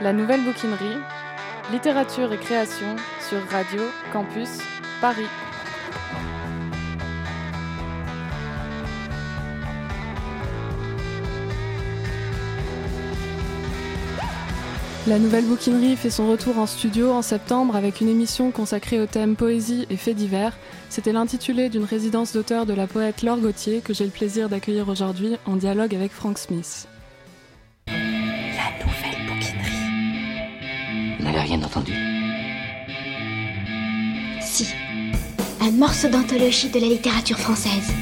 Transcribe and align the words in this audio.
La 0.00 0.12
nouvelle 0.12 0.42
bouquinerie, 0.42 0.98
littérature 1.70 2.32
et 2.32 2.38
création 2.38 2.96
sur 3.28 3.38
Radio 3.50 3.82
Campus 4.12 4.48
Paris. 5.00 5.28
La 15.08 15.18
nouvelle 15.18 15.44
bouquinerie 15.44 15.96
fait 15.96 16.10
son 16.10 16.28
retour 16.30 16.58
en 16.58 16.66
studio 16.66 17.10
en 17.10 17.22
septembre 17.22 17.74
avec 17.74 18.00
une 18.00 18.08
émission 18.08 18.52
consacrée 18.52 19.00
au 19.00 19.06
thème 19.06 19.34
poésie 19.34 19.84
et 19.90 19.96
faits 19.96 20.14
divers. 20.14 20.56
C'était 20.90 21.12
l'intitulé 21.12 21.68
d'une 21.68 21.82
résidence 21.82 22.32
d'auteur 22.32 22.66
de 22.66 22.72
la 22.72 22.86
poète 22.86 23.22
Laure 23.22 23.38
Gauthier 23.38 23.80
que 23.80 23.94
j'ai 23.94 24.04
le 24.04 24.10
plaisir 24.10 24.48
d'accueillir 24.48 24.88
aujourd'hui 24.88 25.36
en 25.44 25.56
dialogue 25.56 25.96
avec 25.96 26.12
Frank 26.12 26.38
Smith. 26.38 26.86
Rien 31.42 31.62
entendu 31.62 31.92
Si. 34.40 34.68
Un 35.60 35.70
morceau 35.70 36.08
d'anthologie 36.08 36.68
de 36.68 36.80
la 36.80 36.86
littérature 36.86 37.38
française. 37.38 37.92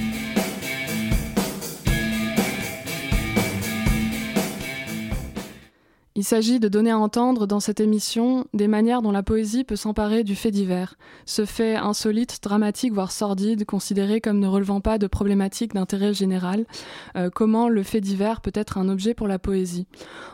Il 6.20 6.24
s'agit 6.24 6.60
de 6.60 6.69
donner 6.69 6.91
à 6.91 6.98
entendre 6.98 7.47
dans 7.47 7.60
cette 7.60 7.80
émission 7.80 8.45
des 8.52 8.69
manières 8.69 9.01
dont 9.01 9.10
la 9.10 9.23
poésie 9.23 9.65
peut 9.65 9.74
s'emparer 9.74 10.23
du 10.23 10.37
fait 10.37 10.51
divers, 10.51 10.98
ce 11.24 11.46
fait 11.46 11.77
insolite, 11.77 12.41
dramatique, 12.43 12.93
voire 12.93 13.10
sordide, 13.10 13.65
considéré 13.65 14.20
comme 14.20 14.38
ne 14.38 14.46
relevant 14.46 14.83
pas 14.83 14.98
de 14.98 15.06
problématiques 15.06 15.73
d'intérêt 15.73 16.12
général, 16.12 16.66
euh, 17.16 17.30
comment 17.34 17.70
le 17.70 17.83
fait 17.83 18.02
divers 18.02 18.43
peut 18.43 18.52
être 18.52 18.77
un 18.77 18.91
objet 18.91 19.15
pour 19.15 19.29
la 19.29 19.38
poésie? 19.38 19.87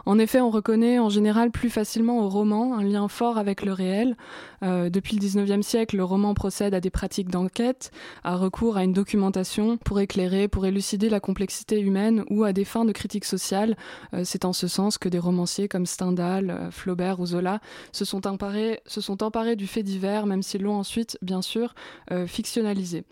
En 0.07 0.19
effet, 0.19 0.41
on 0.41 0.51
reconnaît 0.51 0.99
en 0.99 1.09
général 1.09 1.53
plus 1.53 1.71
facilement 1.71 2.19
au 2.19 2.29
roman 2.29 2.77
un 2.77 2.83
lien 2.83 3.07
fort 3.07 3.39
avec 3.39 3.65
le 3.65 3.73
réel. 3.73 4.17
Euh, 4.65 4.91
depuis 4.91 5.17
le 5.17 5.25
19e 5.25 5.63
siècle, 5.63 5.97
le 5.97 6.05
roman 6.05 6.35
procède 6.35 6.75
à 6.75 6.81
des 6.81 6.91
pratiques 6.91 7.29
d'enquête, 7.29 7.93
à 8.25 8.35
recours 8.35 8.77
à 8.77 8.83
une 8.83 8.93
documentation 8.93 9.77
pour 9.77 10.01
éclairer, 10.01 10.49
pour 10.49 10.67
élucider 10.67 11.09
la 11.09 11.21
complexité 11.21 11.79
humaine 11.79 12.25
ou 12.29 12.43
à 12.43 12.53
des 12.53 12.65
fins 12.65 12.85
de 12.85 12.93
critique 12.93 13.25
sociale. 13.25 13.77
Euh, 14.15 14.23
c'est 14.25 14.45
en 14.45 14.53
ce 14.53 14.67
sens 14.67 14.99
que 14.99 15.09
des 15.09 15.21
romanciers 15.21 15.69
comme 15.77 15.85
Stendhal, 15.85 16.49
euh, 16.49 16.71
Flaubert 16.71 17.21
ou 17.21 17.27
Zola 17.27 17.61
se 17.93 18.07
sont 18.07 18.27
emparés, 18.27 19.57
du 19.57 19.67
fait 19.67 19.83
divers, 19.83 20.25
même 20.25 20.43
s'ils 20.43 20.63
l'ont 20.63 20.79
ensuite, 20.79 21.19
bien 21.21 21.43
sûr, 21.43 21.75
euh, 22.13 22.27
fictionnalisé. 22.27 23.05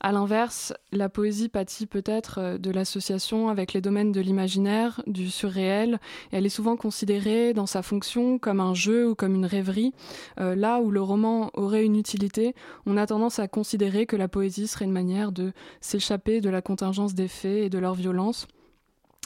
À 0.00 0.12
l'inverse, 0.12 0.74
la 0.90 1.08
poésie 1.08 1.48
pâtit 1.48 1.86
peut-être 1.86 2.38
euh, 2.38 2.58
de 2.58 2.70
l'association 2.70 3.48
avec 3.48 3.72
les 3.72 3.80
domaines 3.80 4.12
de 4.12 4.20
l'imaginaire, 4.20 5.00
du 5.06 5.30
surréel, 5.30 6.00
et 6.32 6.36
elle 6.36 6.44
est 6.44 6.50
souvent 6.50 6.76
considérée 6.76 7.54
dans 7.54 7.64
sa 7.64 7.80
fonction 7.80 8.38
comme 8.38 8.60
un 8.60 8.74
jeu 8.74 9.08
ou 9.08 9.14
comme 9.14 9.34
une 9.34 9.46
rêverie. 9.46 9.94
là 10.36 10.80
où 10.80 10.90
le 10.90 11.00
roman 11.00 11.50
aurait 11.54 11.86
une 11.86 11.96
utilité, 11.96 12.54
on 12.84 12.98
a 12.98 13.06
tendance 13.06 13.38
à 13.38 13.48
considérer 13.48 14.04
que 14.04 14.16
la 14.16 14.28
poésie 14.28 14.66
serait 14.66 14.84
une 14.84 14.92
manière 14.92 15.32
de 15.32 15.54
s'échapper 15.80 16.42
de 16.42 16.50
la 16.50 16.60
contingence 16.60 17.14
des 17.14 17.28
faits 17.28 17.64
et 17.64 17.70
de 17.70 17.78
leur 17.78 17.94
violence. 17.94 18.48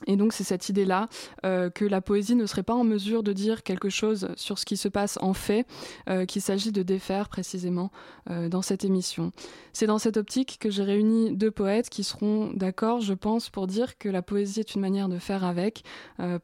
Et 0.05 0.17
donc 0.17 0.35
c'est 0.35 0.45
cette 0.45 0.69
idée-là 0.69 1.09
euh, 1.47 1.71
que 1.71 1.85
la 1.87 2.03
poésie 2.03 2.35
ne 2.35 2.45
serait 2.45 2.63
pas 2.63 2.75
en 2.75 2.85
mesure 2.85 3.23
de 3.23 3.33
dire 3.33 3.63
quelque 3.63 3.89
chose 3.89 4.29
sur 4.37 4.59
ce 4.59 4.67
qui 4.67 4.77
se 4.77 4.89
passe 4.89 5.19
en 5.23 5.33
fait, 5.33 5.67
euh, 6.11 6.27
qu'il 6.27 6.43
s'agit 6.43 6.71
de 6.71 6.83
défaire 6.83 7.31
précisément 7.31 7.91
euh, 8.29 8.51
dans 8.51 8.61
cette 8.61 8.85
émission. 8.85 9.33
C'est 9.73 9.87
dans 9.87 9.99
cette 9.99 10.19
optique 10.19 10.59
que 10.61 10.69
j'ai 10.69 10.83
réuni 10.83 11.35
deux 11.35 11.51
poètes 11.51 11.89
qui 11.89 12.05
seront 12.05 12.53
d'accord, 12.53 13.01
je 13.01 13.15
pense, 13.15 13.49
pour 13.49 13.67
dire 13.67 13.97
que 13.97 14.11
la 14.11 14.21
poésie 14.21 14.61
est 14.61 14.75
une 14.75 14.83
manière 14.83 15.09
de 15.09 15.19
faire 15.19 15.45
avec, 15.45 15.83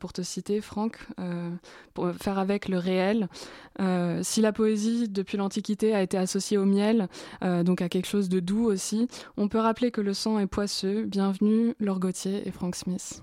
pour 0.01 0.13
te 0.13 0.21
citer 0.21 0.61
Franck, 0.61 0.99
pour 1.95 2.13
faire 2.13 2.39
avec 2.39 2.69
le 2.69 2.77
réel. 2.77 3.29
si 4.23 4.43
la 4.43 4.53
poésie, 4.53 5.09
depuis 5.09 5.39
l'Antiquité, 5.39 5.95
a 5.95 6.03
été 6.03 6.19
associée 6.19 6.59
au 6.59 6.67
miel, 6.67 7.09
donc 7.41 7.81
à 7.81 7.89
quelque 7.89 8.07
chose 8.07 8.29
de 8.29 8.41
doux 8.41 8.67
aussi, 8.67 9.09
on 9.39 9.49
peut 9.49 9.61
rappeler 9.61 9.91
que 9.91 10.03
le 10.03 10.13
sang 10.13 10.39
est 10.39 10.47
poisseux. 10.47 11.05
Bienvenue 11.05 11.75
Laure 11.81 12.01
Gauthier 12.01 12.47
et 12.47 12.51
Frank 12.51 12.77
Smith. 12.77 13.23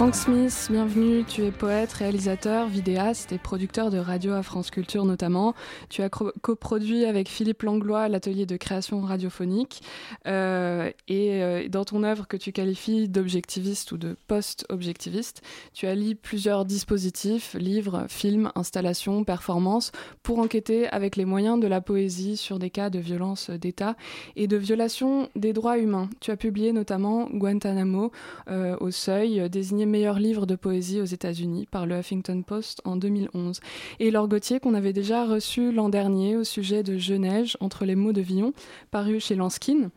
Frank 0.00 0.14
Smith, 0.14 0.68
bienvenue. 0.70 1.24
Tu 1.24 1.44
es 1.44 1.50
poète, 1.50 1.92
réalisateur, 1.92 2.68
vidéaste 2.68 3.32
et 3.32 3.38
producteur 3.38 3.90
de 3.90 3.98
radio 3.98 4.32
à 4.32 4.42
France 4.42 4.70
Culture 4.70 5.04
notamment. 5.04 5.54
Tu 5.90 6.00
as 6.00 6.08
coproduit 6.08 7.04
avec 7.04 7.28
Philippe 7.28 7.64
Langlois 7.64 8.08
l'atelier 8.08 8.46
de 8.46 8.56
création 8.56 9.02
radiophonique. 9.02 9.82
Euh, 10.26 10.90
et 11.06 11.42
euh, 11.42 11.68
dans 11.68 11.84
ton 11.84 12.02
œuvre 12.02 12.26
que 12.26 12.38
tu 12.38 12.50
qualifies 12.50 13.10
d'objectiviste 13.10 13.92
ou 13.92 13.98
de 13.98 14.16
post-objectiviste, 14.26 15.42
tu 15.74 15.86
allies 15.86 16.14
plusieurs 16.14 16.64
dispositifs, 16.64 17.54
livres, 17.58 18.06
films, 18.08 18.52
installations, 18.54 19.22
performances, 19.22 19.92
pour 20.22 20.38
enquêter 20.38 20.88
avec 20.88 21.16
les 21.16 21.26
moyens 21.26 21.60
de 21.60 21.66
la 21.66 21.82
poésie 21.82 22.38
sur 22.38 22.58
des 22.58 22.70
cas 22.70 22.88
de 22.88 23.00
violence 23.00 23.50
d'État 23.50 23.96
et 24.34 24.46
de 24.46 24.56
violation 24.56 25.28
des 25.36 25.52
droits 25.52 25.76
humains. 25.76 26.08
Tu 26.20 26.30
as 26.30 26.38
publié 26.38 26.72
notamment 26.72 27.28
Guantanamo 27.30 28.12
euh, 28.48 28.78
au 28.80 28.90
seuil, 28.90 29.50
désigné 29.50 29.89
meilleur 29.90 30.18
livre 30.18 30.46
de 30.46 30.56
poésie 30.56 31.00
aux 31.00 31.04
États-Unis 31.04 31.66
par 31.70 31.84
le 31.84 31.98
Huffington 31.98 32.42
Post 32.42 32.80
en 32.84 32.96
2011. 32.96 33.60
Et 33.98 34.10
Laure 34.10 34.28
Gauthier, 34.28 34.60
qu'on 34.60 34.74
avait 34.74 34.92
déjà 34.92 35.26
reçu 35.26 35.72
l'an 35.72 35.88
dernier 35.88 36.36
au 36.36 36.44
sujet 36.44 36.82
de 36.82 36.96
Je 36.96 37.14
neige 37.14 37.56
entre 37.60 37.84
les 37.84 37.96
mots 37.96 38.12
de 38.12 38.20
Villon, 38.20 38.52
paru 38.90 39.20
chez 39.20 39.34
Lanskin. 39.34 39.90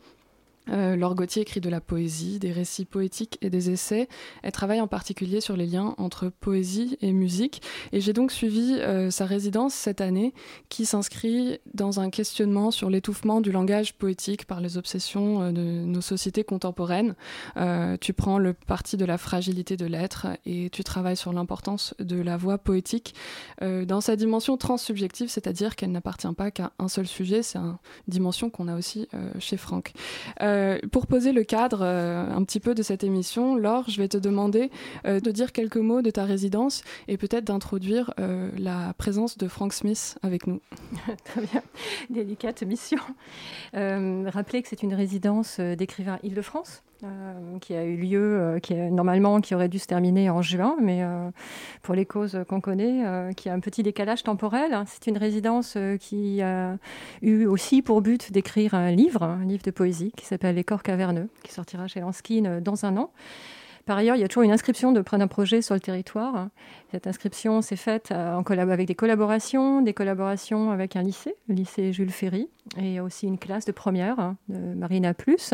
Euh, 0.70 0.96
Laure 0.96 1.14
Gauthier 1.14 1.42
écrit 1.42 1.60
de 1.60 1.68
la 1.68 1.80
poésie, 1.80 2.38
des 2.38 2.52
récits 2.52 2.84
poétiques 2.84 3.38
et 3.42 3.50
des 3.50 3.70
essais. 3.70 4.08
Elle 4.42 4.52
travaille 4.52 4.80
en 4.80 4.86
particulier 4.86 5.40
sur 5.40 5.56
les 5.56 5.66
liens 5.66 5.94
entre 5.98 6.28
poésie 6.28 6.96
et 7.00 7.12
musique. 7.12 7.62
Et 7.92 8.00
j'ai 8.00 8.12
donc 8.12 8.32
suivi 8.32 8.78
euh, 8.80 9.10
sa 9.10 9.26
résidence 9.26 9.74
cette 9.74 10.00
année 10.00 10.32
qui 10.68 10.86
s'inscrit 10.86 11.58
dans 11.74 12.00
un 12.00 12.10
questionnement 12.10 12.70
sur 12.70 12.88
l'étouffement 12.88 13.40
du 13.40 13.52
langage 13.52 13.94
poétique 13.94 14.46
par 14.46 14.60
les 14.60 14.78
obsessions 14.78 15.42
euh, 15.42 15.52
de 15.52 15.62
nos 15.62 16.00
sociétés 16.00 16.44
contemporaines. 16.44 17.14
tu 18.00 18.12
prends 18.12 18.38
le 18.38 18.52
parti 18.52 18.96
de 18.96 19.04
la 19.04 19.18
fragilité 19.18 19.76
de 19.76 19.86
l'être 19.86 20.26
et 20.46 20.70
tu 20.70 20.84
travailles 20.84 21.16
sur 21.16 21.32
l'importance 21.32 21.94
de 21.98 22.20
la 22.20 22.36
voix 22.36 22.58
poétique 22.58 23.14
dans 23.60 24.00
sa 24.00 24.16
dimension 24.16 24.56
transsubjective, 24.56 25.28
c'est-à-dire 25.28 25.76
qu'elle 25.76 25.92
n'appartient 25.92 26.32
pas 26.36 26.50
qu'à 26.50 26.72
un 26.78 26.88
seul 26.88 27.06
sujet. 27.06 27.42
C'est 27.42 27.58
une 27.58 27.76
dimension 28.08 28.50
qu'on 28.50 28.68
a 28.68 28.76
aussi 28.76 29.08
chez 29.38 29.56
Franck. 29.56 29.92
Pour 30.92 31.06
poser 31.06 31.32
le 31.32 31.44
cadre 31.44 31.80
euh, 31.82 32.30
un 32.30 32.44
petit 32.44 32.60
peu 32.60 32.74
de 32.74 32.82
cette 32.82 33.04
émission, 33.04 33.56
Laure, 33.56 33.88
je 33.88 34.00
vais 34.00 34.08
te 34.08 34.16
demander 34.16 34.70
euh, 35.06 35.20
de 35.20 35.30
dire 35.30 35.52
quelques 35.52 35.76
mots 35.76 36.02
de 36.02 36.10
ta 36.10 36.24
résidence 36.24 36.82
et 37.08 37.16
peut-être 37.16 37.44
d'introduire 37.44 38.12
la 38.56 38.94
présence 38.94 39.38
de 39.38 39.48
Frank 39.48 39.72
Smith 39.72 40.18
avec 40.22 40.46
nous. 40.46 40.60
Très 41.24 41.42
bien, 41.42 41.62
délicate 42.10 42.62
mission. 42.62 42.98
rappeler 43.72 44.62
que 44.62 44.68
c'est 44.68 44.82
une 44.82 44.94
résidence 44.94 45.60
d'écrivain 45.60 46.18
Île-de-France. 46.22 46.83
Qui 47.60 47.74
a 47.74 47.84
eu 47.84 47.96
lieu, 47.96 48.58
qui 48.62 48.72
est, 48.74 48.90
normalement 48.90 49.40
qui 49.40 49.54
aurait 49.54 49.68
dû 49.68 49.78
se 49.78 49.86
terminer 49.86 50.30
en 50.30 50.42
juin, 50.42 50.76
mais 50.80 51.02
pour 51.82 51.94
les 51.94 52.06
causes 52.06 52.38
qu'on 52.48 52.60
connaît, 52.60 53.32
qui 53.36 53.48
a 53.48 53.54
un 53.54 53.60
petit 53.60 53.82
décalage 53.82 54.22
temporel. 54.22 54.84
C'est 54.86 55.06
une 55.06 55.18
résidence 55.18 55.76
qui 56.00 56.40
a 56.42 56.76
eu 57.22 57.46
aussi 57.46 57.82
pour 57.82 58.00
but 58.00 58.32
d'écrire 58.32 58.74
un 58.74 58.90
livre, 58.90 59.22
un 59.22 59.44
livre 59.44 59.62
de 59.62 59.70
poésie 59.70 60.12
qui 60.16 60.26
s'appelle 60.26 60.56
les 60.56 60.64
corps 60.64 60.82
caverneux, 60.82 61.28
qui 61.42 61.52
sortira 61.52 61.86
chez 61.88 62.00
Lanskin 62.00 62.44
euh, 62.44 62.60
dans 62.60 62.84
un 62.84 62.96
an. 62.96 63.10
Par 63.86 63.98
ailleurs, 63.98 64.16
il 64.16 64.20
y 64.20 64.24
a 64.24 64.28
toujours 64.28 64.44
une 64.44 64.52
inscription 64.52 64.92
de 64.92 65.02
d'un 65.02 65.28
projet 65.28 65.60
sur 65.60 65.74
le 65.74 65.80
territoire. 65.80 66.48
Cette 66.90 67.06
inscription 67.06 67.60
s'est 67.60 67.76
faite 67.76 68.12
euh, 68.12 68.40
avec 68.40 68.86
des 68.86 68.94
collaborations, 68.94 69.82
des 69.82 69.92
collaborations 69.92 70.70
avec 70.70 70.96
un 70.96 71.02
lycée, 71.02 71.34
le 71.48 71.54
lycée 71.54 71.92
Jules 71.92 72.10
Ferry, 72.10 72.48
et 72.78 73.00
aussi 73.00 73.26
une 73.26 73.38
classe 73.38 73.66
de 73.66 73.72
première 73.72 74.18
hein, 74.18 74.36
de 74.48 74.74
Marina 74.74 75.12
Plus, 75.12 75.52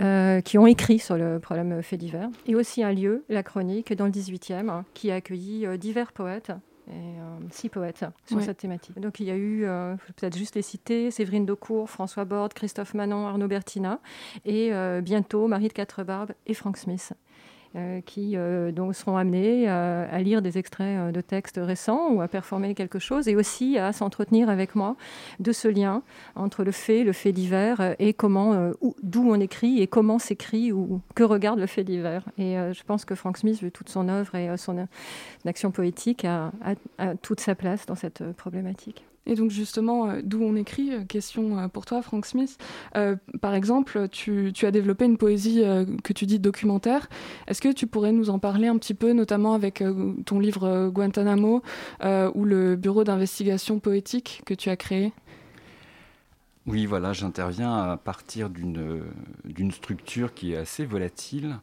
euh, 0.00 0.40
qui 0.40 0.58
ont 0.58 0.66
écrit 0.66 0.98
sur 0.98 1.16
le 1.16 1.38
problème 1.38 1.82
fait 1.82 1.96
divers. 1.96 2.28
Et 2.46 2.54
aussi 2.54 2.82
un 2.82 2.92
lieu, 2.92 3.24
la 3.28 3.42
chronique, 3.42 3.92
dans 3.92 4.06
le 4.06 4.12
18e, 4.12 4.82
qui 4.94 5.10
a 5.10 5.16
accueilli 5.16 5.66
divers 5.78 6.12
poètes 6.12 6.52
et 6.88 6.92
euh, 6.92 7.38
six 7.50 7.68
poètes 7.68 8.04
sur 8.26 8.40
cette 8.40 8.58
thématique. 8.58 8.98
Donc 9.00 9.18
il 9.20 9.26
y 9.26 9.30
a 9.30 9.36
eu, 9.36 9.64
euh, 9.64 9.96
peut-être 10.16 10.36
juste 10.36 10.54
les 10.54 10.62
citer, 10.62 11.10
Séverine 11.10 11.44
Daucourt, 11.44 11.90
François 11.90 12.24
Borde, 12.24 12.54
Christophe 12.54 12.94
Manon, 12.94 13.26
Arnaud 13.26 13.48
Bertina, 13.48 14.00
et 14.44 14.72
euh, 14.72 15.00
bientôt 15.00 15.48
Marie 15.48 15.68
de 15.68 15.72
Quatre-Barbes 15.72 16.32
et 16.46 16.54
Frank 16.54 16.76
Smith. 16.76 17.12
Euh, 17.74 18.00
qui 18.00 18.36
euh, 18.36 18.72
donc 18.72 18.94
seront 18.94 19.16
amenés 19.16 19.68
à 19.68 20.18
lire 20.20 20.40
des 20.40 20.56
extraits 20.56 20.98
euh, 20.98 21.12
de 21.12 21.20
textes 21.20 21.60
récents 21.62 22.10
ou 22.10 22.20
à 22.20 22.28
performer 22.28 22.74
quelque 22.74 22.98
chose 22.98 23.28
et 23.28 23.36
aussi 23.36 23.76
à 23.76 23.92
s'entretenir 23.92 24.48
avec 24.48 24.74
moi 24.74 24.96
de 25.40 25.52
ce 25.52 25.68
lien 25.68 26.02
entre 26.36 26.64
le 26.64 26.70
fait, 26.70 27.04
le 27.04 27.12
fait 27.12 27.32
divers 27.32 27.94
et 27.98 28.14
comment, 28.14 28.70
d'où 29.02 29.28
on 29.30 29.40
écrit 29.40 29.82
et 29.82 29.86
comment 29.86 30.18
s'écrit 30.18 30.72
ou 30.72 31.00
que 31.14 31.22
regarde 31.22 31.58
le 31.58 31.66
fait 31.66 31.84
divers. 31.84 32.24
Et 32.38 32.54
je 32.54 32.82
pense 32.84 33.04
que 33.04 33.14
Frank 33.14 33.36
Smith, 33.36 33.60
vu 33.60 33.70
toute 33.70 33.88
son 33.88 34.08
œuvre 34.08 34.34
et 34.34 34.56
son 34.56 34.86
action 35.44 35.70
poétique, 35.70 36.24
a 36.24 36.52
toute 37.22 37.40
sa 37.40 37.54
place 37.54 37.86
dans 37.86 37.94
cette 37.94 38.22
problématique. 38.32 39.04
Et 39.26 39.34
donc 39.34 39.50
justement, 39.50 40.08
euh, 40.08 40.20
d'où 40.22 40.42
on 40.42 40.54
écrit, 40.54 40.92
euh, 40.92 41.04
question 41.04 41.58
euh, 41.58 41.68
pour 41.68 41.84
toi, 41.84 42.00
Frank 42.00 42.24
Smith. 42.24 42.58
par 43.40 43.54
exemple, 43.54 44.08
tu, 44.08 44.52
as 44.62 44.70
développé 44.70 45.04
une 45.04 45.18
poésie 45.18 45.62
que 46.02 46.12
tu 46.12 46.26
dis 46.26 46.38
documentaire. 46.38 47.08
Est-ce 47.46 47.60
que 47.60 47.72
tu 47.72 47.86
pourrais 47.86 48.12
nous 48.12 48.30
en 48.30 48.38
parler 48.38 48.68
un 48.68 48.78
petit 48.78 48.94
peu, 48.94 49.12
notamment 49.12 49.54
avec 49.54 49.82
ton 50.24 50.38
livre 50.38 50.88
Guantanamo 50.88 51.62
ou 52.02 52.44
le 52.44 52.76
bureau 52.76 53.04
d'investigation 53.04 53.78
poétique 53.78 54.42
que 54.46 54.54
tu 54.54 54.70
as 54.70 54.76
créé? 54.76 55.12
Oui, 56.66 56.86
voilà, 56.86 57.12
j'interviens 57.12 57.72
à 57.72 57.96
partir 57.96 58.50
d'une 58.50 59.72
structure 59.72 60.34
qui 60.34 60.52
est 60.52 60.56
assez 60.56 60.84
volatile. 60.84 61.58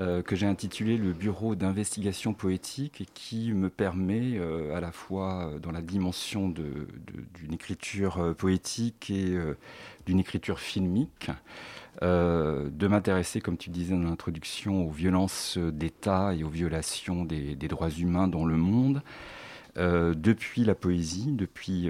Euh, 0.00 0.22
que 0.22 0.34
j'ai 0.34 0.46
intitulé 0.46 0.96
le 0.96 1.12
Bureau 1.12 1.54
d'investigation 1.54 2.34
poétique 2.34 3.00
et 3.00 3.06
qui 3.14 3.52
me 3.52 3.70
permet 3.70 4.36
euh, 4.38 4.74
à 4.76 4.80
la 4.80 4.90
fois 4.90 5.46
euh, 5.46 5.58
dans 5.60 5.70
la 5.70 5.82
dimension 5.82 6.48
d'une 6.48 7.52
écriture 7.52 8.34
poétique 8.36 9.10
et 9.10 9.38
d'une 10.06 10.18
écriture 10.18 10.58
filmique 10.58 11.30
de 12.02 12.88
m'intéresser, 12.88 13.40
comme 13.40 13.56
tu 13.56 13.70
disais 13.70 13.94
dans 13.94 14.02
l'introduction, 14.02 14.84
aux 14.84 14.90
violences 14.90 15.58
d'État 15.58 16.34
et 16.34 16.42
aux 16.42 16.48
violations 16.48 17.24
des, 17.24 17.54
des, 17.54 17.68
droits 17.68 17.90
humains 17.90 18.26
dans 18.26 18.44
le 18.44 18.56
monde, 18.56 19.00
depuis 19.76 20.64
la 20.64 20.74
poésie, 20.74 21.30
depuis 21.30 21.88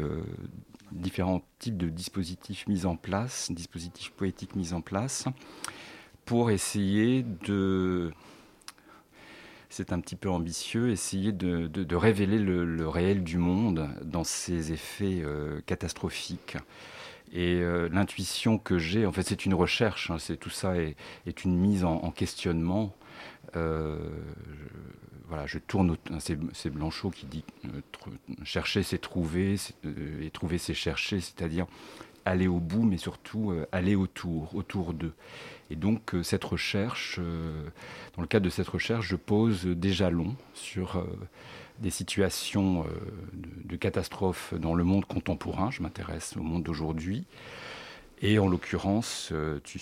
différents 0.93 1.43
types 1.59 1.79
de 1.79 1.89
dispositifs 1.89 2.67
mis 2.69 2.85
en 2.85 2.97
place, 2.97 3.51
dispositifs 3.51 4.13
poétiques 4.13 4.57
mis 4.57 4.75
en 4.75 4.83
place 4.83 5.27
pour 6.25 6.51
essayer 6.51 7.25
de, 7.47 8.13
c'est 9.75 9.93
un 9.93 9.99
petit 9.99 10.15
peu 10.15 10.31
ambitieux, 10.31 10.91
essayer 10.91 11.33
de, 11.33 11.97
révéler 11.97 12.39
le, 12.39 12.89
réel 12.89 13.25
du 13.25 13.39
monde 13.39 13.91
dans 14.03 14.23
ses 14.23 14.73
effets 14.73 15.21
euh, 15.25 15.61
catastrophiques. 15.67 16.57
Et 17.33 17.61
euh, 17.61 17.89
l'intuition 17.91 18.59
que 18.59 18.79
j'ai, 18.79 19.05
en 19.05 19.11
fait, 19.11 19.25
c'est 19.25 19.45
une 19.47 19.55
recherche, 19.55 20.13
hein, 20.13 20.19
c'est 20.21 20.37
tout 20.37 20.51
ça 20.51 20.77
est, 20.77 20.95
une 21.45 21.59
mise 21.59 21.85
en, 21.85 22.11
questionnement. 22.13 22.95
Euh, 23.57 23.99
voilà, 25.27 25.45
je 25.47 25.59
tourne, 25.59 25.97
c'est 26.21 26.71
Blanchot 26.71 27.11
qui 27.11 27.27
dit 27.27 27.45
chercher 28.45 28.85
c'est 28.85 28.99
trouver, 28.99 29.57
et 30.23 30.31
trouver 30.31 30.59
c'est 30.59 30.75
chercher, 30.75 31.19
c'est-à-dire 31.21 31.67
aller 32.25 32.47
au 32.47 32.61
bout, 32.61 32.85
mais 32.85 32.99
surtout 32.99 33.53
aller 33.73 33.97
autour, 33.97 34.55
autour 34.55 34.95
d'eux. 34.95 35.15
Et 35.71 35.77
donc 35.77 36.15
euh, 36.15 36.23
cette 36.23 36.45
recherche, 36.45 37.19
euh, 37.21 37.69
dans 38.17 38.23
le 38.23 38.29
cadre 38.29 38.45
de 38.45 38.51
cette 38.51 38.69
recherche, 38.69 39.09
je 39.09 39.17
pose 39.17 39.67
des 39.67 39.93
jalons 39.93 40.37
sur 40.53 40.97
euh, 40.97 41.05
des 41.79 41.91
situations 41.91 42.87
de, 43.33 43.75
catastrophes 43.75 44.55
dans 44.55 44.75
le 44.75 44.85
monde 44.85 45.07
contemporain. 45.07 45.73
Je 45.73 45.83
m'intéresse 45.83 46.37
au 46.37 46.43
monde 46.43 46.63
d'aujourd'hui. 46.63 47.25
Et 48.23 48.39
en 48.39 48.47
l'occurrence, 48.47 49.33
tu, 49.65 49.81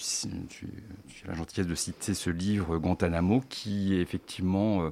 as 1.25 1.29
la 1.29 1.34
gentillesse 1.34 1.67
de 1.67 1.75
citer 1.75 2.14
ce 2.14 2.31
livre 2.31 2.78
Guantanamo, 2.78 3.44
qui 3.50 3.94
est 3.94 4.00
effectivement, 4.00 4.90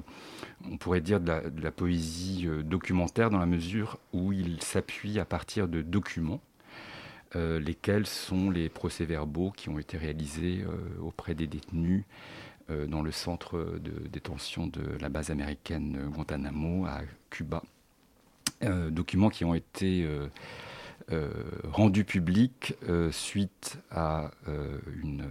on 0.69 0.77
pourrait 0.77 1.01
dire, 1.01 1.19
de 1.19 1.61
la 1.61 1.71
poésie 1.71 2.47
documentaire 2.63 3.31
dans 3.31 3.39
la 3.39 3.47
mesure 3.47 3.97
où 4.13 4.31
il 4.31 4.61
s'appuie 4.61 5.19
à 5.19 5.25
partir 5.25 5.67
de 5.67 5.81
documents 5.81 6.39
euh, 7.35 7.59
lesquels 7.59 8.05
sont 8.05 8.49
les 8.49 8.67
procès-verbaux 8.67 9.51
qui 9.51 9.69
ont 9.69 9.79
été 9.79 9.97
réalisés 9.97 10.65
euh, 10.67 11.01
auprès 11.01 11.33
des 11.33 11.47
détenus 11.47 12.03
euh, 12.69 12.87
dans 12.87 13.01
le 13.01 13.11
centre 13.11 13.79
de 13.79 14.07
détention 14.09 14.67
de 14.67 14.81
la 14.99 15.07
base 15.07 15.31
américaine 15.31 16.09
Guantanamo 16.13 16.85
à 16.85 17.01
Cuba. 17.29 17.63
documents 18.89 19.29
qui 19.29 19.45
ont 19.45 19.55
été 19.55 20.07
rendus 21.71 22.03
publics 22.03 22.75
suite 23.11 23.77
à 23.89 24.31
une, 25.01 25.27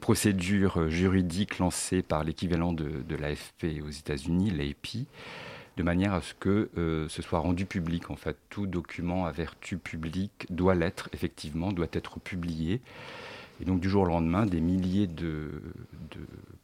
procédure 0.00 0.88
juridique 0.88 1.58
lancée 1.58 2.02
par 2.02 2.24
l'équivalent 2.24 2.72
de, 2.72 3.02
de 3.02 3.16
l'AFP 3.16 3.82
aux 3.84 3.90
États-Unis, 3.90 4.50
l'API, 4.50 5.06
de 5.78 5.82
manière 5.84 6.12
à 6.12 6.20
ce 6.20 6.34
que 6.34 6.70
euh, 6.76 7.08
ce 7.08 7.22
soit 7.22 7.38
rendu 7.38 7.64
public. 7.64 8.10
En 8.10 8.16
fait, 8.16 8.36
tout 8.50 8.66
document 8.66 9.26
à 9.26 9.30
vertu 9.30 9.78
publique 9.78 10.46
doit 10.50 10.74
l'être, 10.74 11.08
effectivement, 11.12 11.72
doit 11.72 11.86
être 11.92 12.18
publié. 12.18 12.80
Et 13.60 13.64
donc 13.64 13.78
du 13.80 13.88
jour 13.88 14.02
au 14.02 14.06
lendemain, 14.06 14.44
des 14.44 14.60
milliers 14.60 15.06
de, 15.06 15.62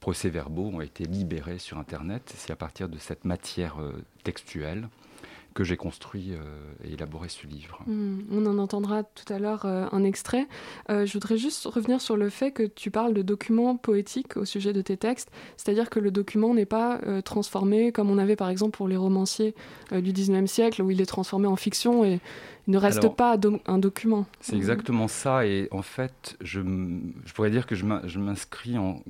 procès-verbaux 0.00 0.70
ont 0.74 0.80
été 0.80 1.04
libérés 1.04 1.58
sur 1.60 1.78
Internet. 1.78 2.34
C'est 2.36 2.52
à 2.52 2.56
partir 2.56 2.88
de 2.88 2.98
cette 2.98 3.24
matière 3.24 3.80
euh, 3.80 3.92
textuelle 4.24 4.88
que 5.54 5.64
j'ai 5.64 5.76
construit 5.76 6.32
euh, 6.32 6.42
et 6.84 6.94
élaboré 6.94 7.28
ce 7.28 7.46
livre. 7.46 7.78
Hmm, 7.86 8.22
on 8.30 8.44
en 8.46 8.58
entendra 8.58 9.04
tout 9.04 9.32
à 9.32 9.38
l'heure 9.38 9.64
euh, 9.64 9.86
un 9.92 10.02
extrait. 10.02 10.46
Euh, 10.90 11.06
je 11.06 11.12
voudrais 11.12 11.38
juste 11.38 11.64
revenir 11.66 12.00
sur 12.00 12.16
le 12.16 12.28
fait 12.28 12.50
que 12.50 12.64
tu 12.64 12.90
parles 12.90 13.14
de 13.14 13.22
documents 13.22 13.76
poétiques 13.76 14.36
au 14.36 14.44
sujet 14.44 14.72
de 14.72 14.82
tes 14.82 14.96
textes, 14.96 15.30
c'est-à-dire 15.56 15.90
que 15.90 16.00
le 16.00 16.10
document 16.10 16.54
n'est 16.54 16.66
pas 16.66 17.00
transformé 17.24 17.92
comme 17.92 18.10
on 18.10 18.18
avait 18.18 18.36
par 18.36 18.48
exemple 18.48 18.76
pour 18.76 18.88
les 18.88 18.96
romanciers 18.96 19.54
du 19.92 20.12
19e 20.12 20.46
siècle, 20.46 20.82
où 20.82 20.90
il 20.90 21.00
est 21.00 21.06
transformé 21.06 21.46
en 21.46 21.56
fiction 21.56 22.04
et 22.04 22.20
il 22.66 22.72
ne 22.72 22.78
reste 22.78 23.08
pas 23.14 23.38
un 23.66 23.78
document. 23.78 24.26
C'est 24.40 24.56
exactement 24.56 25.06
ça, 25.06 25.46
et 25.46 25.68
en 25.70 25.82
fait, 25.82 26.36
je, 26.40 26.60
je 27.24 27.32
pourrais 27.34 27.50
dire 27.50 27.66
que 27.66 27.74
je 27.74 27.84
m'inscris 28.18 28.78
en 28.78 29.02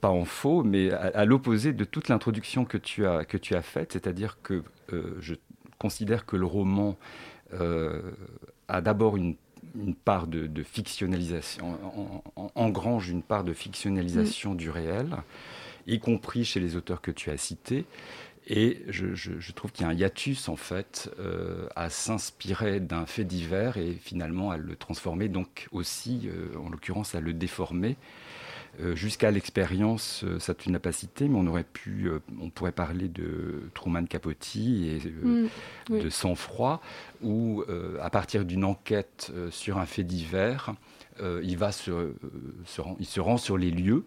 pas 0.00 0.10
en 0.10 0.24
faux, 0.24 0.62
mais 0.62 0.90
à, 0.90 1.24
l'opposé 1.24 1.72
de 1.72 1.84
toute 1.84 2.08
l'introduction 2.08 2.64
que 2.64 2.78
tu 2.78 3.06
as, 3.06 3.24
que 3.24 3.36
tu 3.36 3.54
as 3.54 3.62
faite, 3.62 3.92
c'est-à-dire 3.92 4.38
que 4.42 4.62
euh, 4.92 5.16
je 5.20 5.34
considère 5.78 6.26
que 6.26 6.36
le 6.36 6.46
roman 6.46 6.96
euh, 7.54 8.00
a 8.68 8.80
d'abord 8.80 9.16
une, 9.16 9.36
part 10.04 10.26
de, 10.26 10.62
fictionnalisation, 10.62 11.78
engrange 12.54 13.10
une 13.10 13.22
part 13.22 13.44
de 13.44 13.52
fictionnalisation 13.52 14.54
mm. 14.54 14.56
du 14.56 14.70
réel, 14.70 15.16
y 15.86 15.98
compris 15.98 16.44
chez 16.44 16.60
les 16.60 16.76
auteurs 16.76 17.00
que 17.00 17.10
tu 17.10 17.30
as 17.30 17.36
cités. 17.36 17.84
Et 18.48 18.84
je, 18.88 19.52
trouve 19.52 19.72
qu'il 19.72 19.84
y 19.84 19.88
a 19.88 19.90
un 19.90 19.94
hiatus, 19.94 20.48
en 20.48 20.56
fait, 20.56 21.10
à 21.74 21.90
s'inspirer 21.90 22.78
d'un 22.78 23.04
fait 23.04 23.24
divers 23.24 23.76
et 23.76 23.92
finalement 24.00 24.50
à 24.50 24.56
le 24.56 24.76
transformer, 24.76 25.28
donc 25.28 25.66
aussi, 25.72 26.30
en 26.56 26.70
l'occurrence, 26.70 27.16
à 27.16 27.20
le 27.20 27.32
déformer 27.32 27.96
euh, 27.96 28.25
jusqu'à 28.94 29.30
l'expérience, 29.30 30.22
euh, 30.24 30.38
ça 30.38 30.54
tu 30.54 30.70
n'as 30.70 30.78
pas 30.78 30.92
cité, 30.92 31.28
mais 31.28 31.38
on 31.38 31.46
aurait 31.46 31.64
pu, 31.64 32.08
euh, 32.08 32.18
on 32.40 32.50
pourrait 32.50 32.72
parler 32.72 33.08
de 33.08 33.70
Truman 33.74 34.04
Capote 34.04 34.56
et 34.56 34.98
mm, 35.22 35.48
de 35.90 36.08
sang-froid, 36.10 36.80
où 37.22 37.64
à 38.00 38.10
partir 38.10 38.44
d'une 38.44 38.64
enquête 38.64 39.32
sur 39.50 39.78
un 39.78 39.86
fait 39.86 40.04
divers, 40.04 40.74
il 41.20 41.56
va 41.56 41.72
se, 41.72 42.12
il 42.98 43.06
se 43.06 43.20
rend 43.20 43.36
sur 43.36 43.56
les 43.56 43.70
lieux 43.70 44.04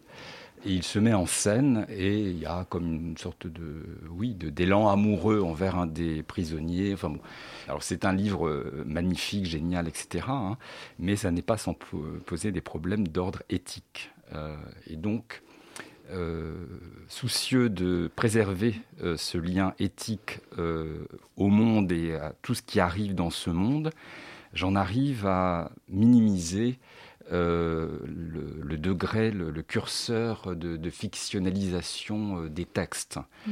et 0.66 0.74
il 0.74 0.84
se 0.84 1.00
met 1.00 1.14
en 1.14 1.26
scène 1.26 1.86
et 1.90 2.20
il 2.20 2.38
y 2.38 2.46
a 2.46 2.66
comme 2.70 2.94
une 2.94 3.18
sorte 3.18 3.48
de 3.48 3.84
oui 4.10 4.36
de 4.36 4.50
d'élan 4.50 4.90
amoureux 4.90 5.42
envers 5.42 5.78
un 5.78 5.88
des 5.88 6.22
prisonniers. 6.22 6.94
Enfin 6.94 7.10
bon 7.10 7.20
alors 7.68 7.82
c'est 7.82 8.06
un 8.06 8.14
livre 8.14 8.72
magnifique 8.86 9.46
génial 9.46 9.88
etc 9.88 10.26
hein, 10.28 10.58
mais 11.00 11.16
ça 11.16 11.32
n'est 11.32 11.42
pas 11.42 11.58
sans 11.58 11.76
poser 12.26 12.52
des 12.52 12.62
problèmes 12.62 13.08
d'ordre 13.08 13.42
éthique. 13.50 14.12
euh, 14.19 14.19
et 14.88 14.96
donc, 14.96 15.42
euh, 16.12 16.54
soucieux 17.08 17.70
de 17.70 18.10
préserver 18.16 18.74
euh, 19.04 19.16
ce 19.16 19.38
lien 19.38 19.74
éthique 19.78 20.40
au 21.38 21.48
monde 21.48 21.92
et 21.92 22.16
à 22.16 22.34
tout 22.42 22.56
ce 22.56 22.62
qui 22.62 22.80
arrive 22.80 23.16
dans 23.16 23.30
ce 23.30 23.50
monde, 23.50 23.92
j'en 24.54 24.76
arrive 24.76 25.26
à 25.28 25.72
minimiser 25.88 26.80
le, 27.32 28.76
degré, 28.78 29.30
le, 29.30 29.62
curseur 29.62 30.56
de, 30.56 30.90
fictionnalisation 30.90 32.46
des 32.46 32.66
textes. 32.66 33.20
Mm. 33.46 33.52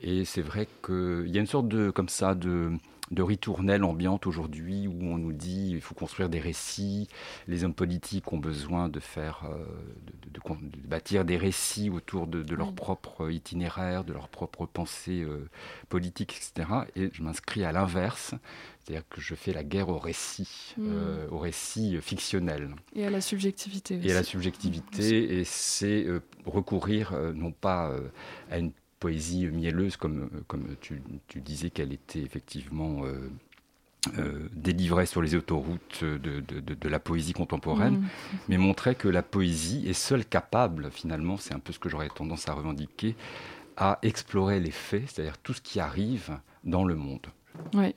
Et 0.00 0.24
c'est 0.24 0.42
vrai 0.42 0.66
qu'il 0.84 1.28
y 1.28 1.36
a 1.36 1.40
une 1.40 1.46
sorte 1.46 1.68
de, 1.68 1.90
comme 1.90 2.08
ça, 2.08 2.34
de, 2.34 2.72
de 3.10 3.22
ritournelle 3.22 3.84
ambiante 3.84 4.26
aujourd'hui 4.26 4.86
où 4.86 4.96
on 5.02 5.18
nous 5.18 5.32
dit 5.32 5.70
il 5.70 5.80
faut 5.80 5.94
construire 5.94 6.28
des 6.28 6.40
récits, 6.40 7.08
les 7.46 7.64
hommes 7.64 7.74
politiques 7.74 8.32
ont 8.32 8.38
besoin 8.38 8.88
de 8.88 9.00
faire, 9.00 9.44
euh, 9.50 9.64
de, 10.32 10.40
bâtir 10.86 11.24
des 11.24 11.36
récits 11.36 11.90
autour 11.90 12.26
de, 12.26 12.54
leur 12.54 12.72
propre 12.72 13.30
itinéraire, 13.30 14.04
de 14.04 14.12
leur 14.12 14.28
propre 14.28 14.66
pensée 14.66 15.22
euh, 15.22 15.48
politique, 15.88 16.36
etc. 16.36 16.70
Et 16.96 17.10
je 17.12 17.22
m'inscris 17.22 17.64
à 17.64 17.72
l'inverse, 17.72 18.34
c'est-à-dire 18.80 19.08
que 19.08 19.20
je 19.20 19.34
fais 19.34 19.52
la 19.52 19.64
guerre 19.64 19.88
au 19.88 19.98
récit, 19.98 20.74
hmm. 20.76 20.86
euh, 20.88 21.28
au 21.30 21.38
récit 21.38 21.98
fictionnel. 22.00 22.74
Et 22.94 23.06
à 23.06 23.10
la 23.10 23.20
subjectivité. 23.20 24.00
Et 24.02 24.10
à 24.10 24.14
la 24.14 24.24
subjectivité, 24.24 25.38
et 25.38 25.44
c'est 25.44 26.06
recourir 26.44 27.12
non 27.34 27.52
pas 27.52 27.94
à 28.50 28.58
une 28.58 28.72
poésie 29.00 29.46
mielleuse, 29.46 29.96
comme, 29.96 30.28
comme 30.46 30.76
tu, 30.80 31.00
disais 31.40 31.70
qu'elle 31.70 31.92
était 31.92 32.20
effectivement 32.20 33.04
euh, 33.04 33.30
euh, 34.18 34.48
délivrée 34.52 35.06
sur 35.06 35.22
les 35.22 35.34
autoroutes 35.34 36.04
de, 36.04 36.40
de, 36.40 36.88
la 36.88 36.98
poésie 36.98 37.32
contemporaine, 37.32 37.98
mm. 37.98 38.08
mais 38.48 38.58
montrait 38.58 38.94
que 38.94 39.08
la 39.08 39.22
poésie 39.22 39.88
est 39.88 39.92
seule 39.92 40.24
capable, 40.24 40.90
finalement, 40.90 41.36
c'est 41.36 41.54
un 41.54 41.58
peu 41.58 41.72
ce 41.72 41.78
que 41.78 41.88
j'aurais 41.88 42.08
tendance 42.08 42.48
à 42.48 42.52
revendiquer, 42.52 43.16
à 43.76 43.98
explorer 44.02 44.60
les 44.60 44.70
faits, 44.70 45.04
c'est-à-dire 45.06 45.38
tout 45.38 45.54
ce 45.54 45.60
qui 45.60 45.80
arrive 45.80 46.38
dans 46.64 46.84
le 46.84 46.94
monde. 46.94 47.26
Oui. 47.74 47.94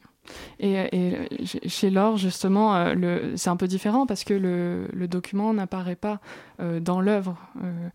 Et, 0.60 1.16
chez 1.46 1.90
Laure, 1.90 2.18
justement, 2.18 2.75
euh, 2.75 3.34
c'est 3.36 3.50
un 3.50 3.56
peu 3.56 3.68
différent 3.68 4.06
parce 4.06 4.24
que 4.24 4.34
le, 4.34 4.88
le 4.94 5.08
document 5.08 5.54
n'apparaît 5.54 5.96
pas 5.96 6.20
euh, 6.60 6.80
dans 6.80 7.01
l'œuvre. 7.01 7.36
Euh, 7.63 7.90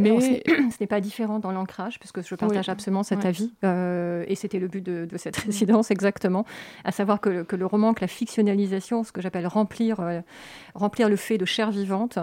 mais 0.00 0.20
ce 0.20 0.80
n'est 0.80 0.86
pas 0.86 1.00
différent 1.00 1.38
dans 1.38 1.52
l'ancrage, 1.52 1.98
puisque 1.98 2.26
je 2.26 2.34
partage 2.34 2.68
absolument 2.68 3.02
cet 3.02 3.24
avis. 3.24 3.52
et 3.62 4.34
c'était 4.34 4.58
le 4.58 4.68
but 4.68 4.84
de, 4.84 5.16
cette 5.16 5.36
résidence, 5.36 5.90
exactement. 5.90 6.44
À 6.84 6.92
savoir 6.92 7.20
que, 7.20 7.42
que, 7.42 7.56
le 7.56 7.66
roman, 7.66 7.92
que 7.92 8.00
la 8.00 8.08
fictionnalisation, 8.08 9.04
ce 9.04 9.12
que 9.12 9.20
j'appelle 9.20 9.46
remplir, 9.46 10.00
remplir 10.74 11.08
le 11.08 11.16
fait 11.16 11.38
de 11.38 11.44
chair 11.44 11.70
vivante, 11.70 12.18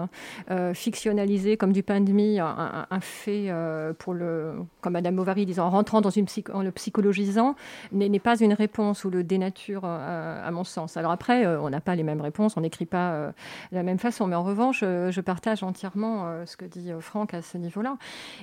fictionnaliser 0.74 1.56
comme 1.56 1.72
du 1.72 1.82
pain 1.82 2.00
de 2.00 2.12
mie 2.12 2.40
un, 2.40 2.86
un 2.90 3.00
fait, 3.00 3.50
pour 3.98 4.14
le, 4.14 4.54
comme 4.80 4.94
Madame 4.94 5.16
Bovary 5.16 5.46
disant, 5.46 5.66
en 5.66 5.70
rentrant 5.70 6.00
dans 6.00 6.10
une 6.10 6.26
en 6.52 6.62
le 6.62 6.72
psychologisant, 6.72 7.54
n'est 7.92 8.18
pas 8.18 8.38
une 8.38 8.52
réponse 8.52 9.04
ou 9.04 9.10
le 9.10 9.22
nature 9.22 9.35
euh, 9.84 10.46
à 10.46 10.50
mon 10.50 10.64
sens. 10.64 10.96
Alors 10.96 11.10
après, 11.10 11.46
euh, 11.46 11.60
on 11.60 11.70
n'a 11.70 11.80
pas 11.80 11.94
les 11.94 12.02
mêmes 12.02 12.20
réponses, 12.20 12.56
on 12.56 12.60
n'écrit 12.60 12.86
pas 12.86 13.10
euh, 13.12 13.32
de 13.70 13.76
la 13.76 13.82
même 13.82 13.98
façon, 13.98 14.26
mais 14.26 14.36
en 14.36 14.42
revanche, 14.42 14.80
je 14.80 15.20
partage 15.20 15.62
entièrement 15.62 16.44
ce 16.46 16.56
que 16.56 16.64
dit 16.64 16.90
Franck 17.00 17.34
à 17.34 17.42
ce 17.42 17.58
niveau-là. 17.58 17.96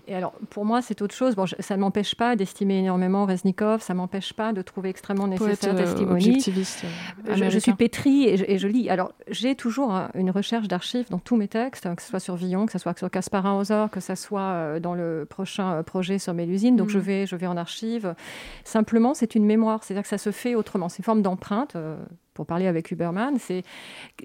Et 0.07 0.15
alors, 0.15 0.33
pour 0.50 0.65
moi, 0.65 0.81
c'est 0.81 1.01
autre 1.01 1.15
chose. 1.15 1.35
Bon, 1.35 1.45
ça 1.47 1.75
ne 1.75 1.81
m'empêche 1.81 2.15
pas 2.15 2.35
d'estimer 2.35 2.79
énormément 2.79 3.25
Reznikov, 3.25 3.81
ça 3.81 3.93
ne 3.93 4.00
m'empêche 4.00 4.33
pas 4.33 4.53
de 4.53 4.62
trouver 4.62 4.89
extrêmement 4.89 5.27
nécessaire 5.27 5.75
Testimony. 5.75 6.39
Je, 6.41 7.50
je, 7.50 7.59
suis 7.59 7.73
pétrie 7.73 8.25
et 8.27 8.57
je, 8.57 8.67
lis. 8.67 8.89
Alors, 8.89 9.13
j'ai 9.29 9.55
toujours 9.55 9.93
une 10.13 10.31
recherche 10.31 10.67
d'archives 10.67 11.09
dans 11.09 11.19
tous 11.19 11.35
mes 11.35 11.47
textes, 11.47 11.93
que 11.95 12.01
ce 12.01 12.09
soit 12.09 12.19
sur 12.19 12.35
Villon, 12.35 12.65
que 12.65 12.71
ce 12.71 12.79
soit 12.79 12.97
sur 12.97 13.09
Caspar 13.09 13.45
Hauser, 13.55 13.85
que 13.91 14.00
ce 14.00 14.15
soit 14.15 14.79
dans 14.79 14.93
le 14.93 15.25
prochain 15.29 15.83
projet 15.83 16.19
sur 16.19 16.33
Mélusine. 16.33 16.75
Donc, 16.75 16.89
je, 16.89 17.00
mm. 17.00 17.01
vais, 17.01 17.25
je 17.25 17.35
vais 17.35 17.47
en 17.47 17.57
archives. 17.57 18.15
Simplement, 18.63 19.13
c'est 19.13 19.35
une 19.35 19.45
mémoire, 19.45 19.83
c'est-à-dire 19.83 20.03
que 20.03 20.09
ça 20.09 20.17
se 20.17 20.31
fait 20.31 20.55
autrement 20.55 20.82
c'est 20.89 20.99
une 20.99 21.03
forme 21.05 21.21
d'empreinte. 21.21 21.75
Euh, 21.75 21.97
pour 22.33 22.47
parler 22.47 22.65
avec 22.65 22.89
Huberman, 22.89 23.37
c'est 23.37 23.63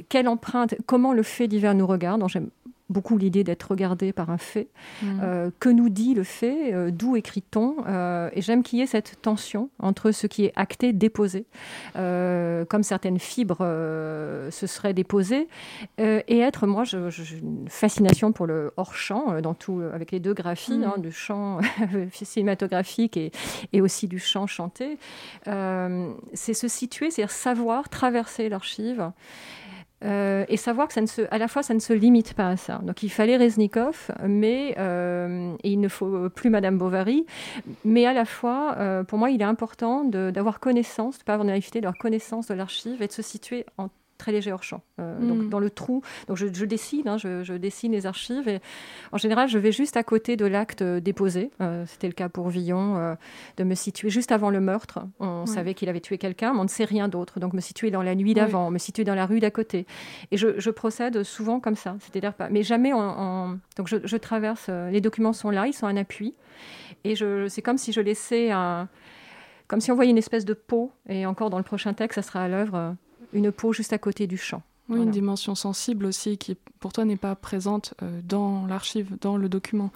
quelle 0.09 0.29
empreinte, 0.29 0.75
comment 0.87 1.13
le 1.13 1.23
fait 1.23 1.47
divers 1.47 1.75
nous 1.75 1.87
regarde. 1.87 2.23
J'aime 2.29 2.49
beaucoup 2.89 3.19
l'idée 3.19 3.45
d'être 3.45 3.71
regardé 3.71 4.13
par 4.13 4.31
un 4.31 4.39
fait. 4.39 4.69
Mm. 5.03 5.21
Euh, 5.23 5.51
que 5.61 5.69
nous 5.69 5.89
dit 5.89 6.15
le 6.15 6.25
fait 6.25 6.73
euh, 6.73 6.91
D'où 6.91 7.17
écrit-on 7.17 7.77
euh, 7.87 8.31
Et 8.33 8.43
j'aime 8.43 8.63
qu'il 8.63 8.79
y 8.79 8.83
ait 8.83 8.87
cette 8.87 9.21
tension 9.21 9.71
entre 9.79 10.11
ce 10.11 10.27
qui 10.27 10.47
est 10.47 10.53
acté, 10.57 10.93
déposé, 10.93 11.47
comme 11.95 12.83
certaines 12.83 13.19
fibres 13.19 13.59
se 13.59 14.67
seraient 14.67 14.95
déposées, 14.95 15.49
et 15.99 16.39
être, 16.39 16.67
moi, 16.67 16.85
j'ai 16.85 16.99
une 17.39 17.69
fascination 17.69 18.33
pour 18.33 18.47
le 18.47 18.73
hors-champ, 18.77 19.41
dans 19.41 19.55
tout, 19.55 19.83
avec 19.93 20.11
les 20.13 20.21
deux 20.21 20.35
graphies, 20.35 20.79
mm. 20.79 20.85
hein, 20.85 20.95
du 20.99 21.13
chant 21.13 21.61
cinématographique 22.13 23.17
et, 23.17 23.33
et, 23.73 23.81
aussi 23.81 24.09
du 24.09 24.19
chant 24.19 24.47
chanté. 24.47 24.99
c'est 25.45 26.55
se 26.55 26.69
situer, 26.69 27.11
c'est-à-dire 27.11 27.33
savoir 27.33 27.89
traverser 27.89 28.49
l'archive 28.49 29.11
euh, 30.05 30.45
et 30.49 30.57
savoir 30.57 30.89
que 30.89 30.95
ça 30.95 31.01
ne 31.01 31.07
se, 31.07 31.23
à 31.31 31.39
la 31.39 31.49
fois 31.49 31.63
ça 31.63 31.75
ne 31.75 31.81
se 31.81 31.93
limite 31.93 32.35
pas 32.35 32.49
à 32.49 32.57
ça. 32.57 32.79
Donc 32.83 33.03
il 33.03 33.09
fallait 33.09 33.37
Reznikov, 33.37 34.11
mais 34.27 34.75
euh, 34.79 35.55
il 35.65 35.81
ne 35.81 35.89
faut 35.89 36.29
plus 36.31 36.51
Madame 36.51 36.79
Bovary, 36.79 37.27
mais 37.85 38.07
à 38.07 38.13
la 38.13 38.25
fois, 38.25 38.77
euh, 38.79 39.03
pour 39.05 39.19
moi, 39.19 39.31
il 39.31 39.41
est 39.41 39.45
important 39.45 40.05
d'avoir 40.05 40.61
connaissance, 40.61 41.19
de 41.19 41.23
ne 41.23 41.25
pas 41.25 41.35
avoir 41.35 41.47
naïveté, 41.47 41.81
d'avoir 41.81 41.99
connaissance 41.99 42.47
de 42.47 42.55
l'archive 42.55 43.03
et 43.03 43.07
de 43.07 43.13
se 43.13 43.23
situer 43.23 43.67
en 43.77 43.89
très 44.19 44.33
léger 44.33 44.53
hors 44.53 44.63
champ. 44.63 44.83
Euh, 45.01 45.19
donc 45.21 45.39
hmm. 45.39 45.49
dans 45.49 45.61
le 45.61 45.71
trou, 45.71 46.03
donc 46.27 46.37
je, 46.37 46.65
dessine, 46.65 47.09
hein, 47.09 47.17
je, 47.17 47.57
dessine 47.57 47.93
les 47.93 48.05
archives 48.05 48.49
et 48.49 48.61
en 49.13 49.17
général 49.17 49.49
je 49.49 49.59
vais 49.59 49.73
juste 49.73 49.97
à 49.97 50.03
côté 50.03 50.37
de 50.37 50.45
l'acte 50.45 50.83
euh, 50.83 51.01
déposé. 51.01 51.51
Euh, 51.61 51.85
c'était 51.87 52.09
le 52.09 52.13
cas 52.13 52.29
pour 52.29 52.49
Villon, 52.49 53.17
de 53.57 53.65
me 53.65 53.75
situer 53.75 54.11
juste 54.11 54.33
avant 54.33 54.51
le 54.51 54.61
meurtre. 54.61 54.99
On 55.21 55.47
savait 55.47 55.75
qu'il 55.75 55.89
avait 55.89 56.01
tué 56.01 56.19
quelqu'un, 56.19 56.53
mais 56.53 56.61
on 56.61 56.65
ne 56.65 56.69
sait 56.69 56.85
rien 56.85 57.09
d'autre. 57.09 57.39
Donc 57.41 57.53
me 57.55 57.61
situer 57.61 57.91
dans 57.91 58.03
la 58.03 58.15
nuit 58.15 58.35
d'avant, 58.35 58.71
me 58.71 58.79
situer 58.79 59.05
dans 59.05 59.15
la 59.15 59.27
rue 59.27 59.41
d'à 59.41 59.51
côté. 59.51 59.87
Et 60.31 60.37
je, 60.37 60.71
procède 60.71 61.23
souvent 61.23 61.61
comme 61.61 61.77
ça, 61.77 61.97
c'est-à-dire 62.01 62.35
pas, 62.35 62.51
mais 62.51 62.63
jamais 62.63 62.93
en, 62.93 63.59
donc 63.77 63.89
je, 63.89 64.17
traverse. 64.17 64.69
les 64.69 65.01
documents 65.01 65.33
sont 65.33 65.51
là, 65.51 65.67
ils 65.67 65.73
sont 65.73 65.87
un 65.87 65.97
appui, 65.97 66.35
et 67.05 67.15
c'est 67.49 67.63
comme 67.63 67.79
si 67.79 67.93
je 67.93 68.01
laissais 68.01 68.51
un 68.51 68.89
comme 69.69 69.81
si 69.81 69.93
on 69.93 69.95
voyait 69.95 70.11
une 70.11 70.19
espèce 70.19 70.47
de 70.47 70.55
peau, 70.55 70.93
et 71.09 71.27
encore 71.27 71.51
dans 71.51 71.59
le 71.59 71.65
prochain 71.65 71.93
texte, 71.93 72.17
ça 72.17 72.23
sera 72.23 72.43
à 72.43 72.49
l'œuvre, 72.49 72.97
une 73.33 73.53
peau 73.53 73.73
juste 73.73 73.93
à 73.93 73.99
côté 73.99 74.27
du 74.27 74.37
champ. 74.37 74.63
Oui, 74.89 75.03
une 75.03 75.11
dimension 75.11 75.55
sensible 75.55 76.07
aussi 76.07 76.39
qui, 76.39 76.57
pour 76.81 76.93
toi, 76.93 77.05
n'est 77.05 77.17
pas 77.17 77.35
présente 77.35 77.95
euh, 78.03 78.21
dans 78.25 78.67
l'archive, 78.67 79.17
dans 79.21 79.37
le 79.37 79.49
document. 79.49 79.91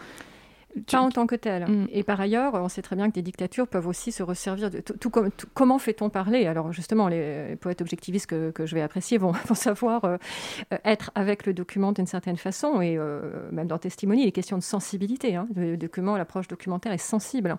Pas 0.91 1.01
en 1.01 1.11
tant 1.11 1.27
que 1.27 1.35
tel. 1.35 1.67
Mm. 1.67 1.89
Et 1.93 2.03
par 2.03 2.19
ailleurs, 2.21 2.55
on 2.55 2.69
sait 2.69 2.81
très 2.81 2.97
bien 2.97 3.09
que 3.11 3.15
des 3.15 3.23
dictatures 3.23 3.69
peuvent 3.69 3.87
aussi 3.87 4.11
se 4.11 4.23
resservir 4.23 4.71
de 4.71 4.81
tout, 4.81 5.11
comme, 5.11 5.31
comment 5.53 5.79
fait-on 5.79 6.09
parler? 6.09 6.47
Alors 6.47 6.73
justement, 6.73 7.09
les 7.09 7.57
poètes 7.57 7.83
objectivistes 7.83 8.27
que, 8.27 8.51
que 8.51 8.65
je 8.65 8.75
vais 8.75 8.81
apprécier 8.81 9.19
vont, 9.19 9.35
savoir 9.55 10.05
euh, 10.05 10.17
être 10.85 11.11
avec 11.15 11.45
le 11.45 11.53
document 11.53 11.93
d'une 11.93 12.07
certaine 12.07 12.39
façon, 12.39 12.81
et 12.81 12.97
euh, 12.97 13.51
même 13.51 13.67
dans 13.67 13.79
Testimony, 13.79 14.25
les 14.25 14.33
questions 14.33 14.57
de 14.57 14.63
sensibilité. 14.63 15.37
Hein, 15.37 15.47
le 15.57 15.77
document, 15.77 16.17
l'approche 16.17 16.49
documentaire 16.49 16.93
est 16.93 16.99
sensible. 16.99 17.57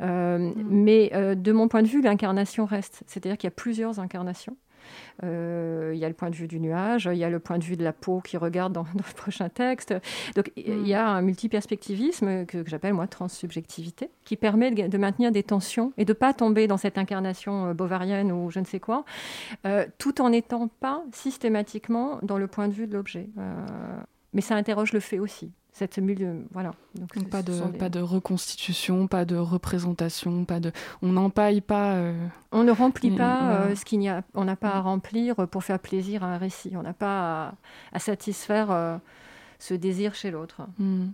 Mm. 0.00 0.52
Mais 0.68 1.10
de 1.34 1.52
mon 1.52 1.68
point 1.68 1.82
de 1.82 1.88
vue, 1.88 2.02
l'incarnation 2.02 2.66
reste. 2.66 3.02
C'est-à-dire 3.06 3.38
qu'il 3.38 3.48
y 3.48 3.52
a 3.52 3.56
plusieurs 3.56 4.00
incarnations. 4.00 4.56
Euh, 5.22 5.92
il 5.94 5.98
y 5.98 6.04
a 6.04 6.08
le 6.08 6.14
point 6.14 6.30
de 6.30 6.36
vue 6.36 6.48
du 6.48 6.60
nuage, 6.60 7.08
il 7.12 7.18
y 7.18 7.24
a 7.24 7.30
le 7.30 7.38
point 7.38 7.58
de 7.58 7.64
vue 7.64 7.76
de 7.76 7.84
la 7.84 7.92
peau 7.92 8.20
qui 8.20 8.36
regarde 8.36 8.72
dans, 8.72 8.86
le 8.94 9.14
prochain 9.14 9.48
texte. 9.48 9.94
Donc 10.36 10.50
il 10.56 10.86
y 10.86 10.94
a 10.94 11.08
un 11.08 11.22
multiperspectivisme 11.22 12.46
que, 12.46 12.62
que 12.62 12.70
j'appelle 12.70 12.94
moi 12.94 13.06
transsubjectivité, 13.06 14.10
qui 14.24 14.36
permet 14.36 14.70
de, 14.70 14.98
maintenir 14.98 15.32
des 15.32 15.42
tensions 15.42 15.92
et 15.96 16.04
de 16.04 16.12
pas 16.12 16.32
tomber 16.32 16.66
dans 16.66 16.76
cette 16.76 16.98
incarnation 16.98 17.66
euh, 17.66 17.74
bovarienne 17.74 18.32
ou 18.32 18.50
je 18.50 18.60
ne 18.60 18.64
sais 18.64 18.80
quoi, 18.80 19.04
euh, 19.66 19.86
tout 19.98 20.20
en 20.20 20.30
n'étant 20.30 20.68
pas 20.68 21.02
systématiquement 21.12 22.18
dans 22.22 22.38
le 22.38 22.46
point 22.46 22.68
de 22.68 22.72
vue 22.72 22.86
de 22.86 22.94
l'objet. 22.94 23.28
Mais 24.32 24.40
ça 24.40 24.54
interroge 24.56 24.92
le 24.92 25.00
fait 25.00 25.18
aussi 25.18 25.52
cette 25.72 25.98
milieu, 25.98 26.44
voilà. 26.52 26.72
Donc, 26.94 27.28
pas 27.30 27.42
de 27.42 27.52
pas 27.78 27.88
de 27.88 28.00
reconstitution, 28.00 29.06
pas 29.06 29.24
de 29.24 29.36
représentation, 29.36 30.44
pas 30.44 30.60
de 30.60 30.72
on 31.00 31.12
n'empaille 31.12 31.60
pas. 31.60 31.92
Euh, 31.94 32.12
on 32.52 32.64
ne 32.64 32.72
remplit 32.72 33.10
pas 33.10 33.52
euh, 33.52 33.74
ce 33.74 33.84
qu'il 33.84 33.98
n'y 33.98 34.08
a, 34.08 34.22
on 34.34 34.44
n'a 34.44 34.56
pas 34.56 34.70
à 34.70 34.80
remplir 34.80 35.36
pour 35.48 35.64
faire 35.64 35.78
plaisir 35.78 36.24
à 36.24 36.34
un 36.34 36.38
récit. 36.38 36.72
On 36.76 36.82
n'a 36.82 36.92
pas 36.92 37.54
à, 37.92 37.98
satisfaire 37.98 38.70
euh, 38.70 38.96
ce 39.58 39.72
désir 39.72 40.14
chez 40.14 40.30
l'autre. 40.30 40.62
Hmm. 40.78 41.08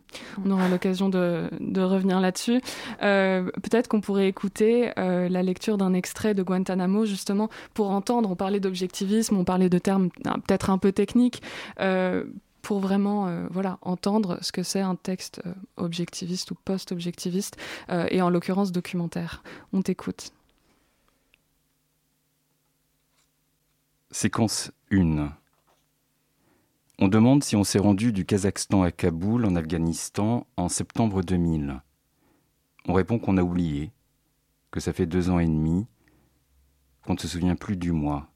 On 0.44 0.50
aura 0.50 0.68
l'occasion 0.68 1.10
de, 1.10 1.48
de, 1.60 1.82
revenir 1.82 2.20
là-dessus. 2.20 2.60
Peut-être 3.00 3.88
qu'on 3.88 4.00
pourrait 4.00 4.28
écouter 4.28 4.92
la 4.96 5.42
lecture 5.42 5.76
d'un 5.78 5.92
extrait 5.92 6.34
de 6.34 6.42
Guantanamo, 6.42 7.04
justement, 7.04 7.50
pour 7.74 7.90
entendre, 7.90 8.30
on 8.30 8.36
parlait 8.36 8.60
d'objectivisme, 8.60 9.36
on 9.36 9.44
parlait 9.44 9.68
de 9.68 9.78
termes 9.78 10.10
peut-être 10.46 10.70
un 10.70 10.78
peu 10.78 10.92
techniques, 10.92 11.42
pour 12.66 12.80
vraiment 12.80 13.28
euh, 13.28 13.46
voilà, 13.48 13.78
entendre 13.80 14.40
ce 14.42 14.50
que 14.50 14.64
c'est 14.64 14.80
un 14.80 14.96
texte 14.96 15.40
euh, 15.46 15.54
objectiviste 15.76 16.50
ou 16.50 16.56
post-objectiviste, 16.56 17.56
euh, 17.90 18.08
et 18.10 18.20
en 18.20 18.28
l'occurrence 18.28 18.72
documentaire. 18.72 19.44
On 19.72 19.82
t'écoute. 19.82 20.32
Séquence 24.10 24.72
1. 24.90 25.32
On 26.98 27.06
demande 27.06 27.44
si 27.44 27.54
on 27.54 27.62
s'est 27.62 27.78
rendu 27.78 28.12
du 28.12 28.24
Kazakhstan 28.26 28.82
à 28.82 28.90
Kaboul, 28.90 29.46
en 29.46 29.54
Afghanistan, 29.54 30.44
en 30.56 30.68
septembre 30.68 31.22
2000. 31.22 31.80
On 32.88 32.94
répond 32.94 33.20
qu'on 33.20 33.36
a 33.36 33.44
oublié, 33.44 33.92
que 34.72 34.80
ça 34.80 34.92
fait 34.92 35.06
deux 35.06 35.30
ans 35.30 35.38
et 35.38 35.46
demi, 35.46 35.86
qu'on 37.04 37.14
ne 37.14 37.20
se 37.20 37.28
souvient 37.28 37.54
plus 37.54 37.76
du 37.76 37.92
mois. 37.92 38.26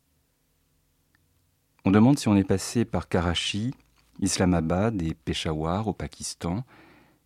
On 1.85 1.91
demande 1.91 2.21
si 2.21 2.29
on 2.29 2.37
est 2.37 2.45
passé 2.45 2.85
par 2.85 3.09
Karachi, 3.09 3.75
Islamabad 4.21 5.01
et 5.03 5.15
Peshawar 5.15 5.89
au 5.89 5.93
Pakistan, 5.93 6.65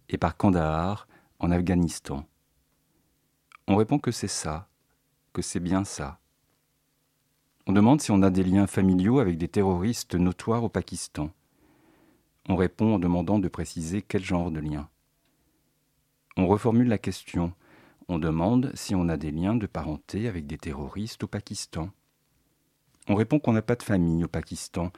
et 0.08 0.18
par 0.18 0.36
Kandahar 0.36 1.08
en 1.40 1.50
Afghanistan. 1.50 2.24
On 3.66 3.76
répond 3.76 3.98
que 3.98 4.10
c'est 4.10 4.28
ça, 4.28 4.68
que 5.32 5.42
c'est 5.42 5.60
bien 5.60 5.84
ça. 5.84 6.18
On 7.66 7.72
demande 7.72 8.00
si 8.00 8.10
on 8.10 8.22
a 8.22 8.30
des 8.30 8.44
liens 8.44 8.66
familiaux 8.66 9.18
avec 9.18 9.38
des 9.38 9.48
terroristes 9.48 10.14
notoires 10.14 10.64
au 10.64 10.68
Pakistan. 10.68 11.30
On 12.48 12.56
répond 12.56 12.94
en 12.94 12.98
demandant 12.98 13.38
de 13.38 13.48
préciser 13.48 14.02
quel 14.02 14.22
genre 14.22 14.50
de 14.50 14.60
lien. 14.60 14.88
On 16.36 16.46
reformule 16.46 16.88
la 16.88 16.98
question. 16.98 17.54
On 18.08 18.18
demande 18.18 18.70
si 18.74 18.94
on 18.94 19.08
a 19.08 19.16
des 19.16 19.30
liens 19.30 19.54
de 19.54 19.66
parenté 19.66 20.28
avec 20.28 20.46
des 20.46 20.58
terroristes 20.58 21.24
au 21.24 21.26
Pakistan. 21.26 21.88
On 23.08 23.14
répond 23.14 23.38
qu'on 23.38 23.52
n'a 23.52 23.62
pas 23.62 23.76
de 23.76 23.82
famille 23.82 24.24
au 24.24 24.28
Pakistan. 24.28 24.92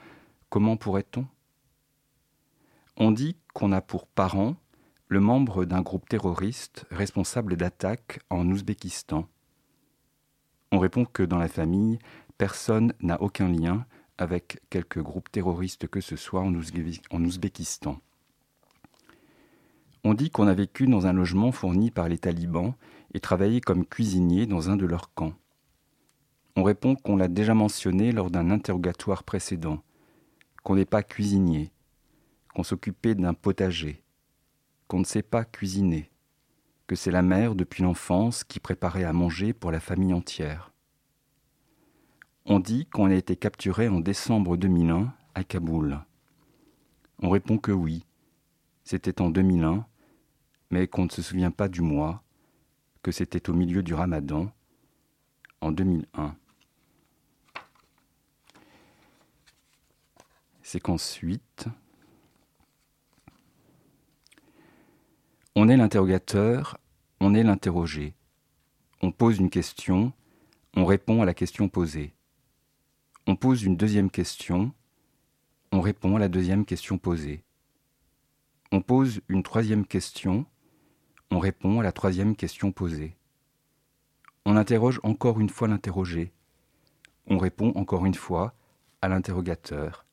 Comment 0.51 0.77
pourrait-on 0.77 1.27
On 2.99 3.11
dit 3.11 3.37
qu'on 3.53 3.73
a 3.73 3.83
pour 3.83 4.07
parent 4.07 4.57
le 5.09 5.21
membre 5.21 5.67
d'un 5.67 5.83
groupe 5.83 6.09
terroriste 6.09 6.87
responsable 6.91 7.57
d'attaques 7.57 8.21
en 8.31 8.49
Ouzbékistan. 8.49 9.29
On 10.73 10.79
répond 10.79 11.05
que 11.05 11.23
dans 11.23 11.37
la 11.37 11.49
famille, 11.49 11.99
personne 12.39 12.95
n'a 13.01 13.21
aucun 13.21 13.49
lien 13.49 13.85
avec 14.17 14.63
quelque 14.71 14.99
groupe 14.99 15.31
terroriste 15.31 15.89
que 15.89 16.01
ce 16.01 16.17
soit 16.17 16.41
en, 16.41 16.55
Ouzbékistan. 16.55 18.01
On 20.03 20.15
dit 20.15 20.31
qu'on 20.31 20.47
a 20.47 20.55
vécu 20.55 20.87
dans 20.87 21.07
un 21.07 21.13
logement 21.13 21.53
fourni 21.53 21.91
par 21.91 22.09
les 22.09 22.19
talibans 22.19 22.73
et 23.13 23.21
travaillé 23.21 23.61
comme 23.61 23.85
cuisinier 23.85 24.47
dans 24.47 24.71
un 24.71 24.77
de 24.77 24.87
leurs 24.87 25.13
camps. 25.13 25.35
On 26.57 26.63
répond 26.63 26.97
qu'on 26.97 27.17
l'a 27.17 27.29
déjà 27.29 27.53
mentionné 27.53 28.11
lors 28.11 28.31
d'un 28.31 28.51
interrogatoire 28.51 29.23
précédent, 29.23 29.83
qu'on 30.63 30.77
n'est 30.77 30.87
pas 30.87 31.03
cuisinier, 31.03 31.71
qu'on 32.57 32.63
s'occupait 32.63 33.15
d'un 33.15 33.35
potager, 33.35 34.03
qu'on 34.89 35.01
ne 35.01 35.05
sait 35.05 35.21
pas 35.21 35.45
cuisiner, 35.45 36.11
que 36.87 36.97
c'est 36.97 37.11
la 37.11 37.21
mère 37.21 37.55
depuis 37.55 37.83
l'enfance 37.83 38.45
qui 38.45 38.61
préparait 38.61 39.05
à 39.05 39.13
manger 39.13 39.53
pour 39.53 39.71
la 39.71 39.79
famille 39.79 40.15
entière. 40.15 40.73
On 42.47 42.59
dit 42.59 42.87
qu'on 42.87 43.11
a 43.11 43.15
été 43.15 43.37
capturé 43.37 43.89
en 43.89 44.01
décembre 44.01 44.57
2001 44.57 45.13
à 45.35 45.45
Kaboul. 45.45 46.01
On 47.19 47.29
répond 47.29 47.59
que 47.59 47.73
oui, 47.73 48.07
c'était 48.85 49.21
en 49.21 49.29
2001, 49.29 49.87
mais 50.71 50.89
qu'on 50.89 51.05
ne 51.05 51.11
se 51.11 51.21
souvient 51.21 51.51
pas 51.51 51.69
du 51.69 51.83
mois, 51.83 52.23
que 53.03 53.13
c'était 53.13 53.51
au 53.51 53.53
milieu 53.53 53.83
du 53.83 53.93
ramadan, 53.93 54.51
en 55.61 55.73
2001. 55.73 56.35
C'est 60.63 60.81
qu'ensuite, 60.81 61.69
on 65.59 65.71
est 65.71 65.79
l'interrogateur, 65.79 66.77
on 67.19 67.35
est 67.35 67.43
l'interrogé. 67.43 68.15
On 69.01 69.11
pose 69.11 69.39
une 69.39 69.49
question, 69.49 70.13
on 70.75 70.85
répond 70.85 71.23
à 71.23 71.25
la 71.25 71.33
question 71.33 71.71
posée. 71.71 72.13
On 73.27 73.37
pose 73.37 73.63
une 73.63 73.79
deuxième 73.79 74.11
question, 74.11 74.73
on 75.73 75.81
répond 75.81 76.17
à 76.17 76.19
la 76.19 76.29
deuxième 76.29 76.67
question 76.67 76.99
posée. 76.99 77.43
On 78.71 78.83
pose 78.83 79.23
une 79.29 79.43
troisième 79.43 79.87
question, 79.87 80.45
on 81.31 81.39
répond 81.39 81.81
à 81.81 81.83
la 81.83 81.93
troisième 81.93 82.37
question 82.37 82.71
posée. 82.71 83.17
On 84.45 84.59
interroge 84.59 85.01
encore 85.05 85.41
une 85.41 85.49
fois 85.49 85.69
l'interrogé, 85.69 86.35
on 87.29 87.39
répond 87.39 87.73
encore 87.77 88.05
une 88.05 88.15
fois 88.15 88.53
à 89.01 89.09
l'interrogateur. 89.09 90.05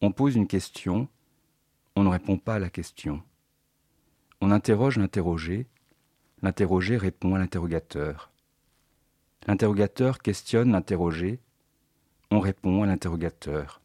On 0.00 0.10
pose 0.10 0.34
une 0.34 0.48
question, 0.48 1.06
on 1.94 2.02
ne 2.02 2.08
répond 2.08 2.38
pas 2.38 2.56
à 2.56 2.58
la 2.58 2.70
question. 2.70 3.22
On 4.42 4.50
interroge 4.50 4.98
l'interrogé, 4.98 5.66
l'interrogé 6.42 6.98
répond 6.98 7.34
à 7.34 7.38
l'interrogateur. 7.38 8.30
L'interrogateur 9.46 10.18
questionne 10.18 10.72
l'interrogé, 10.72 11.40
on 12.30 12.40
répond 12.40 12.82
à 12.82 12.86
l'interrogateur. 12.86 13.80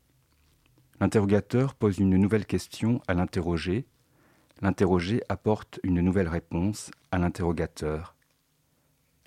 L'interrogateur 1.00 1.74
pose 1.74 2.00
une 2.00 2.17
nouvelle 2.17 2.46
question 2.46 3.01
à 3.08 3.13
l'interrogé. 3.13 3.86
L'interrogé 4.62 5.22
apporte 5.29 5.79
une 5.84 6.01
nouvelle 6.01 6.27
réponse 6.27 6.91
à 7.12 7.17
l'interrogateur. 7.17 8.15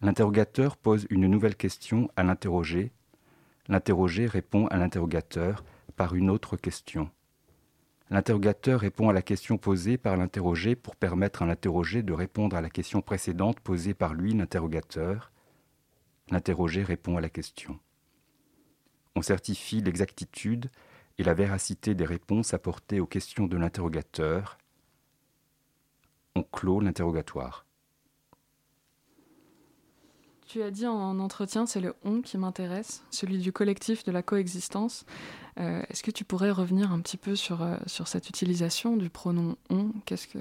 L'interrogateur 0.02 0.76
pose 0.76 1.06
une 1.08 1.26
nouvelle 1.26 1.56
question 1.56 2.10
à 2.16 2.22
l'interrogé. 2.22 2.92
L'interrogé 3.68 4.26
répond 4.26 4.66
à 4.66 4.76
l'interrogateur 4.76 5.64
par 5.96 6.14
une 6.14 6.28
autre 6.28 6.56
question. 6.56 7.10
L'interrogateur 8.10 8.80
répond 8.80 9.08
à 9.08 9.12
la 9.12 9.22
question 9.22 9.56
posée 9.58 9.96
par 9.96 10.16
l'interrogé 10.16 10.76
pour 10.76 10.96
permettre 10.96 11.42
à 11.42 11.46
l'interrogé 11.46 12.02
de 12.02 12.12
répondre 12.12 12.56
à 12.56 12.60
la 12.60 12.70
question 12.70 13.00
précédente 13.00 13.60
posée 13.60 13.94
par 13.94 14.14
lui, 14.14 14.34
l'interrogateur. 14.34 15.32
L'interrogé 16.30 16.82
répond 16.82 17.16
à 17.16 17.20
la 17.20 17.30
question 17.30 17.78
on 19.16 19.22
certifie 19.22 19.80
l'exactitude 19.80 20.70
et 21.18 21.24
la 21.24 21.34
véracité 21.34 21.94
des 21.94 22.04
réponses 22.04 22.54
apportées 22.54 23.00
aux 23.00 23.06
questions 23.06 23.46
de 23.46 23.56
l'interrogateur. 23.56 24.58
On 26.34 26.42
clôt 26.42 26.80
l'interrogatoire. 26.80 27.63
Tu 30.46 30.62
as 30.62 30.70
dit 30.70 30.86
en 30.86 31.18
entretien, 31.18 31.66
c'est 31.66 31.80
le 31.80 31.94
on 32.04 32.20
qui 32.20 32.36
m'intéresse, 32.36 33.02
celui 33.10 33.38
du 33.38 33.50
collectif 33.50 34.04
de 34.04 34.12
la 34.12 34.22
coexistence. 34.22 35.06
Euh, 35.58 35.82
est-ce 35.88 36.02
que 36.02 36.10
tu 36.10 36.24
pourrais 36.24 36.50
revenir 36.50 36.92
un 36.92 37.00
petit 37.00 37.16
peu 37.16 37.34
sur, 37.34 37.62
euh, 37.62 37.76
sur 37.86 38.08
cette 38.08 38.28
utilisation 38.28 38.96
du 38.96 39.08
pronom 39.08 39.56
on? 39.70 39.90
Qu'est-ce 40.04 40.28
que 40.28 40.38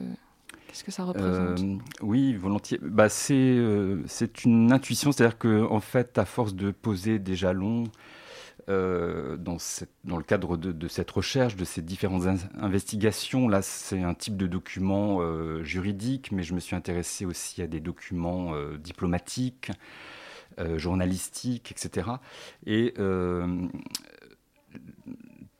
que 0.85 0.91
ça 0.91 1.03
représente? 1.03 1.59
Euh, 1.61 1.77
Oui, 2.01 2.33
volontiers. 2.33 2.79
Bah, 2.81 3.07
c'est, 3.07 3.63
c'est 4.07 4.43
une 4.43 4.71
intuition, 4.71 5.11
c'est-à-dire 5.11 5.37
que 5.37 5.63
en 5.69 5.79
fait, 5.79 6.17
à 6.17 6.25
force 6.25 6.55
de 6.55 6.71
poser 6.71 7.19
des 7.19 7.35
jalons, 7.35 7.83
euh, 8.69 9.35
dans, 9.35 9.57
le 10.17 10.23
cadre 10.23 10.55
de, 10.55 10.87
cette 10.87 11.11
recherche, 11.11 11.57
de 11.57 11.65
ces 11.65 11.81
différentes 11.81 12.27
investigations. 12.57 13.49
Là, 13.49 13.61
c'est 13.61 14.01
un 14.01 14.13
type 14.13 14.37
de 14.37 14.47
document 14.47 15.17
euh, 15.19 15.63
juridique, 15.63 16.31
mais 16.31 16.43
je 16.43 16.53
me 16.53 16.61
suis 16.61 16.75
intéressé 16.75 17.25
aussi 17.25 17.61
à 17.61 17.67
des 17.67 17.81
documents 17.81 18.53
euh, 18.53 18.77
diplomatiques, 18.77 19.71
journalistiques, 20.75 21.71
etc. 21.71 22.11
Et 22.67 22.93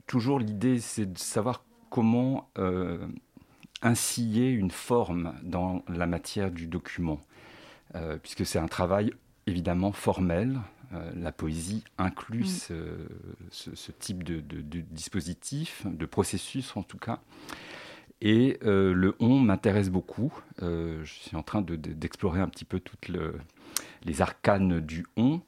toujours 0.05 0.37
l'idée, 0.37 0.79
c'est 0.79 1.11
de 1.11 1.17
savoir 1.17 1.65
comment 1.89 2.51
insiller 3.81 4.51
une 4.51 4.69
forme 4.69 5.33
dans 5.41 5.83
la 5.87 6.05
matière 6.05 6.51
du 6.51 6.67
document, 6.67 7.19
puisque 8.21 8.45
c'est 8.45 8.59
un 8.59 8.67
travail 8.67 9.11
évidemment 9.47 9.93
formel, 9.93 10.59
euh, 10.93 11.11
la 11.15 11.31
poésie 11.31 11.83
inclut 11.97 12.45
mm. 12.45 12.75
ce, 13.49 13.91
type 13.99 14.23
de, 14.23 14.41
dispositif, 14.91 15.85
de 15.85 16.05
processus 16.05 16.75
en 16.75 16.83
tout 16.83 16.97
cas. 16.97 17.19
Et 18.21 18.57
euh, 18.63 18.93
le 18.93 19.15
on 19.19 19.39
m'intéresse 19.39 19.89
beaucoup. 19.89 20.33
Euh, 20.61 21.03
je 21.03 21.13
suis 21.13 21.35
en 21.35 21.43
train 21.43 21.61
d'explorer 21.61 22.39
un 22.39 22.47
petit 22.47 22.63
peu 22.63 22.79
toutes 22.79 23.09
les 24.05 24.21
arcanes 24.21 24.79
du 24.79 25.05
on, 25.17 25.41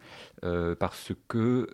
parce 0.79 1.11
que 1.27 1.69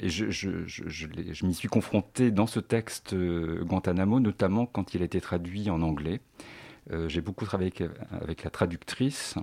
et 0.00 0.08
je, 0.08 0.30
je 0.30 1.46
m'y 1.46 1.54
suis 1.54 1.68
confronté 1.68 2.30
dans 2.30 2.46
ce 2.46 2.60
texte 2.60 3.14
Guantanamo, 3.14 4.20
notamment 4.20 4.66
quand 4.66 4.94
il 4.94 5.02
a 5.02 5.04
été 5.04 5.20
traduit 5.20 5.70
en 5.70 5.82
anglais. 5.82 6.20
J'ai 7.08 7.20
beaucoup 7.20 7.44
travaillé 7.44 7.72
avec 8.10 8.44
la 8.44 8.50
traductrice. 8.50 9.36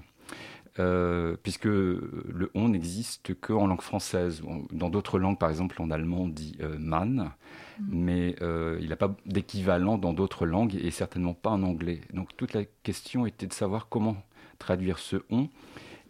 Euh, 0.79 1.36
puisque 1.43 1.65
le 1.65 2.49
on 2.55 2.69
n'existe 2.69 3.39
qu'en 3.39 3.67
langue 3.67 3.81
française. 3.81 4.41
Dans 4.71 4.89
d'autres 4.89 5.19
langues, 5.19 5.38
par 5.38 5.51
exemple 5.51 5.79
en 5.79 5.91
allemand, 5.91 6.21
on 6.21 6.27
dit 6.27 6.57
euh, 6.62 6.77
man, 6.79 7.31
mm. 7.79 7.83
mais 7.91 8.36
euh, 8.41 8.79
il 8.81 8.89
n'a 8.89 8.95
pas 8.95 9.15
d'équivalent 9.27 9.99
dans 9.99 10.13
d'autres 10.13 10.47
langues 10.47 10.75
et 10.75 10.89
certainement 10.89 11.36
pas 11.36 11.51
en 11.51 11.62
anglais. 11.62 12.01
Donc 12.12 12.36
toute 12.38 12.53
la 12.53 12.63
question 12.81 13.27
était 13.27 13.45
de 13.45 13.53
savoir 13.53 13.88
comment 13.88 14.17
traduire 14.57 14.97
ce 14.97 15.17
on, 15.29 15.49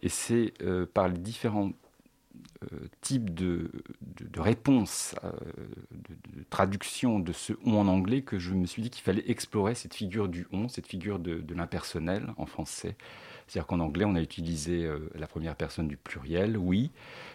et 0.02 0.08
c'est 0.08 0.54
par 0.94 1.08
les 1.08 1.18
différents 1.18 1.72
types 3.02 3.34
de, 3.34 3.70
de, 4.00 4.40
réponses, 4.40 5.14
de, 5.90 6.38
de, 6.38 6.44
traduction 6.48 7.18
de 7.18 7.32
ce 7.32 7.52
on 7.64 7.76
en 7.76 7.88
anglais 7.88 8.22
que 8.22 8.38
je 8.38 8.52
me 8.54 8.64
suis 8.64 8.80
dit 8.80 8.90
qu'il 8.90 9.02
fallait 9.02 9.28
explorer 9.30 9.74
cette 9.74 9.94
figure 9.94 10.28
du 10.28 10.46
on, 10.52 10.68
cette 10.68 10.86
figure 10.86 11.18
de, 11.18 11.42
l'impersonnel 11.54 12.32
en 12.38 12.46
français. 12.46 12.96
C'est-à-dire 13.46 13.66
qu'en 13.66 13.80
anglais, 13.80 14.04
on 14.04 14.14
a 14.14 14.20
utilisé 14.20 14.84
euh, 14.84 15.10
la 15.14 15.26
première 15.26 15.56
personne 15.56 15.88
du 15.88 15.96
pluriel, 15.96 16.56
oui, 16.56 16.90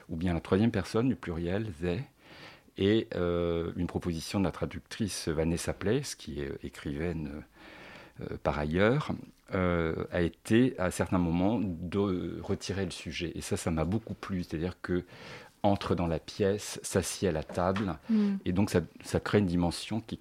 ou 0.09 0.15
bien 0.15 0.33
la 0.33 0.39
troisième 0.39 0.71
personne 0.71 1.09
du 1.09 1.15
pluriel, 1.15 1.71
they. 1.81 2.03
Et 2.77 3.07
euh, 3.15 3.71
une 3.75 3.87
proposition 3.87 4.39
de 4.39 4.45
la 4.45 4.51
traductrice 4.51 5.27
Vanessa 5.27 5.73
Place, 5.73 6.15
qui 6.15 6.41
est 6.41 6.51
écrivaine 6.63 7.43
euh, 8.21 8.37
par 8.41 8.57
ailleurs, 8.57 9.11
a 9.51 10.21
été 10.21 10.75
à 10.77 10.91
certains 10.91 11.17
moments 11.17 11.59
de 11.59 12.39
retirer 12.39 12.85
le 12.85 12.91
sujet. 12.91 13.31
Et 13.33 13.41
ça, 13.41 13.57
ça 13.57 13.71
m'a 13.71 13.83
beaucoup 13.83 14.13
plu. 14.13 14.43
C'est-à-dire 14.43 14.79
que 14.79 15.05
entre 15.63 15.95
dans 15.95 16.05
la 16.05 16.19
pièce, 16.19 16.79
s'assied 16.83 17.27
à 17.27 17.31
la 17.31 17.43
table, 17.43 17.97
mm. 18.09 18.35
et 18.45 18.53
donc 18.53 18.69
ça, 18.69 18.81
ça, 19.03 19.19
crée 19.19 19.39
une 19.39 19.47
dimension 19.47 20.01
qui 20.01 20.19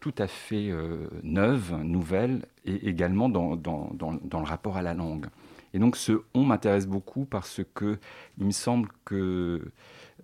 tout 0.00 0.14
à 0.18 0.26
fait 0.26 0.70
euh, 0.70 1.08
neuve, 1.22 1.74
nouvelle, 1.82 2.46
et 2.64 2.88
également 2.88 3.28
dans, 3.28 3.56
dans, 3.56 3.90
dans, 3.94 4.40
le 4.40 4.46
rapport 4.46 4.76
à 4.76 4.82
la 4.82 4.94
langue. 4.94 5.26
Et 5.72 5.78
donc 5.78 5.96
ce 5.96 6.22
on 6.34 6.44
m'intéresse 6.44 6.86
beaucoup 6.86 7.24
parce 7.24 7.60
que 7.74 7.98
il 8.38 8.46
me 8.46 8.50
semble 8.50 8.88
que 9.04 9.70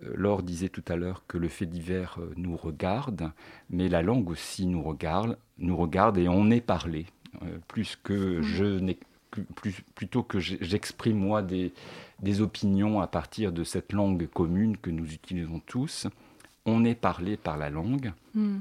Laure 0.01 0.43
disait 0.43 0.69
tout 0.69 0.83
à 0.87 0.95
l'heure 0.95 1.23
que 1.27 1.37
le 1.37 1.47
fait 1.47 1.65
divers 1.65 2.19
nous 2.35 2.57
regarde, 2.57 3.31
mais 3.69 3.87
la 3.87 4.01
langue 4.01 4.29
aussi 4.29 4.65
nous 4.65 4.83
regarde, 4.83 5.37
nous 5.57 5.77
regarde 5.77 6.17
et 6.17 6.27
on 6.27 6.49
est 6.49 6.61
parlé. 6.61 7.05
plus 7.67 7.97
que 8.03 8.41
je 8.41 8.95
plus, 9.55 9.83
plutôt 9.95 10.23
que 10.23 10.39
j'exprime 10.39 11.17
moi 11.17 11.41
des, 11.41 11.73
des 12.21 12.41
opinions 12.41 13.01
à 13.01 13.07
partir 13.07 13.51
de 13.51 13.63
cette 13.63 13.93
langue 13.93 14.27
commune 14.27 14.77
que 14.77 14.89
nous 14.89 15.13
utilisons 15.13 15.59
tous, 15.65 16.07
on 16.65 16.83
est 16.85 16.95
parlé 16.95 17.37
par 17.37 17.57
la 17.57 17.69
langue. 17.69 18.13
Hmm. 18.33 18.59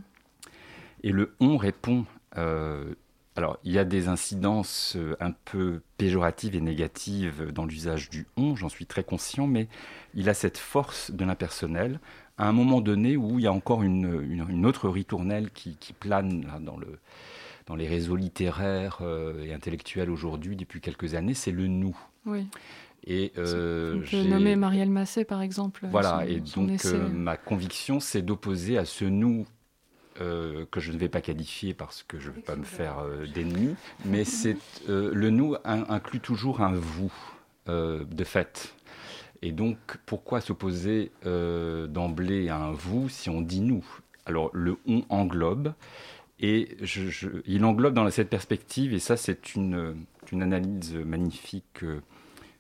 Et 1.03 1.13
le 1.13 1.35
on 1.41 1.57
répond. 1.57 2.05
Euh, 2.37 2.95
alors, 3.37 3.59
il 3.65 3.73
y 3.73 3.79
a 3.79 3.85
des 3.85 4.09
incidences 4.09 4.95
euh, 4.97 5.15
un 5.21 5.31
peu 5.31 5.83
péjoratives 5.99 6.57
et 6.57 6.61
négatives 6.61 7.53
dans 7.53 7.67
l'usage 7.67 8.09
du 8.09 8.27
on, 8.37 8.57
j'en 8.57 8.71
suis 8.71 8.87
très 8.87 9.05
conscient, 9.05 9.47
mais 9.47 9.69
il 10.15 10.31
a 10.31 10.35
cette 10.35 10.57
force 10.57 11.11
de 11.11 11.25
l'impersonnel 11.25 12.01
à 12.39 12.49
un 12.49 12.53
moment 12.53 12.81
donné 12.81 13.17
où 13.17 13.39
il 13.39 13.45
y 13.45 13.47
a 13.47 13.53
encore 13.53 13.83
une, 13.83 14.67
autre 14.67 14.89
ritournelle 14.89 15.51
qui, 15.51 15.77
plane 15.99 16.47
dans, 16.61 16.77
le, 16.77 16.99
dans 17.67 17.77
les 17.77 17.87
réseaux 17.87 18.17
littéraires 18.17 18.99
euh, 19.01 19.45
et 19.45 19.53
intellectuels 19.53 20.11
aujourd'hui 20.11 20.57
depuis 20.57 20.81
quelques 20.81 21.15
années, 21.15 21.35
c'est 21.35 21.53
le 21.53 21.67
nous. 21.67 21.97
Oui. 22.27 22.47
Et 23.07 23.33
euh, 23.39 24.03
peut 24.11 24.23
nommer 24.25 24.57
Marielle 24.57 24.91
Massé, 24.91 25.25
par 25.25 25.41
exemple. 25.41 25.87
Voilà, 25.91 26.25
et 26.27 26.41
donc 26.41 26.85
euh, 26.85 27.09
ma 27.09 27.37
conviction, 27.37 28.01
c'est 28.01 28.23
d'opposer 28.23 28.79
à 28.79 28.85
ce 28.85 29.05
nous 29.05 29.47
euh, 30.21 30.65
que 30.71 30.81
je 30.81 30.93
ne 30.93 30.99
vais 30.99 31.09
pas 31.09 31.21
qualifier 31.21 31.75
parce 31.75 32.03
que 32.03 32.19
je 32.19 32.31
ne 32.31 32.35
veux 32.35 32.43
pas 32.43 32.57
me 32.57 32.65
faire 32.65 32.97
d'ennemis, 33.35 33.77
mais 34.05 34.25
c'est 34.25 34.57
le 34.89 35.31
nous 35.31 35.57
inclut 35.65 36.21
toujours 36.21 36.61
un 36.61 36.73
vous, 36.73 37.13
de 37.67 38.25
fait. 38.25 38.75
Et 39.43 39.53
donc, 39.53 39.79
pourquoi 40.07 40.41
s'opposer 40.41 41.13
d'emblée 41.25 42.49
à 42.49 42.57
un 42.57 42.73
vous 42.73 43.09
si 43.09 43.31
on 43.31 43.41
dit 43.41 43.61
nous? 43.61 43.85
Alors, 44.25 44.51
le 44.53 44.77
on 44.87 45.05
englobe, 45.09 45.73
et 46.41 46.77
je, 46.83 47.29
il 47.47 47.65
englobe 47.65 47.95
dans 47.95 48.11
cette 48.11 48.31
perspective, 48.31 48.93
et 48.93 48.99
ça, 48.99 49.17
c'est 49.17 49.55
une, 49.55 49.97
une 50.33 50.43
analyse 50.43 50.95
magnifique 50.95 51.85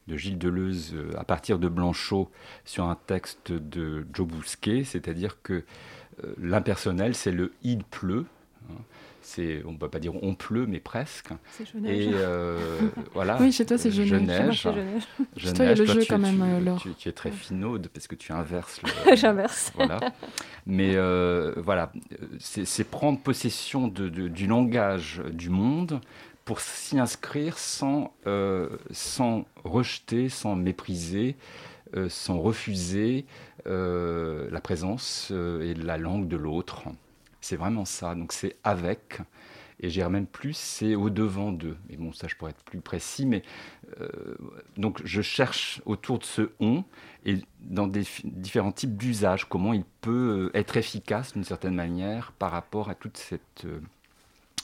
de 0.07 0.17
Gilles 0.17 0.39
Deleuze 0.39 0.93
euh, 0.95 1.11
à 1.19 1.25
partir 1.25 1.59
de 1.59 1.69
Blanchot 1.69 2.31
sur 2.65 2.85
un 2.85 2.95
texte 2.95 3.53
de 3.53 4.07
Joe 4.13 4.27
Bousquet, 4.27 4.85
c'est-à-dire 4.85 5.43
que 5.43 5.53
euh, 5.55 5.63
l'impersonnel, 6.39 7.15
c'est 7.15 7.33
le 7.33 7.53
il 7.63 7.85
pleut. 7.85 8.27
Hein. 8.69 8.75
c'est, 9.23 9.63
on 9.65 9.73
ne 9.73 9.77
peut 9.77 9.89
pas 9.89 10.01
dire 10.01 10.13
on 10.23 10.35
pleut, 10.35 10.67
mais 10.67 10.81
presque. 10.81 11.29
C'est 11.53 11.65
je 11.67 11.79
neige. 11.79 12.07
Et 12.07 12.11
euh, 12.15 12.59
voilà. 13.15 13.37
Oui, 13.41 13.53
chez 13.53 13.65
toi, 13.65 13.79
c'est 13.79 13.91
je, 13.91 14.03
je 14.03 14.17
neige. 14.17 14.67
Chez 15.37 15.53
toi, 15.53 15.65
il 15.65 15.69
y 15.69 15.71
a 15.71 15.75
le 15.75 15.87
jeu 15.87 16.03
quand 16.09 16.19
même, 16.19 16.77
tu, 16.81 16.95
tu, 16.95 17.09
es 17.09 17.13
très 17.13 17.31
finaude 17.31 17.89
parce 17.89 18.07
que 18.07 18.15
tu 18.15 18.33
inverses. 18.33 18.81
J'inverse. 19.15 19.73
Voilà. 19.77 20.01
Mais 20.67 20.97
voilà, 21.57 21.93
c'est, 22.39 22.85
prendre 22.85 23.21
possession 23.21 23.89
de, 23.89 24.09
du 24.09 24.47
langage 24.47 25.23
du 25.33 25.51
monde 25.51 26.01
pour 26.47 26.61
s'y 26.61 26.99
inscrire 26.99 27.59
sans, 27.59 28.15
euh, 28.27 28.69
sans 28.93 29.45
rejeter, 29.65 30.29
sans 30.31 30.55
mépriser, 30.55 31.35
euh, 31.35 31.76
sans 32.09 32.41
refuser 32.41 33.27
euh, 33.67 34.49
la 34.51 34.61
présence 34.61 35.31
et 35.31 35.75
la 35.75 35.99
langue 35.99 36.29
de 36.29 36.37
l'autre. 36.37 36.85
C'est 37.41 37.57
vraiment 37.57 37.85
ça. 37.85 38.15
Donc 38.15 38.33
c'est 38.33 38.57
avec. 38.65 39.21
Et 39.79 39.91
j'irais 39.91 40.09
même 40.09 40.27
plus, 40.27 40.57
c'est 40.57 40.95
au-devant 40.95 41.53
d'eux. 41.53 41.77
Mais 41.91 41.97
bon, 41.97 42.11
ça, 42.11 42.29
je 42.29 42.37
pourrais 42.37 42.53
être 42.53 42.65
plus 42.65 42.81
précis. 42.81 43.27
Mais 43.27 43.43
donc, 44.79 45.03
je 45.05 45.21
cherche 45.21 45.83
autour 45.85 46.19
de 46.19 46.25
ce 46.25 46.51
on 46.61 46.83
et 47.27 47.37
dans 47.61 47.87
différents 47.87 48.73
types 48.73 48.97
d'usages, 48.97 49.47
comment 49.47 49.75
il 49.75 49.85
peut 50.01 50.51
être 50.55 50.79
efficace 50.79 51.35
d'une 51.35 51.45
certaine 51.45 51.75
manière 51.75 52.33
par 52.33 52.53
rapport 52.53 52.89
à 52.89 52.95
toute 52.95 53.19
cette 53.19 53.67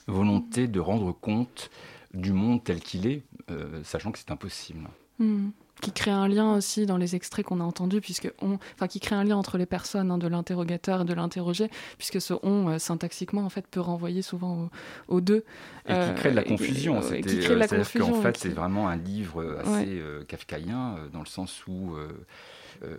volonté 0.06 0.68
de 0.68 0.80
rendre 0.80 1.12
compte 1.12 1.70
du 2.14 2.32
monde 2.32 2.62
tel 2.62 2.80
qu'il 2.80 3.06
est, 3.06 3.22
euh, 3.50 3.82
sachant 3.84 4.12
que 4.12 4.18
c'est 4.18 4.30
impossible. 4.30 4.88
Hmm. 5.18 5.50
Qui 5.82 5.92
crée 5.92 6.10
un 6.10 6.26
lien 6.26 6.54
aussi 6.54 6.86
dans 6.86 6.96
les 6.96 7.14
extraits 7.14 7.44
qu'on 7.44 7.60
a 7.60 7.64
entendus, 7.64 8.00
puisque 8.00 8.32
on, 8.40 8.58
enfin, 8.74 8.86
qui 8.88 9.00
crée 9.00 9.14
un 9.14 9.24
lien 9.24 9.36
entre 9.36 9.58
les 9.58 9.66
personnes, 9.66 10.10
hein, 10.10 10.16
de 10.16 10.26
l'interrogateur 10.26 11.02
et 11.02 11.04
de 11.04 11.12
l'interrogé, 11.12 11.68
puisque 11.98 12.22
ce 12.22 12.32
on, 12.42 12.68
euh, 12.68 12.78
syntaxiquement, 12.78 13.44
en 13.44 13.50
fait, 13.50 13.66
peut 13.66 13.80
renvoyer 13.80 14.22
souvent 14.22 14.70
aux, 15.08 15.20
deux. 15.20 15.44
Et 15.86 15.92
qui 15.92 16.14
crée 16.14 16.30
de 16.30 16.36
la 16.36 16.44
confusion. 16.44 17.02
C'est-à-dire 17.02 17.68
qu'en 17.98 18.14
fait, 18.22 18.38
c'est 18.38 18.48
vraiment 18.48 18.88
un 18.88 18.96
livre 18.96 19.60
assez 19.62 20.02
kafkaïen, 20.26 20.96
dans 21.12 21.20
le 21.20 21.26
sens 21.26 21.66
où 21.66 21.94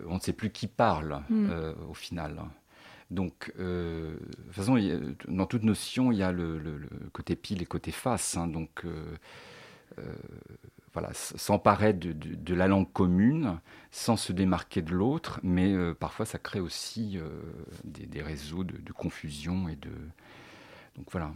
on 0.06 0.14
ne 0.14 0.20
sait 0.20 0.32
plus 0.32 0.50
qui 0.50 0.68
parle, 0.68 1.20
hmm. 1.28 1.50
au 1.90 1.94
final. 1.94 2.36
Donc, 3.10 3.52
euh, 3.58 4.14
de 4.14 4.34
toute 4.46 4.52
façon, 4.52 4.78
dans 5.28 5.46
toute 5.46 5.62
notion, 5.62 6.10
il 6.10 6.18
y 6.18 6.22
a 6.22 6.32
le, 6.32 6.60
côté 7.12 7.36
pile 7.36 7.62
et 7.62 7.66
côté 7.66 7.92
face. 7.92 8.36
Hein. 8.36 8.46
donc, 8.46 8.84
euh, 8.84 9.16
euh, 9.98 10.02
voilà, 10.94 11.10
s'emparer 11.12 11.92
de, 11.92 12.54
la 12.54 12.68
langue 12.68 12.90
commune 12.92 13.58
sans 13.90 14.16
se 14.16 14.32
démarquer 14.32 14.80
de 14.80 14.92
l'autre, 14.92 15.40
mais 15.42 15.74
parfois 15.94 16.24
ça 16.24 16.38
crée 16.38 16.60
aussi 16.60 17.18
des, 17.84 18.22
réseaux 18.22 18.64
de, 18.64 18.92
confusion 18.92 19.68
et 19.68 19.76
de. 19.76 19.90
Donc 20.96 21.06
voilà. 21.10 21.32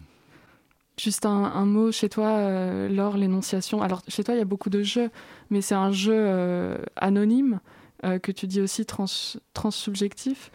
Juste 0.97 1.27
un, 1.27 1.67
mot 1.67 1.93
chez 1.93 2.09
toi, 2.09 2.89
Laure, 2.89 3.17
l'énonciation. 3.17 3.83
Alors, 3.83 4.03
chez 4.09 4.25
toi, 4.25 4.35
il 4.35 4.39
y 4.39 4.43
a 4.43 4.45
beaucoup 4.45 4.71
de 4.71 4.83
jeux, 4.83 5.11
mais 5.51 5.61
c'est 5.61 5.75
un 5.75 5.91
jeu 5.91 6.79
anonyme 6.95 7.61
que 8.03 8.31
tu 8.31 8.47
dis 8.47 8.61
aussi 8.61 8.87
trans, 8.87 9.07
transsubjectif. 9.55 10.53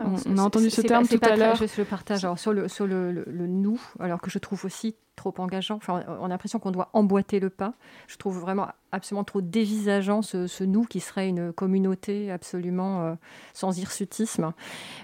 On, 0.00 0.38
a 0.38 0.42
entendu 0.42 0.70
ce 0.70 0.80
terme 0.80 1.06
tout 1.06 1.18
à 1.22 1.36
l'heure. 1.36 1.56
Je 1.56 1.80
le 1.80 1.84
partage 1.84 2.26
sur, 2.36 2.52
le, 2.52 2.68
sur 2.68 2.86
le, 2.86 3.12
le, 3.12 3.46
nous, 3.46 3.80
alors 3.98 4.20
que 4.20 4.30
je 4.30 4.38
trouve 4.38 4.64
aussi 4.64 4.96
trop 5.20 5.34
engageant. 5.38 5.76
Enfin, 5.76 6.02
on 6.08 6.24
a 6.24 6.28
l'impression 6.28 6.58
qu'on 6.58 6.70
doit 6.70 6.88
emboîter 6.94 7.40
le 7.40 7.50
pas. 7.50 7.74
Je 8.08 8.16
trouve 8.16 8.38
vraiment 8.38 8.68
absolument 8.92 9.24
trop 9.24 9.40
dévisageant 9.40 10.22
ce, 10.22 10.64
nous 10.64 10.84
qui 10.84 11.00
serait 11.00 11.28
une 11.28 11.52
communauté 11.52 12.30
absolument 12.30 13.02
euh, 13.02 13.14
sans 13.52 13.78
hirsutisme. 13.78 14.52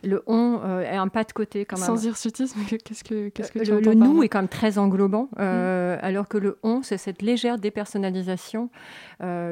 Le 0.03 0.23
on 0.27 0.61
euh, 0.65 0.81
est 0.81 0.97
un 0.97 1.09
pas 1.09 1.25
de 1.25 1.33
côté 1.33 1.65
quand 1.65 1.79
même. 1.79 1.87
Sans 1.87 2.05
hirsutisme, 2.05 2.61
qu'est-ce 2.67 3.05
que, 3.05 3.29
qu'est-ce 3.29 3.53
que 3.53 3.61
tu 3.61 3.71
Le, 3.71 3.81
le 3.81 3.95
nous 3.95 4.23
est 4.23 4.29
quand 4.29 4.39
même 4.39 4.49
très 4.49 4.79
englobant, 4.79 5.29
euh, 5.39 5.97
mm. 5.97 6.01
alors 6.03 6.29
que 6.29 6.39
le 6.39 6.59
on, 6.63 6.83
c'est 6.83 6.99
cette 6.99 7.23
légère 7.23 7.59
dépersonnalisation 7.59 8.71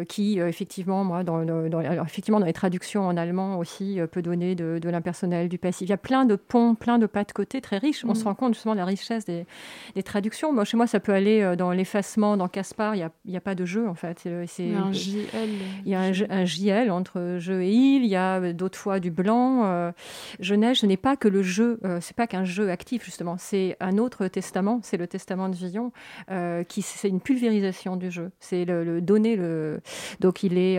qui, 0.09 0.38
effectivement, 0.40 1.05
moi, 1.05 1.24
dans, 1.24 1.38
alors, 1.38 2.05
effectivement, 2.05 2.38
dans 2.38 2.46
les 2.46 2.53
traductions 2.53 3.07
en 3.07 3.16
allemand 3.16 3.59
aussi, 3.59 3.98
peut 4.12 4.20
donner 4.20 4.55
de, 4.55 4.88
l'impersonnel, 4.88 5.48
du 5.48 5.59
passif. 5.59 5.88
Il 5.88 5.90
y 5.90 5.94
a 5.94 5.98
plein 5.98 6.27
de 6.27 6.37
ponts, 6.37 6.74
plein 6.74 6.98
de 6.98 7.07
pas 7.07 7.24
de 7.24 7.33
côté 7.33 7.61
très 7.61 7.79
riches. 7.79 8.05
On 8.05 8.12
mm. 8.12 8.14
se 8.14 8.24
rend 8.24 8.35
compte 8.35 8.55
justement 8.55 8.74
de 8.74 8.81
la 8.81 8.85
richesse 8.85 9.24
des, 9.24 9.46
des 9.94 10.03
traductions. 10.03 10.53
Moi, 10.55 10.64
chez 10.64 10.77
moi, 10.77 10.87
ça 10.87 11.01
peut 11.01 11.12
aller 11.12 11.55
dans 11.57 11.73
l'effacement, 11.73 12.37
dans 12.37 12.49
Caspar, 12.49 12.95
il 12.95 13.09
n'y 13.27 13.37
a, 13.37 13.38
a, 13.38 13.40
pas 13.40 13.55
de 13.55 13.64
jeu 13.64 13.88
en 13.88 13.95
fait 13.95 14.25
il 14.25 14.71
y 14.71 14.75
a 14.75 14.83
un 14.83 14.93
JL. 14.93 15.49
Il 15.85 15.93
y 15.93 15.95
a 15.95 16.01
un, 16.01 16.45
JL 16.45 16.90
entre 16.90 17.37
jeu 17.38 17.62
et 17.62 17.71
il. 17.71 18.05
Il 18.05 18.11
y 18.11 18.17
a 18.17 18.53
d'autres 18.53 18.79
fois 18.79 19.01
du 19.01 19.11
blanc. 19.11 19.64
Euh, 19.64 19.93
Genèse, 20.40 20.79
ce 20.79 20.87
n'est 20.87 20.97
pas 20.97 21.17
que 21.17 21.29
le 21.29 21.43
jeu, 21.43 21.79
euh, 21.85 21.99
c'est 22.01 22.17
pas 22.17 22.27
qu'un 22.27 22.45
jeu 22.45 22.71
actif 22.71 23.05
justement. 23.05 23.37
C'est 23.38 23.77
un 23.81 23.99
autre 23.99 24.29
testament. 24.29 24.81
C'est 24.83 24.97
le 24.97 25.07
testament 25.07 25.49
de 25.49 25.57
Villon, 25.57 25.93
euh, 26.31 26.64
qui 26.64 26.83
c'est 26.83 27.09
une 27.09 27.21
pulvérisation 27.21 27.97
du 27.97 28.11
jeu. 28.11 28.31
C'est 28.40 28.64
le, 28.64 29.01
donner 29.01 29.37
le. 29.37 29.81
Donc 30.21 30.43
il 30.43 30.59
est 30.59 30.79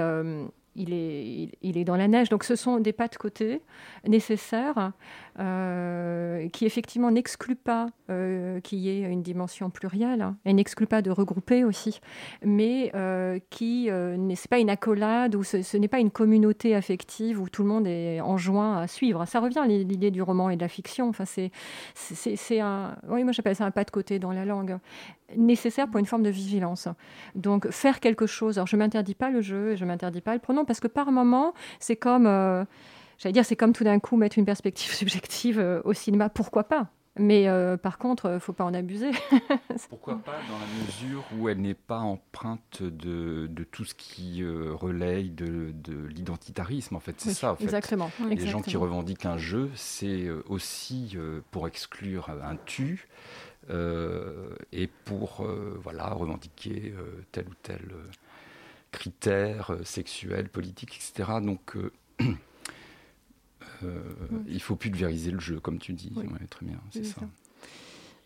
il 0.77 0.93
est, 0.93 1.49
il, 1.61 1.77
est 1.77 1.85
dans 1.85 1.95
la 1.95 2.07
neige. 2.07 2.29
Donc 2.29 2.43
ce 2.43 2.55
sont 2.55 2.79
des 2.79 2.91
pas 2.91 3.07
de 3.07 3.15
côté 3.15 3.61
nécessaires 4.05 4.91
euh, 5.37 6.47
qui 6.47 6.65
effectivement 6.65 7.11
n'excluent 7.11 7.57
pas 7.57 7.87
euh, 8.09 8.61
qu'il 8.61 8.79
y 8.79 8.89
ait 8.89 9.01
une 9.01 9.21
dimension 9.21 9.69
plurielle 9.69 10.21
hein, 10.21 10.37
et 10.45 10.53
n'excluent 10.53 10.87
pas 10.87 11.01
de 11.01 11.11
regrouper 11.11 11.65
aussi, 11.65 11.99
mais 12.41 12.89
euh, 12.95 13.39
qui 13.49 13.89
n'est 13.91 14.35
pas 14.49 14.59
une 14.59 14.69
accolade 14.69 15.35
ou 15.35 15.43
ce, 15.43 15.75
n'est 15.75 15.89
pas 15.89 15.99
une 15.99 16.11
communauté 16.11 16.73
affective 16.73 17.41
où 17.41 17.49
tout 17.49 17.63
le 17.63 17.67
monde 17.67 17.85
est 17.85 18.21
enjoint 18.21 18.77
à 18.77 18.87
suivre. 18.87 19.25
Ça 19.25 19.41
revient 19.41 19.59
à 19.59 19.67
l'idée 19.67 20.09
du 20.09 20.21
roman 20.21 20.49
et 20.49 20.55
de 20.55 20.61
la 20.61 20.69
fiction. 20.69 21.09
Enfin, 21.09 21.25
c'est, 21.25 21.51
c'est, 21.95 22.59
un, 22.61 22.95
oui, 23.09 23.23
moi 23.25 23.33
j'appelle 23.33 23.57
ça 23.57 23.65
un 23.65 23.71
pas 23.71 23.83
de 23.83 23.91
côté 23.91 24.19
dans 24.19 24.31
la 24.31 24.45
langue 24.45 24.77
nécessaire 25.35 25.89
pour 25.89 25.99
une 25.99 26.05
forme 26.05 26.23
de 26.23 26.29
vigilance. 26.29 26.87
Donc 27.35 27.69
faire 27.71 27.99
quelque 27.99 28.25
chose. 28.25 28.57
Alors 28.57 28.67
je 28.67 28.77
m'interdis 28.77 29.15
pas 29.15 29.31
le 29.31 29.41
jeu 29.41 29.75
je 29.75 29.83
m'interdis 29.83 30.21
pas 30.21 30.33
le 30.33 30.39
pronom 30.39 30.63
parce 30.63 30.79
que 30.79 30.87
par 30.87 31.11
moment 31.11 31.53
c'est 31.79 31.95
comme 31.95 32.27
j'allais 33.17 33.34
dire, 33.34 33.45
c'est 33.45 33.56
comme 33.56 33.73
tout 33.73 33.84
d'un 33.84 33.99
coup 33.99 34.17
mettre 34.17 34.38
une 34.38 34.45
perspective 34.45 34.91
subjective 34.93 35.60
euh, 35.60 35.82
au 35.84 35.93
cinéma, 35.93 36.30
pourquoi 36.30 36.65
pas? 36.65 36.89
Mais 37.17 37.47
euh, 37.47 37.78
par 37.78 37.97
contre, 37.97 38.25
il 38.25 38.34
ne 38.34 38.39
faut 38.39 38.51
pas 38.51 38.65
en 38.65 38.73
abuser. 38.73 39.12
Pourquoi 39.89 40.15
pas 40.15 40.34
dans 40.49 40.60
la 40.60 40.86
mesure 40.86 41.23
où 41.38 41.47
elle 41.47 41.62
n'est 41.62 41.73
pas 41.73 41.99
empreinte 41.99 42.84
de, 42.84 43.47
de 43.47 43.63
tout 43.63 43.86
ce 43.86 43.93
qui 43.95 44.43
euh, 44.43 44.73
relaye 44.73 45.30
de, 45.30 45.71
de 45.73 45.95
l'identitarisme. 46.08 46.93
En 46.93 46.99
fait, 46.99 47.15
c'est 47.17 47.34
ça. 47.34 47.54
En 47.54 47.56
fait. 47.56 47.63
Exactement. 47.63 48.12
Les 48.28 48.45
gens 48.45 48.62
qui 48.62 48.75
revendiquent 48.75 49.25
un 49.25 49.38
jeu, 49.38 49.71
c'est 49.75 50.30
aussi 50.49 51.17
pour 51.51 51.69
exclure 51.69 52.30
un 52.30 52.58
tu 52.65 53.08
et 53.69 54.88
pour 55.06 55.47
voilà 55.82 56.10
revendiquer 56.10 56.93
tel 57.32 57.47
ou 57.47 57.54
tel 57.63 57.80
critère 58.91 59.71
sexuel, 59.86 60.49
politique, 60.49 60.97
etc. 60.97 61.39
Donc 61.41 61.78
Il 64.47 64.61
faut 64.61 64.75
pulvériser 64.75 65.31
le 65.31 65.39
jeu, 65.39 65.59
comme 65.59 65.79
tu 65.79 65.93
dis. 65.93 66.11
très 66.49 66.65
bien, 66.65 66.79
c'est 66.91 67.05
ça. 67.05 67.21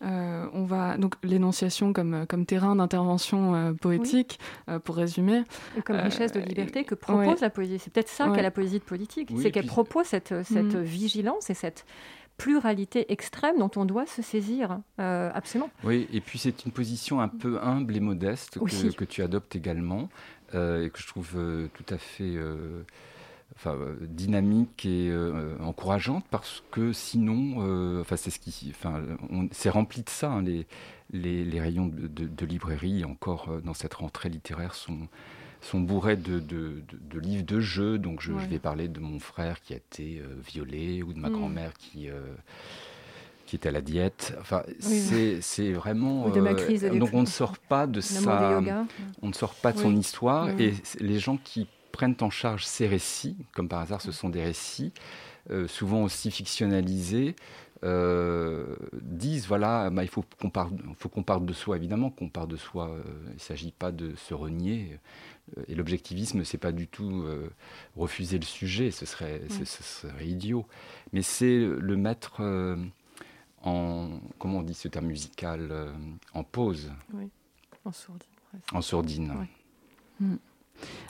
Euh, 0.02 0.46
on 0.54 0.64
va 0.64 0.96
donc 0.96 1.14
l'énonciation 1.22 1.92
comme, 1.92 2.24
comme 2.26 2.46
terrain 2.46 2.74
d'intervention 2.76 3.54
euh, 3.54 3.72
poétique, 3.74 4.38
euh, 4.68 4.78
pour 4.78 4.96
résumer. 4.96 5.42
Et 5.76 5.82
comme 5.82 5.96
richesse 5.96 6.32
de 6.32 6.40
liberté 6.40 6.84
que 6.84 6.94
propose 6.94 7.40
la 7.40 7.50
poésie. 7.50 7.78
C'est 7.78 7.92
peut-être 7.92 8.08
ça 8.08 8.30
qu'est 8.34 8.42
la 8.42 8.50
poésie 8.50 8.78
de 8.78 8.84
politique, 8.84 9.30
c'est 9.40 9.50
qu'elle 9.50 9.66
propose 9.66 10.06
cette, 10.06 10.42
cette 10.44 10.74
mm. 10.74 10.82
vigilance 10.82 11.50
et 11.50 11.54
cette 11.54 11.84
pluralité 12.38 13.12
extrême 13.12 13.58
dont 13.58 13.70
on 13.76 13.84
doit 13.84 14.06
se 14.06 14.22
saisir 14.22 14.80
absolument. 14.96 15.70
Oui, 15.84 16.08
et 16.10 16.22
puis 16.22 16.38
c'est 16.38 16.64
une 16.64 16.72
position 16.72 17.20
un 17.20 17.28
peu 17.28 17.60
humble 17.60 17.96
et 17.96 18.00
modeste 18.00 18.58
que, 18.58 18.94
que, 18.94 19.04
tu 19.04 19.22
adoptes 19.22 19.54
également 19.54 20.08
et 20.54 20.90
que 20.90 20.98
je 20.98 21.06
trouve 21.06 21.36
tout 21.74 21.94
à 21.94 21.98
fait 21.98 22.38
enfin, 23.56 23.74
euh, 23.74 23.96
dynamique 24.00 24.86
et 24.86 25.10
euh, 25.10 25.56
encourageante 25.60 26.24
parce 26.30 26.62
que 26.70 26.92
sinon, 26.92 27.56
euh, 27.58 28.00
enfin, 28.00 28.16
c'est 28.16 28.30
ce 28.30 28.38
qui, 28.38 28.70
enfin, 28.70 29.02
c'est 29.50 29.70
rempli 29.70 30.02
de 30.02 30.08
ça. 30.08 30.30
Hein, 30.30 30.42
les, 30.42 30.66
les, 31.12 31.44
les, 31.44 31.60
rayons 31.60 31.86
de, 31.86 32.06
de, 32.06 32.46
librairie, 32.46 33.04
encore 33.04 33.60
dans 33.64 33.74
cette 33.74 33.94
rentrée 33.94 34.28
littéraire, 34.28 34.74
sont, 34.74 35.08
sont 35.60 35.80
bourrés 35.80 36.16
de, 36.16 36.38
de, 36.38 37.18
livres 37.18 37.44
de 37.44 37.60
jeux. 37.60 37.98
Donc, 37.98 38.20
je, 38.20 38.32
vais 38.32 38.60
parler 38.60 38.88
de 38.88 39.00
mon 39.00 39.18
frère 39.18 39.60
qui 39.60 39.72
a 39.72 39.76
été 39.76 40.22
violé 40.46 41.02
ou 41.02 41.12
de 41.12 41.18
ma 41.18 41.28
mm. 41.28 41.32
grand-mère 41.32 41.74
qui 41.74 42.08
qui 43.46 43.56
était 43.56 43.70
à 43.70 43.72
la 43.72 43.80
diète. 43.80 44.36
Enfin, 44.40 44.62
c'est 44.78 45.72
vraiment. 45.72 46.28
de 46.28 46.40
ma 46.40 46.54
crise 46.54 46.84
donc 46.84 47.10
on 47.12 47.22
ne 47.22 47.26
sort 47.26 47.58
pas 47.58 47.88
de 47.88 48.00
ça. 48.00 48.62
On 49.20 49.28
ne 49.28 49.32
sort 49.32 49.54
pas 49.54 49.72
de 49.72 49.78
son 49.78 49.96
histoire. 49.96 50.48
Et 50.60 50.74
les 51.00 51.18
gens 51.18 51.36
qui 51.42 51.66
prennent 51.92 52.16
en 52.20 52.30
charge 52.30 52.64
ces 52.64 52.86
récits, 52.86 53.36
comme 53.52 53.68
par 53.68 53.80
hasard 53.80 54.00
ce 54.00 54.12
sont 54.12 54.28
des 54.28 54.42
récits, 54.42 54.92
euh, 55.50 55.66
souvent 55.66 56.02
aussi 56.02 56.30
fictionnalisés, 56.30 57.34
euh, 57.82 58.76
disent 59.00 59.46
voilà, 59.46 59.88
bah, 59.90 60.02
il 60.04 60.08
faut 60.08 60.24
qu'on 60.40 60.50
parle, 60.50 60.72
faut 60.98 61.08
qu'on 61.08 61.22
parle 61.22 61.46
de 61.46 61.52
soi, 61.52 61.76
évidemment 61.76 62.10
qu'on 62.10 62.28
parle 62.28 62.48
de 62.48 62.56
soi. 62.56 62.90
Euh, 62.90 63.02
il 63.28 63.34
ne 63.34 63.38
s'agit 63.38 63.72
pas 63.72 63.90
de 63.90 64.14
se 64.16 64.34
renier. 64.34 64.98
Et 65.66 65.74
l'objectivisme, 65.74 66.44
c'est 66.44 66.58
pas 66.58 66.70
du 66.70 66.86
tout 66.86 67.24
refuser 67.96 68.38
le 68.38 68.44
sujet, 68.44 68.92
ce 68.92 69.04
serait, 69.04 69.42
ce 69.48 69.64
serait 69.64 70.28
idiot. 70.28 70.64
Mais 71.12 71.22
c'est 71.22 71.58
le 71.58 71.96
mettre 71.96 72.40
en, 73.62 74.20
comment 74.38 74.58
on 74.58 74.62
dit 74.62 74.74
ce 74.74 74.86
terme 74.86 75.06
musical, 75.06 75.92
en 76.34 76.44
pause. 76.44 76.92
Oui, 77.12 77.30
en 77.84 77.90
sourdine. 77.90 78.28
En 78.72 78.80
sourdine. 78.80 79.48
Mm. 80.20 80.36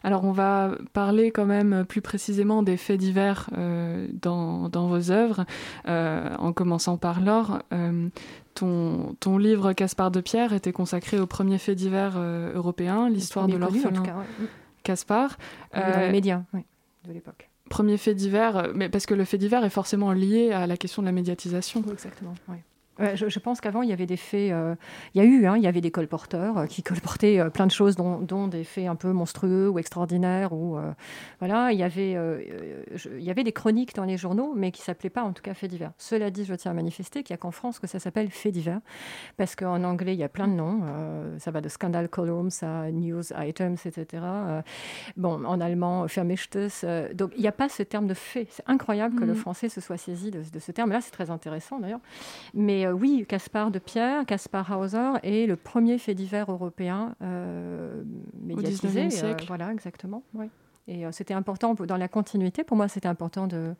Alors 0.02 0.24
on 0.24 0.32
va 0.32 0.72
parler 0.92 1.30
quand 1.30 1.46
même 1.46 1.84
plus 1.84 2.00
précisément 2.00 2.62
des 2.62 2.76
faits 2.76 2.98
divers 2.98 3.50
euh, 3.56 4.06
dans, 4.12 4.68
vos 4.68 5.10
œuvres, 5.10 5.44
euh, 5.88 6.34
en 6.38 6.52
commençant 6.52 6.96
par 6.96 7.20
l'or. 7.20 7.60
Euh, 7.72 8.08
ton, 8.54 9.14
ton, 9.20 9.38
livre 9.38 9.72
Caspar 9.72 10.10
de 10.10 10.20
Pierre 10.20 10.52
était 10.52 10.72
consacré 10.72 11.18
au 11.18 11.26
premier 11.26 11.58
fait 11.58 11.74
divers 11.74 12.18
européen, 12.18 13.08
l'histoire 13.08 13.46
de 13.46 13.56
l'orphelin 13.56 14.02
Caspar. 14.82 15.38
dans 15.74 16.00
les 16.00 16.10
médias 16.10 16.42
de 17.06 17.12
l'époque. 17.12 17.48
Premier 17.68 17.96
fait 17.96 18.14
divers, 18.14 18.70
mais 18.74 18.88
parce 18.88 19.06
que 19.06 19.14
le 19.14 19.24
fait 19.24 19.38
divers 19.38 19.64
est 19.64 19.70
forcément 19.70 20.12
lié 20.12 20.50
à 20.50 20.66
la 20.66 20.76
question 20.76 21.02
de 21.02 21.06
la 21.06 21.12
médiatisation. 21.12 21.84
exactement, 21.88 22.34
oui 22.48 22.56
je, 23.14 23.38
pense 23.38 23.60
qu'avant, 23.60 23.82
il 23.82 23.90
y 23.90 23.92
avait 23.92 24.06
des 24.06 24.16
faits. 24.16 24.52
Euh, 24.52 24.74
il 25.14 25.22
y 25.22 25.24
a 25.24 25.28
eu, 25.28 25.46
hein, 25.46 25.56
il 25.56 25.62
y 25.62 25.66
avait 25.66 25.80
des 25.80 25.90
colporteurs 25.90 26.58
euh, 26.58 26.66
qui 26.66 26.82
colportaient 26.82 27.40
euh, 27.40 27.50
plein 27.50 27.66
de 27.66 27.70
choses, 27.72 27.96
dont, 27.96 28.48
des 28.48 28.64
faits 28.64 28.86
un 28.86 28.96
peu 28.96 29.12
monstrueux 29.12 29.68
ou 29.68 29.78
extraordinaires. 29.78 30.52
Ou, 30.52 30.78
voilà, 31.38 31.72
il 31.72 31.78
y, 31.78 31.82
avait, 31.82 32.12
il 32.12 33.22
y 33.22 33.30
avait 33.30 33.44
des 33.44 33.52
chroniques 33.52 33.94
dans 33.94 34.04
les 34.04 34.16
journaux, 34.16 34.54
mais 34.56 34.72
qui 34.72 34.82
ne 34.82 34.84
s'appelaient 34.84 35.10
pas 35.10 35.22
en 35.22 35.32
tout 35.32 35.42
cas 35.42 35.54
faits 35.54 35.70
divers. 35.70 35.92
Cela 35.98 36.30
dit, 36.30 36.44
je 36.44 36.54
tiens 36.54 36.70
à 36.70 36.74
manifester 36.74 37.22
qu'il 37.22 37.34
n'y 37.34 37.38
a 37.38 37.38
qu'en 37.38 37.50
France 37.50 37.78
que 37.78 37.86
ça 37.86 37.98
s'appelle 37.98 38.30
faits 38.30 38.52
divers, 38.52 38.80
parce 39.36 39.54
qu'en 39.54 39.84
anglais, 39.84 40.14
il 40.14 40.18
y 40.18 40.24
a 40.24 40.28
plein 40.28 40.48
de 40.48 40.54
noms. 40.54 40.80
ça 41.38 41.50
va 41.50 41.60
de 41.60 41.68
scandal 41.68 42.08
columns 42.08 42.50
à 42.62 42.90
news 42.90 43.22
items, 43.38 43.86
etc. 43.86 44.22
bon, 45.16 45.44
en 45.44 45.60
allemand, 45.60 46.06
Vermischtes. 46.06 46.84
donc, 47.14 47.32
il 47.36 47.42
n'y 47.42 47.48
a 47.48 47.52
pas 47.52 47.68
ce 47.68 47.82
terme 47.82 48.06
de 48.06 48.14
fait. 48.14 48.46
C'est 48.50 48.64
incroyable 48.66 49.18
que 49.18 49.24
le 49.24 49.32
mmh. 49.32 49.36
français 49.36 49.68
se 49.68 49.80
soit 49.80 49.98
saisi 49.98 50.30
de, 50.30 50.42
de 50.50 50.58
ce 50.58 50.72
terme-là. 50.72 51.00
C'est 51.00 51.12
très 51.12 51.30
intéressant 51.30 51.78
d'ailleurs. 51.78 52.00
Mais 52.54 52.86
euh, 52.90 52.92
oui, 52.92 53.24
Caspar 53.28 53.70
de 53.70 53.78
Pierre, 53.78 54.26
Caspar 54.26 54.78
Hauser 54.78 55.12
est 55.22 55.46
le 55.46 55.56
premier 55.56 55.98
fait 55.98 56.14
divers 56.14 56.50
européen 56.50 57.14
euh, 57.22 58.02
médiatisé. 58.42 59.06
Au 59.06 59.10
siècle. 59.10 59.42
Euh, 59.44 59.46
voilà, 59.46 59.72
exactement. 59.72 60.22
Et 60.88 61.04
c'était 61.12 61.34
important, 61.34 61.74
dans 61.74 61.96
la 61.96 62.08
continuité, 62.08 62.64
pour 62.64 62.76
moi, 62.76 62.88
c'était 62.88 63.08
important 63.08 63.46
de 63.46 63.74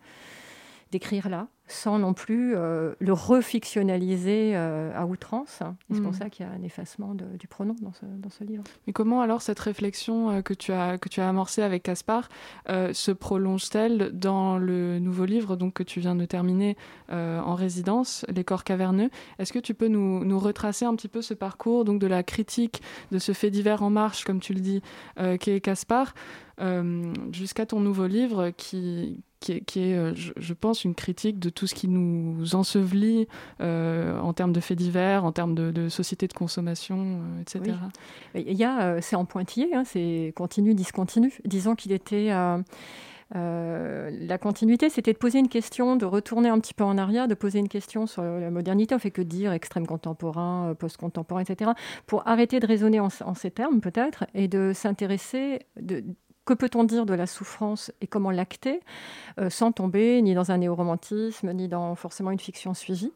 d'écrire 0.90 1.29
là, 1.29 1.48
sans 1.70 1.98
non 1.98 2.14
plus 2.14 2.55
euh, 2.57 2.94
le 2.98 3.12
refictionnaliser 3.12 4.53
euh, 4.55 4.92
à 4.94 5.07
outrance. 5.07 5.61
C'est 5.90 6.00
pour 6.00 6.11
mm. 6.11 6.14
ça 6.14 6.31
qu'il 6.31 6.44
y 6.44 6.48
a 6.48 6.53
un 6.53 6.62
effacement 6.62 7.14
du 7.14 7.46
pronom 7.46 7.76
dans 7.81 7.92
ce, 7.92 8.05
dans 8.05 8.29
ce, 8.29 8.44
livre. 8.44 8.64
Mais 8.87 8.92
comment 8.92 9.20
alors 9.20 9.40
cette 9.40 9.61
réflexion 9.61 10.31
euh, 10.31 10.42
que, 10.42 10.53
tu 10.53 10.72
as, 10.72 10.98
que 10.98 11.09
tu 11.09 11.20
as 11.20 11.29
amorcée 11.29 11.62
avec 11.62 11.83
Caspar 11.83 12.29
se 12.68 13.12
prolonge-t-elle 13.12 14.11
dans 14.12 14.59
le 14.59 14.98
nouveau 14.98 15.24
livre 15.24 15.57
donc, 15.57 15.74
que 15.74 15.83
tu 15.83 16.00
viens 16.00 16.14
de 16.14 16.24
terminer 16.24 16.76
en 17.11 17.55
résidence, 17.55 18.24
Les 18.35 18.44
corps 18.44 18.64
caverneux? 18.64 19.11
Est-ce 19.38 19.53
que 19.53 19.59
tu 19.59 19.74
peux 19.74 19.88
nous, 19.88 20.24
nous, 20.24 20.38
retracer 20.38 20.85
un 20.85 20.94
petit 20.94 21.09
peu 21.09 21.22
ce 21.22 21.35
parcours 21.35 21.85
donc, 21.85 22.00
de 22.00 22.07
la 22.07 22.22
critique 22.22 22.83
de 23.11 23.18
ce 23.18 23.33
fait 23.33 23.50
divers 23.50 23.83
en 23.83 23.90
marche, 23.90 24.24
comme 24.24 24.40
tu 24.40 24.55
le 24.55 24.61
dis, 24.61 24.83
qu'est 25.40 25.61
Caspar 25.61 26.14
jusqu'à 27.33 27.66
ton 27.66 27.81
nouveau 27.81 28.07
livre 28.07 28.50
qui, 28.50 29.22
qui 29.40 29.53
est, 29.53 29.94
euh, 29.94 30.12
je, 30.14 30.53
pense, 30.53 30.85
une 30.85 30.94
critique 30.94 31.38
de 31.38 31.48
tout 31.48 31.66
ce 31.66 31.74
qui 31.74 31.88
nous 31.88 32.55
ensevelit 32.55 33.26
euh, 33.61 34.18
en 34.20 34.35
termes 34.35 34.53
de 34.53 34.61
faits 34.61 34.76
divers, 34.79 35.24
en 35.24 35.33
termes 35.33 35.55
de, 35.55 35.88
société 35.88 36.29
de 36.29 36.35
consommation, 36.35 37.20
euh, 37.22 37.40
etc. 37.40 37.76
Il 38.35 38.53
y 38.53 38.64
a, 38.64 39.00
c'est 39.00 39.16
en 39.16 39.24
pointillé, 39.24 39.74
hein, 39.74 39.85
c'est 39.85 40.33
continu, 40.37 40.74
discontinu. 40.74 41.33
Disons 41.44 41.74
qu'il 41.74 41.92
était. 41.92 42.29
la 43.33 44.38
continuité, 44.38 44.90
c'était 44.90 45.14
de 45.14 45.18
poser 45.18 45.38
une 45.38 45.48
question, 45.48 45.96
de 45.96 46.05
retourner 46.05 46.50
un 46.50 46.61
petit 46.61 46.74
peu 46.74 46.85
en 46.85 46.98
arrière, 46.98 47.26
de 47.26 47.35
poser 47.35 47.61
une 47.61 47.68
question 47.68 48.07
sur 48.07 48.22
la 48.22 48.50
modernité. 48.50 48.94
On 48.94 48.98
fait 48.98 49.11
que 49.11 49.22
dire 49.22 49.53
extrême 49.53 49.87
contemporain, 49.87 50.74
post-contemporain, 50.79 51.40
etc. 51.40 51.70
Pour 52.07 52.29
arrêter 52.29 52.61
de 52.61 52.66
raisonner 52.66 53.00
en, 53.00 53.09
en 53.24 53.35
ces 53.35 53.50
termes, 53.50 53.81
peut-être, 53.81 54.26
et 54.35 54.48
de 54.48 54.72
s'intéresser, 54.74 55.61
de, 55.81 56.05
que 56.44 56.55
peut-on 56.55 56.85
dire 56.85 57.07
de 57.07 57.14
la 57.14 57.26
souffrance 57.26 57.92
et 58.00 58.07
comment 58.07 58.31
l'acter 58.31 58.81
euh, 59.38 59.50
sans 59.50 59.72
tomber 59.72 60.20
ni 60.22 60.35
dans 60.35 60.50
un 60.50 60.59
néo-romantisme, 60.59 61.53
ni 61.53 61.68
dans 61.68 61.94
forcément 61.94 62.31
une 62.31 62.38
fiction 62.38 62.74
suivie. 62.74 63.12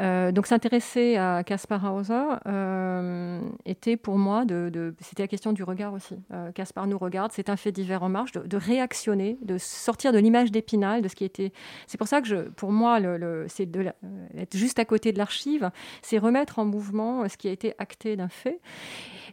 Euh, 0.00 0.32
donc 0.32 0.46
s'intéresser 0.46 1.16
à 1.16 1.42
Caspar 1.44 1.94
Hauser 1.94 2.14
euh, 2.46 3.40
était 3.64 3.96
pour 3.96 4.18
moi, 4.18 4.44
de, 4.44 4.94
c'était 5.00 5.24
la 5.24 5.28
question 5.28 5.52
du 5.52 5.62
regard 5.62 5.92
aussi. 5.92 6.16
Caspar 6.54 6.86
nous 6.86 6.98
regarde, 6.98 7.32
c'est 7.32 7.48
un 7.48 7.56
fait 7.56 7.72
divers 7.72 8.02
en 8.02 8.08
marche, 8.08 8.32
de, 8.32 8.56
réactionner, 8.56 9.38
de 9.42 9.58
sortir 9.58 10.12
de 10.12 10.18
l'image 10.18 10.50
d'Épinal, 10.50 11.02
de 11.02 11.08
ce 11.08 11.14
qui 11.14 11.24
était... 11.24 11.52
C'est 11.86 11.98
pour 11.98 12.08
ça 12.08 12.20
que 12.20 12.28
je, 12.28 12.36
pour 12.36 12.72
moi, 12.72 13.00
le, 13.00 13.46
c'est 13.48 13.66
de 13.66 13.86
être 14.36 14.56
juste 14.56 14.78
à 14.78 14.84
côté 14.84 15.12
de 15.12 15.18
l'archive, 15.18 15.70
c'est 16.02 16.18
remettre 16.18 16.58
en 16.58 16.64
mouvement 16.64 17.28
ce 17.28 17.36
qui 17.36 17.48
a 17.48 17.52
été 17.52 17.74
acté 17.78 18.16
d'un 18.16 18.28
fait. 18.28 18.60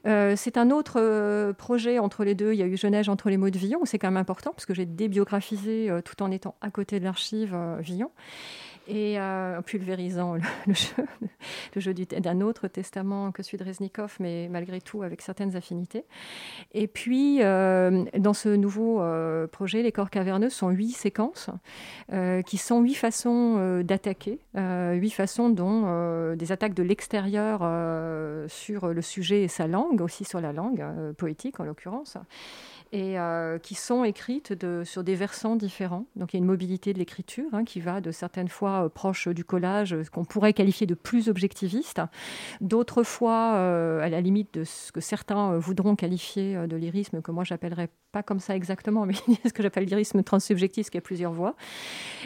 c'est 0.04 0.58
un 0.58 0.72
autre 0.72 1.52
projet 1.54 2.00
entre 2.00 2.24
les 2.24 2.36
deux. 2.36 2.54
Il 2.54 2.60
y 2.60 2.64
a 2.64 2.68
eu 2.68 2.78
Genève 2.78 3.10
entre 3.10 3.25
les 3.30 3.38
mots 3.38 3.50
de 3.50 3.58
Villon, 3.58 3.80
c'est 3.86 4.00
quand 4.00 4.08
même 4.08 4.18
important, 4.18 4.52
parce 4.52 4.66
que 4.66 4.74
j'ai 4.74 4.86
débiographisé 4.86 5.90
euh, 5.90 6.02
tout 6.02 6.22
en 6.22 6.32
étant 6.32 6.56
à 6.62 6.72
côté 6.72 7.00
de 7.00 7.06
l'archive 7.06 7.54
euh, 7.54 7.78
Villon 7.80 8.12
et 8.88 9.20
euh, 9.20 9.58
en 9.58 9.62
pulvérisant 9.64 10.36
le, 10.36 10.42
jeu, 10.74 11.08
le 11.74 11.82
jeu 11.82 11.94
d'un 11.94 12.42
autre 12.42 12.68
testament 12.68 13.32
que 13.32 13.42
celui 13.42 13.58
de 13.58 13.64
Reznikov, 13.64 14.18
mais 14.20 14.48
malgré 14.48 14.80
tout 14.80 15.02
avec 15.02 15.24
certaines 15.24 15.56
affinités. 15.56 16.06
Et 16.72 16.88
puis, 16.88 17.40
dans 17.40 18.34
ce 18.36 18.50
nouveau 18.50 19.02
projet, 19.52 19.82
les 19.82 19.92
corps 19.92 20.12
caverneux 20.12 20.52
sont 20.52 20.70
huit 20.70 20.92
séquences 20.92 21.50
qui 22.46 22.58
sont 22.58 22.82
huit 22.82 22.94
façons 22.94 23.82
d'attaquer, 23.84 24.38
huit 24.54 25.10
façons 25.10 25.50
dont 25.50 26.36
des 26.36 26.52
attaques 26.52 26.76
de 26.76 26.84
l'extérieur 26.84 27.62
sur 28.52 28.94
le 28.94 29.02
sujet 29.02 29.42
et 29.42 29.48
sa 29.48 29.66
langue, 29.66 30.02
aussi 30.02 30.26
sur 30.26 30.42
la 30.42 30.54
langue 30.54 30.86
poétique 31.18 31.60
en 31.60 31.64
l'occurrence 31.64 32.20
et 32.96 33.20
euh, 33.20 33.60
qui 33.60 33.76
sont 33.76 34.06
écrites 34.06 34.54
sur 34.86 35.04
des 35.04 35.16
versants 35.16 35.58
différents. 35.58 36.06
Donc 36.16 36.34
il 36.34 36.38
y 36.38 36.40
a 36.40 36.42
une 36.42 36.46
mobilité 36.46 36.94
de 36.94 37.00
l'écriture 37.00 37.50
hein, 37.52 37.66
qui 37.66 37.82
va 37.82 38.00
de 38.00 38.10
certaines 38.12 38.48
fois 38.48 38.56
fois 38.56 38.90
proche 38.90 39.28
du 39.28 39.44
collage, 39.44 40.02
ce 40.02 40.10
qu'on 40.10 40.24
pourrait 40.24 40.54
qualifier 40.54 40.88
de 40.88 40.94
plus 40.94 41.28
objectiviste, 41.28 42.00
d'autres 42.62 43.04
fois 43.04 43.52
à 44.02 44.08
la 44.08 44.22
limite 44.22 44.54
de 44.54 44.64
ce 44.64 44.94
que 44.94 45.02
certains 45.02 45.58
voudront 45.58 45.98
qualifier 45.98 46.66
de 46.68 46.78
lyrisme, 46.78 47.22
que 47.22 47.32
moi 47.32 47.44
j'appellerais 47.44 47.90
pas 48.14 48.24
comme 48.24 48.40
ça 48.40 48.56
exactement, 48.56 49.06
mais 49.06 49.14
ce 49.46 49.52
que 49.52 49.62
j'appelle 49.62 49.84
lyrisme 49.84 50.24
transsubjectif, 50.24 50.90
qui 50.90 50.98
a 50.98 51.02
plusieurs 51.02 51.34
voix. 51.34 51.56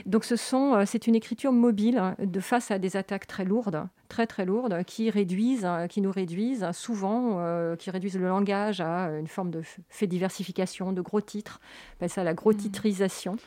Donc 0.05 0.23
ce 0.23 0.35
sont, 0.35 0.85
c'est 0.85 1.07
une 1.07 1.15
écriture 1.15 1.51
mobile 1.51 1.97
hein, 1.97 2.15
de 2.23 2.39
face 2.39 2.69
à 2.69 2.77
des 2.77 2.95
attaques 2.95 3.25
très 3.25 3.43
lourdes, 3.43 3.87
très 4.07 4.27
très 4.27 4.45
lourdes, 4.45 4.83
qui 4.83 5.09
réduisent, 5.09 5.67
qui 5.89 6.01
nous 6.01 6.11
réduisent 6.11 6.69
souvent, 6.73 7.43
qui 7.77 7.89
réduisent 7.89 8.19
le 8.19 8.27
langage 8.27 8.81
à 8.81 9.09
une 9.17 9.27
forme 9.27 9.49
de 9.49 9.61
fait 9.89 10.07
diversification, 10.07 10.58
de 10.93 11.01
gros 11.01 11.21
titres. 11.21 11.59
On 11.61 11.95
appelle 11.97 12.09
ça 12.09 12.23
la 12.23 12.33
gros 12.33 12.53
titrisation. 12.53 13.37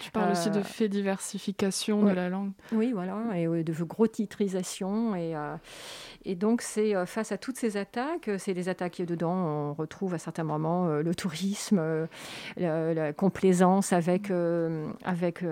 Tu 0.00 0.10
parles 0.10 0.32
aussi 0.32 0.50
de 0.50 0.62
fait 0.62 0.88
diversification 0.88 2.04
de 2.04 2.10
la 2.10 2.28
langue. 2.28 2.52
Oui, 2.72 2.92
voilà, 2.92 3.18
et 3.34 3.46
de 3.46 3.84
gros 3.84 4.06
titrisation. 4.06 5.16
Et, 5.16 5.34
et 6.24 6.34
donc, 6.34 6.62
c'est 6.62 6.94
face 7.06 7.32
à 7.32 7.38
toutes 7.38 7.56
ces 7.56 7.76
attaques, 7.76 8.30
c'est 8.38 8.54
des 8.54 8.68
attaques 8.68 9.02
dedans, 9.02 9.34
on 9.34 9.74
retrouve 9.74 10.14
à 10.14 10.18
certains 10.18 10.44
moments 10.44 10.86
le 10.88 11.14
tourisme, 11.14 12.08
la, 12.56 13.12
complaisance 13.12 13.92
avec, 13.92 14.32
avec 15.04 15.44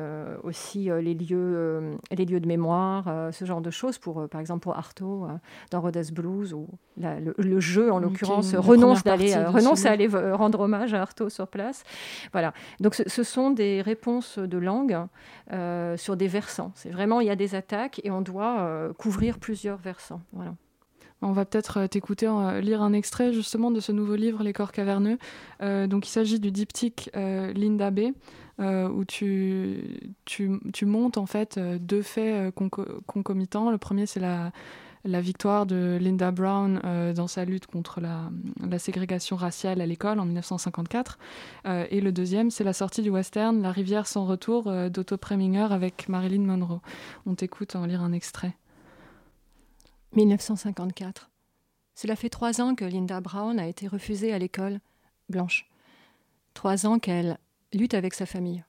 aussi 0.42 0.85
les, 0.85 1.14
lieux, 1.14 1.96
les 2.11 2.24
lieux 2.24 2.40
de 2.40 2.48
mémoire, 2.48 3.33
ce 3.33 3.44
genre 3.44 3.61
de 3.61 3.70
choses, 3.70 3.98
pour, 3.98 4.29
par 4.29 4.40
exemple 4.40 4.62
pour 4.62 4.77
Artaud, 4.77 5.27
dans 5.70 5.81
Rhodes 5.81 6.12
Blues, 6.12 6.53
où 6.53 6.68
le, 6.96 7.61
jeu, 7.61 7.92
en 7.92 7.98
l'occurrence, 7.98 8.55
renonce, 8.55 9.05
d'aller, 9.05 9.35
renonce 9.35 9.87
à 9.87 9.90
aller 9.90 10.09
rendre 10.09 10.61
hommage 10.61 10.93
à 10.94 11.07
sur 11.28 11.48
place. 11.48 11.85
Voilà. 12.33 12.52
Donc, 12.80 12.94
ce, 12.94 13.22
sont 13.22 13.50
des 13.50 13.83
réponses 13.83 14.38
de 14.38 14.59
langue 14.59 14.98
euh, 15.52 15.96
sur 15.96 16.16
des 16.16 16.28
versants. 16.28 16.72
C'est 16.74 16.90
vraiment, 16.90 17.20
il 17.20 17.26
y 17.26 17.30
a 17.30 17.37
des 17.37 17.54
attaques 17.54 18.00
et 18.04 18.11
on 18.11 18.20
doit 18.20 18.61
euh, 18.61 18.92
couvrir 18.92 19.38
plusieurs 19.38 19.78
versants. 19.78 20.20
Voilà. 20.33 20.54
On 21.22 21.33
va 21.33 21.44
peut-être 21.44 21.80
euh, 21.80 21.87
t'écouter 21.87 22.28
lire 22.61 22.83
un 22.83 22.92
extrait 22.92 23.33
justement 23.33 23.70
de 23.70 23.80
ce 23.80 23.92
nouveau 23.92 24.16
livre, 24.16 24.42
Les 24.42 24.52
corps 24.52 24.72
caverneux. 24.72 25.18
donc 25.61 26.07
il 26.07 26.11
s'agit 26.11 26.40
du 26.40 26.50
diptyque 26.50 27.11
Linda 27.14 27.90
B, 27.90 28.12
où 28.59 29.04
tu, 29.04 30.11
tu, 30.24 30.61
tu, 30.72 30.87
montes 30.87 31.16
en 31.16 31.26
fait 31.26 31.59
deux 31.59 32.02
faits 32.02 32.54
concomitants. 33.07 33.70
Le 33.70 33.78
premier, 33.78 34.07
c'est 34.07 34.20
la, 34.20 34.52
la 35.05 35.21
victoire 35.21 35.67
de 35.67 35.99
Linda 36.01 36.31
Brown 36.31 36.81
euh, 36.85 37.12
dans 37.12 37.27
sa 37.27 37.45
lutte 37.45 37.67
contre 37.67 38.01
la, 38.01 38.31
ségrégation 38.79 39.37
raciale 39.37 39.81
à 39.81 39.87
l'école 39.87 40.19
en 40.19 40.25
1954. 40.25 41.19
Euh, 41.67 41.87
et 41.90 42.01
le 42.01 42.11
deuxième, 42.11 42.51
c'est 42.51 42.64
la 42.64 42.73
sortie 42.73 43.03
du 43.03 43.11
western 43.11 43.61
La 43.62 43.71
rivière 43.71 44.07
sans 44.07 44.25
retour 44.25 44.67
euh, 44.67 44.88
d'Otto 44.88 45.17
Preminger 45.17 45.69
avec 45.71 46.09
Marilyn 46.09 46.45
Monroe. 46.45 46.81
On 47.27 47.35
t'écoute 47.35 47.77
en 47.77 47.85
lire 47.87 48.03
un 48.03 48.12
extrait. 48.12 48.57
1954. 50.17 51.31
Cela 51.95 52.17
fait 52.17 52.31
trois 52.31 52.61
ans 52.61 52.75
que 52.75 52.85
Linda 52.85 53.21
Brown 53.21 53.59
a 53.59 53.67
été 53.67 53.87
refusée 53.87 54.33
à 54.33 54.38
l'école 54.38 54.81
blanche. 55.29 55.69
Trois 56.55 56.87
ans 56.87 56.99
qu'elle 56.99 57.38
lutte 57.73 57.95
avec 57.95 58.14
sa 58.14 58.27
famille. 58.27 58.64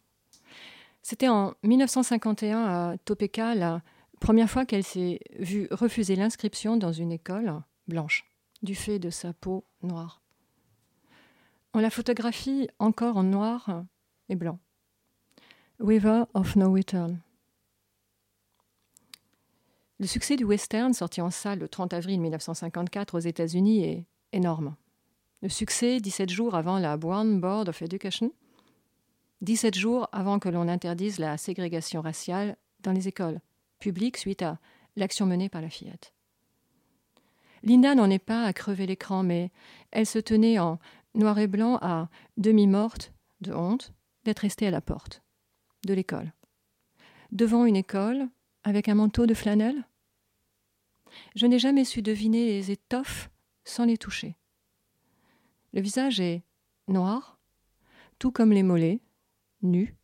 C'était 1.01 1.29
en 1.29 1.53
1951 1.63 2.63
à 2.63 2.97
Topeka, 2.97 3.55
la 3.55 3.81
Première 4.19 4.49
fois 4.49 4.65
qu'elle 4.65 4.83
s'est 4.83 5.19
vue 5.37 5.67
refuser 5.71 6.15
l'inscription 6.15 6.77
dans 6.77 6.91
une 6.91 7.11
école 7.11 7.61
blanche, 7.87 8.25
du 8.63 8.75
fait 8.75 8.99
de 8.99 9.09
sa 9.09 9.33
peau 9.33 9.65
noire. 9.83 10.21
On 11.73 11.79
la 11.79 11.89
photographie 11.89 12.69
encore 12.79 13.17
en 13.17 13.23
noir 13.23 13.83
et 14.29 14.35
blanc. 14.35 14.59
River 15.79 16.23
of 16.33 16.55
No 16.55 16.71
Return. 16.71 17.19
Le 19.99 20.07
succès 20.07 20.35
du 20.35 20.45
western, 20.45 20.93
sorti 20.93 21.21
en 21.21 21.29
salle 21.29 21.59
le 21.59 21.67
30 21.67 21.93
avril 21.93 22.19
1954 22.19 23.15
aux 23.15 23.19
États-Unis, 23.19 23.83
est 23.83 24.05
énorme. 24.31 24.75
Le 25.41 25.49
succès 25.49 25.99
17 25.99 26.29
jours 26.29 26.55
avant 26.55 26.79
la 26.79 26.97
Brown 26.97 27.39
Board 27.39 27.69
of 27.69 27.81
Education, 27.81 28.31
17 29.41 29.75
jours 29.75 30.07
avant 30.11 30.39
que 30.39 30.49
l'on 30.49 30.67
interdise 30.67 31.19
la 31.19 31.37
ségrégation 31.37 32.01
raciale 32.01 32.57
dans 32.81 32.93
les 32.93 33.07
écoles 33.07 33.39
public 33.79 34.17
suite 34.17 34.41
à 34.41 34.59
l'action 34.95 35.25
menée 35.25 35.49
par 35.49 35.61
la 35.61 35.69
fillette. 35.69 36.13
Linda 37.63 37.95
n'en 37.95 38.09
est 38.09 38.19
pas 38.19 38.43
à 38.43 38.53
crever 38.53 38.85
l'écran, 38.85 39.23
mais 39.23 39.51
elle 39.91 40.05
se 40.05 40.19
tenait 40.19 40.59
en 40.59 40.79
noir 41.15 41.39
et 41.39 41.47
blanc 41.47 41.77
à 41.81 42.09
demi-morte 42.37 43.13
de 43.41 43.53
honte 43.53 43.93
d'être 44.23 44.39
restée 44.39 44.67
à 44.67 44.71
la 44.71 44.81
porte 44.81 45.23
de 45.85 45.93
l'école. 45.93 46.33
Devant 47.31 47.65
une 47.65 47.75
école, 47.75 48.29
avec 48.63 48.87
un 48.87 48.95
manteau 48.95 49.25
de 49.25 49.33
flanelle? 49.33 49.87
Je 51.35 51.45
n'ai 51.45 51.59
jamais 51.59 51.85
su 51.85 52.01
deviner 52.01 52.45
les 52.45 52.71
étoffes 52.71 53.29
sans 53.63 53.85
les 53.85 53.97
toucher. 53.97 54.35
Le 55.73 55.81
visage 55.81 56.19
est 56.19 56.43
noir, 56.87 57.39
tout 58.19 58.31
comme 58.31 58.51
les 58.51 58.63
mollets, 58.63 59.01
nus. 59.61 59.95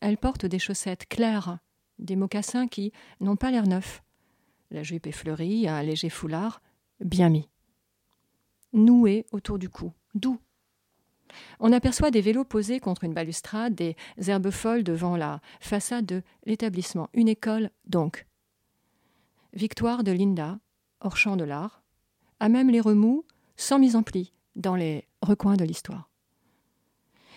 Elle 0.00 0.16
porte 0.16 0.46
des 0.46 0.58
chaussettes 0.58 1.06
claires 1.08 1.58
des 2.00 2.16
mocassins 2.16 2.66
qui 2.66 2.92
n'ont 3.20 3.36
pas 3.36 3.50
l'air 3.50 3.66
neufs. 3.66 4.02
La 4.70 4.82
jupe 4.82 5.06
est 5.06 5.12
fleurie, 5.12 5.68
un 5.68 5.82
léger 5.82 6.10
foulard, 6.10 6.62
bien 7.00 7.28
mis. 7.28 7.48
Noué 8.72 9.26
autour 9.32 9.58
du 9.58 9.68
cou, 9.68 9.92
doux. 10.14 10.38
On 11.60 11.72
aperçoit 11.72 12.10
des 12.10 12.20
vélos 12.20 12.44
posés 12.44 12.80
contre 12.80 13.04
une 13.04 13.14
balustrade, 13.14 13.74
des 13.74 13.96
herbes 14.26 14.50
folles 14.50 14.82
devant 14.82 15.16
la 15.16 15.40
façade 15.60 16.06
de 16.06 16.22
l'établissement. 16.44 17.08
Une 17.14 17.28
école, 17.28 17.70
donc. 17.86 18.26
Victoire 19.52 20.04
de 20.04 20.12
Linda, 20.12 20.58
hors 21.00 21.16
champ 21.16 21.36
de 21.36 21.44
l'art, 21.44 21.82
à 22.40 22.48
même 22.48 22.70
les 22.70 22.80
remous, 22.80 23.24
sans 23.56 23.78
mise 23.78 23.96
en 23.96 24.02
pli, 24.02 24.32
dans 24.56 24.76
les 24.76 25.06
recoins 25.22 25.56
de 25.56 25.64
l'histoire. 25.64 26.10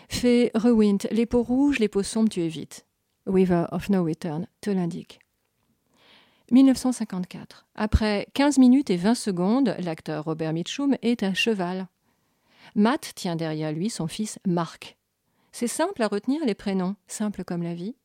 Fait 0.09 0.51
rewind, 0.53 1.07
les 1.11 1.25
peaux 1.25 1.43
rouges, 1.43 1.79
les 1.79 1.87
peaux 1.87 2.03
sombres, 2.03 2.29
tu 2.29 2.41
évites. 2.41 2.85
River 3.25 3.65
of 3.71 3.89
No 3.89 4.03
Return 4.03 4.47
te 4.61 4.69
l'indique. 4.69 5.19
1954. 6.51 7.65
Après 7.75 8.27
15 8.33 8.57
minutes 8.57 8.89
et 8.89 8.97
20 8.97 9.15
secondes, 9.15 9.75
l'acteur 9.79 10.25
Robert 10.25 10.53
Mitchum 10.53 10.95
est 11.01 11.23
à 11.23 11.33
cheval. 11.33 11.87
Matt 12.75 13.13
tient 13.15 13.35
derrière 13.35 13.71
lui 13.71 13.89
son 13.89 14.07
fils 14.07 14.39
Mark. 14.45 14.97
C'est 15.51 15.67
simple 15.67 16.01
à 16.01 16.07
retenir 16.07 16.43
les 16.45 16.55
prénoms, 16.55 16.95
simple 17.07 17.43
comme 17.43 17.63
la 17.63 17.73
vie. 17.73 17.95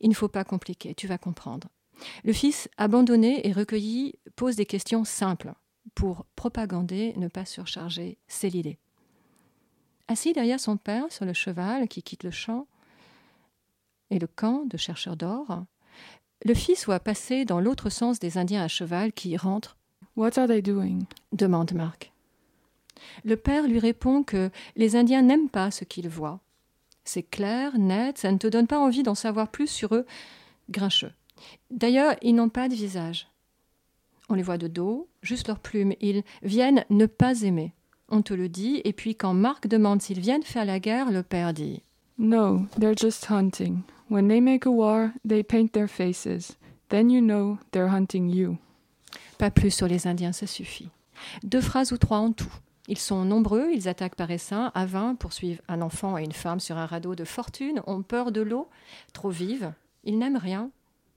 Il 0.00 0.08
ne 0.08 0.14
faut 0.14 0.28
pas 0.28 0.44
compliquer, 0.44 0.94
tu 0.94 1.06
vas 1.06 1.18
comprendre. 1.18 1.68
Le 2.24 2.32
fils, 2.32 2.68
abandonné 2.76 3.46
et 3.46 3.52
recueilli, 3.52 4.14
pose 4.36 4.56
des 4.56 4.66
questions 4.66 5.04
simples 5.04 5.54
pour 5.94 6.26
propagander, 6.36 7.14
ne 7.16 7.28
pas 7.28 7.44
surcharger 7.44 8.18
ses 8.26 8.50
l'idée. 8.50 8.78
Assis 10.08 10.32
derrière 10.32 10.60
son 10.60 10.76
père 10.76 11.10
sur 11.10 11.24
le 11.24 11.32
cheval 11.32 11.88
qui 11.88 12.02
quitte 12.02 12.24
le 12.24 12.30
champ, 12.30 12.66
et 14.10 14.18
le 14.18 14.26
camp 14.26 14.64
de 14.66 14.76
chercheurs 14.76 15.16
d'or, 15.16 15.64
le 16.44 16.54
fils 16.54 16.84
voit 16.84 17.00
passer 17.00 17.44
dans 17.44 17.60
l'autre 17.60 17.90
sens 17.90 18.18
des 18.18 18.36
Indiens 18.38 18.62
à 18.62 18.68
cheval 18.68 19.12
qui 19.12 19.36
rentrent. 19.36 19.76
What 20.16 20.38
are 20.38 20.46
they 20.46 20.62
doing? 20.62 21.00
demande 21.32 21.72
Marc. 21.72 22.12
Le 23.24 23.36
père 23.36 23.66
lui 23.66 23.78
répond 23.78 24.22
que 24.22 24.50
les 24.76 24.96
Indiens 24.96 25.22
n'aiment 25.22 25.48
pas 25.48 25.70
ce 25.70 25.84
qu'ils 25.84 26.08
voient. 26.08 26.40
C'est 27.04 27.22
clair, 27.22 27.78
net, 27.78 28.18
ça 28.18 28.32
ne 28.32 28.38
te 28.38 28.46
donne 28.46 28.66
pas 28.66 28.78
envie 28.78 29.02
d'en 29.02 29.14
savoir 29.14 29.48
plus 29.48 29.68
sur 29.68 29.94
eux, 29.94 30.06
grincheux. 30.70 31.12
D'ailleurs, 31.70 32.16
ils 32.22 32.34
n'ont 32.34 32.48
pas 32.48 32.68
de 32.68 32.74
visage. 32.74 33.28
On 34.28 34.34
les 34.34 34.42
voit 34.42 34.58
de 34.58 34.68
dos, 34.68 35.08
juste 35.22 35.48
leurs 35.48 35.58
plumes. 35.58 35.94
Ils 36.00 36.22
viennent 36.42 36.84
ne 36.88 37.06
pas 37.06 37.42
aimer. 37.42 37.72
On 38.08 38.22
te 38.22 38.32
le 38.32 38.48
dit, 38.48 38.80
et 38.84 38.92
puis 38.92 39.16
quand 39.16 39.34
Marc 39.34 39.66
demande 39.66 40.00
s'ils 40.00 40.20
viennent 40.20 40.42
faire 40.42 40.64
la 40.64 40.78
guerre, 40.78 41.10
le 41.10 41.22
père 41.22 41.52
dit 41.52 41.82
No, 42.16 42.66
they're 42.78 42.96
just 42.96 43.30
hunting. 43.30 43.82
When 44.10 44.28
they 44.28 44.40
make 44.40 44.66
a 44.66 44.70
war, 44.70 45.12
they 45.26 45.42
paint 45.42 45.72
their 45.72 45.88
faces. 45.88 46.56
Then 46.88 47.10
you 47.10 47.20
know 47.20 47.58
they're 47.72 47.92
hunting 47.92 48.28
you. 48.28 48.58
Pas 49.38 49.50
plus 49.50 49.70
sur 49.70 49.88
les 49.88 50.06
Indiens, 50.06 50.32
ça 50.32 50.46
suffit. 50.46 50.90
Deux 51.42 51.60
phrases 51.60 51.92
ou 51.92 51.96
trois 51.96 52.18
en 52.18 52.32
tout. 52.32 52.52
Ils 52.86 52.98
sont 52.98 53.24
nombreux, 53.24 53.70
ils 53.72 53.88
attaquent 53.88 54.14
par 54.14 54.30
essaim, 54.30 54.70
à 54.74 54.84
vingt, 54.84 55.14
poursuivent 55.14 55.62
un 55.68 55.80
enfant 55.80 56.18
et 56.18 56.24
une 56.24 56.32
femme 56.32 56.60
sur 56.60 56.76
un 56.76 56.84
radeau 56.84 57.14
de 57.14 57.24
fortune, 57.24 57.80
ont 57.86 58.02
peur 58.02 58.30
de 58.30 58.42
l'eau, 58.42 58.68
trop 59.14 59.30
vive. 59.30 59.72
Ils 60.04 60.18
n'aiment 60.18 60.36
rien. 60.36 60.70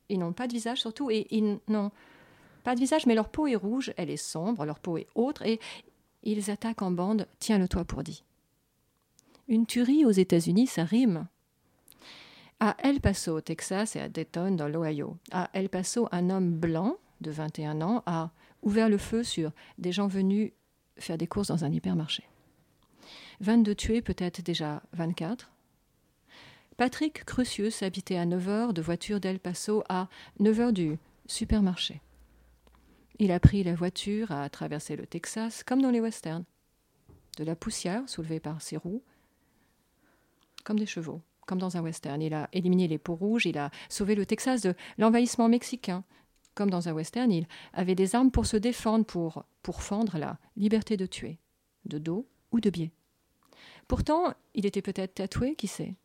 Ils 0.07 0.19
n'ont 0.19 0.31
pas 0.31 0.47
de 0.47 0.53
visage 0.53 0.79
surtout, 0.79 1.11
et 1.11 1.27
ils 1.29 1.59
n'ont 1.67 1.91
pas 2.63 2.75
de 2.75 2.79
visage, 2.79 3.05
mais 3.05 3.15
leur 3.15 3.27
peau 3.27 3.47
est 3.47 3.55
rouge, 3.55 3.93
elle 3.97 4.09
est 4.09 4.15
sombre, 4.15 4.65
leur 4.65 4.79
peau 4.79 4.97
est 4.97 5.07
autre, 5.15 5.45
et 5.45 5.59
ils 6.23 6.49
attaquent 6.49 6.81
en 6.81 6.91
bande, 6.91 7.27
tiens-le-toi 7.39 7.83
pour 7.83 8.03
dit. 8.03 8.23
Une 9.49 9.65
tuerie 9.65 10.05
aux 10.05 10.11
États-Unis, 10.11 10.67
ça 10.67 10.85
rime. 10.85 11.27
À 12.59 12.75
El 12.79 13.01
Paso, 13.01 13.37
au 13.37 13.41
Texas, 13.41 13.95
et 13.95 13.99
à 13.99 14.09
Dayton, 14.09 14.51
dans 14.51 14.67
l'Ohio. 14.67 15.17
À 15.31 15.49
El 15.53 15.69
Paso, 15.69 16.07
un 16.11 16.29
homme 16.31 16.51
blanc 16.51 16.97
de 17.21 17.29
21 17.29 17.81
ans 17.81 18.03
a 18.07 18.31
ouvert 18.63 18.89
le 18.89 18.97
feu 18.97 19.23
sur 19.23 19.51
des 19.77 19.91
gens 19.91 20.07
venus 20.07 20.53
faire 20.97 21.17
des 21.17 21.27
courses 21.27 21.49
dans 21.49 21.65
un 21.65 21.71
hypermarché. 21.71 22.23
22 23.41 23.75
tués, 23.75 24.01
peut-être 24.01 24.41
déjà 24.41 24.81
24. 24.93 25.51
Patrick 26.77 27.25
Crucius 27.25 27.83
habitait 27.83 28.17
à 28.17 28.25
9 28.25 28.49
heures 28.49 28.73
de 28.73 28.81
voiture 28.81 29.19
d'El 29.19 29.39
Paso 29.39 29.83
à 29.89 30.07
9 30.39 30.59
heures 30.59 30.73
du 30.73 30.97
supermarché. 31.27 32.01
Il 33.19 33.31
a 33.31 33.39
pris 33.39 33.63
la 33.63 33.73
voiture, 33.73 34.31
a 34.31 34.47
traversé 34.49 34.95
le 34.95 35.07
Texas, 35.07 35.63
comme 35.63 35.81
dans 35.81 35.91
les 35.91 36.01
westerns. 36.01 36.45
De 37.37 37.43
la 37.43 37.55
poussière 37.55 38.07
soulevée 38.07 38.39
par 38.39 38.61
ses 38.61 38.77
roues, 38.77 39.03
comme 40.63 40.79
des 40.79 40.85
chevaux, 40.85 41.21
comme 41.47 41.57
dans 41.57 41.77
un 41.77 41.81
western. 41.81 42.21
Il 42.21 42.35
a 42.35 42.47
éliminé 42.53 42.87
les 42.87 42.99
peaux 42.99 43.15
rouges, 43.15 43.47
il 43.47 43.57
a 43.57 43.71
sauvé 43.89 44.13
le 44.13 44.27
Texas 44.27 44.61
de 44.61 44.75
l'envahissement 44.99 45.49
mexicain, 45.49 46.03
comme 46.53 46.69
dans 46.69 46.87
un 46.87 46.93
western. 46.93 47.31
Il 47.31 47.47
avait 47.73 47.95
des 47.95 48.13
armes 48.13 48.29
pour 48.29 48.45
se 48.45 48.57
défendre, 48.57 49.05
pour, 49.05 49.45
pour 49.63 49.81
fendre 49.81 50.19
la 50.19 50.37
liberté 50.55 50.97
de 50.97 51.07
tuer, 51.07 51.39
de 51.85 51.97
dos 51.97 52.27
ou 52.51 52.59
de 52.59 52.69
biais. 52.69 52.91
Pourtant, 53.87 54.33
il 54.53 54.65
était 54.65 54.81
peut-être 54.81 55.15
tatoué, 55.15 55.55
qui 55.55 55.67
sait, 55.67 55.95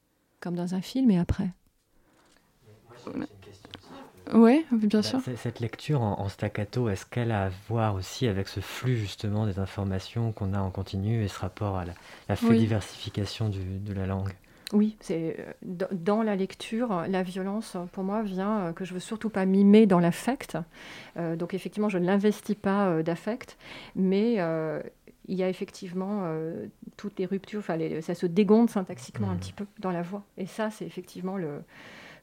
comme 0.40 0.54
dans 0.54 0.74
un 0.74 0.80
film 0.80 1.10
et 1.10 1.18
après. 1.18 1.50
Oui, 4.32 4.64
bien 4.70 5.02
sûr. 5.02 5.20
Bah, 5.26 5.32
cette 5.36 5.58
lecture 5.58 6.00
en, 6.00 6.28
staccato, 6.28 6.88
est-ce 6.88 7.04
qu'elle 7.04 7.32
a 7.32 7.46
à 7.46 7.50
voir 7.68 7.96
aussi 7.96 8.28
avec 8.28 8.46
ce 8.46 8.60
flux 8.60 8.96
justement 8.96 9.46
des 9.46 9.58
informations 9.58 10.30
qu'on 10.30 10.54
a 10.54 10.60
en 10.60 10.70
continu 10.70 11.24
et 11.24 11.28
ce 11.28 11.40
rapport 11.40 11.76
à 11.76 11.84
la, 11.84 11.94
la 12.28 12.36
diversification 12.36 13.50
de 13.50 13.92
la 13.92 14.06
langue? 14.06 14.32
Oui, 14.72 14.96
c'est 15.00 15.36
euh, 15.38 15.86
dans 15.92 16.22
la 16.22 16.34
lecture, 16.34 17.04
la 17.08 17.22
violence 17.22 17.76
pour 17.92 18.04
moi 18.04 18.22
vient 18.22 18.58
euh, 18.58 18.72
que 18.72 18.84
je 18.84 18.94
veux 18.94 19.00
surtout 19.00 19.28
pas 19.28 19.44
mimer 19.44 19.86
dans 19.86 20.00
l'affect. 20.00 20.56
Euh, 21.16 21.36
donc 21.36 21.54
effectivement, 21.54 21.88
je 21.88 21.98
ne 21.98 22.06
l'investis 22.06 22.56
pas 22.56 23.02
d'affect, 23.02 23.58
mais 23.94 24.38
il 25.28 25.36
y 25.36 25.42
a 25.42 25.48
effectivement 25.48 26.26
toutes 26.96 27.18
les 27.18 27.26
ruptures, 27.26 27.60
enfin, 27.60 27.78
ça 28.00 28.14
se 28.14 28.26
dégonde 28.26 28.70
syntaxiquement 28.70 29.30
un 29.30 29.34
mmh. 29.34 29.38
petit 29.38 29.52
peu 29.52 29.66
dans 29.78 29.92
la 29.92 30.02
voix. 30.02 30.24
Et 30.36 30.46
ça, 30.46 30.70
c'est 30.70 30.84
effectivement 30.84 31.36
le, 31.36 31.62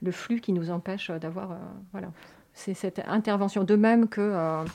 le 0.01 0.11
flux 0.11 0.41
qui 0.41 0.51
nous 0.51 0.69
empêche 0.69 1.09
d'avoir. 1.11 1.57
Voilà. 1.91 2.11
C'est 2.53 2.73
cette 2.73 2.99
intervention. 3.07 3.63
De 3.63 3.75
même 3.75 4.09
que 4.09 4.65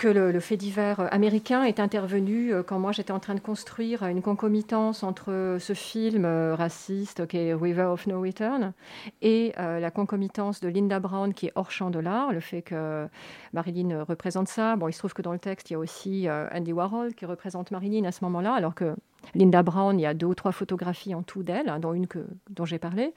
que 0.00 0.08
le, 0.08 0.40
fait 0.40 0.56
divers 0.56 1.12
américain 1.12 1.62
est 1.64 1.78
intervenu 1.78 2.54
euh, 2.54 2.62
quand 2.62 2.78
moi 2.78 2.90
j'étais 2.90 3.12
en 3.12 3.20
train 3.20 3.34
de 3.34 3.40
construire 3.40 4.02
une 4.04 4.22
concomitance 4.22 5.02
entre 5.02 5.58
ce 5.60 5.74
film 5.74 6.24
raciste 6.24 7.26
qui 7.26 7.36
est 7.36 7.52
River 7.52 7.84
of 7.84 8.06
No 8.06 8.22
Return 8.22 8.72
et 9.20 9.52
la 9.56 9.90
concomitance 9.90 10.60
de 10.60 10.68
Linda 10.68 11.00
Brown 11.00 11.34
qui 11.34 11.46
est 11.48 11.52
hors 11.54 11.70
champ 11.70 11.90
de 11.90 11.98
l'art, 11.98 12.32
le 12.32 12.40
fait 12.40 12.62
que 12.62 13.08
Marilyn 13.52 14.04
représente 14.04 14.48
ça. 14.48 14.76
Bon, 14.76 14.88
il 14.88 14.92
se 14.92 14.98
trouve 14.98 15.12
que 15.12 15.22
dans 15.22 15.32
le 15.32 15.38
texte 15.38 15.70
il 15.70 15.74
y 15.74 15.76
a 15.76 15.78
aussi 15.78 16.28
Andy 16.52 16.72
Warhol 16.72 17.14
qui 17.14 17.26
représente 17.26 17.70
Marilyn 17.70 18.04
à 18.04 18.12
ce 18.12 18.24
moment-là, 18.24 18.54
alors 18.54 18.74
que 18.74 18.94
Linda 19.34 19.62
Brown, 19.62 19.98
il 19.98 20.02
y 20.02 20.06
a 20.06 20.14
deux 20.14 20.26
ou 20.26 20.34
trois 20.34 20.52
photographies 20.52 21.14
en 21.14 21.22
tout 21.22 21.42
d'elle, 21.42 21.72
dont 21.80 21.94
une 21.94 22.06
que, 22.06 22.26
dont 22.50 22.64
j'ai 22.64 22.78
parlé. 22.78 23.12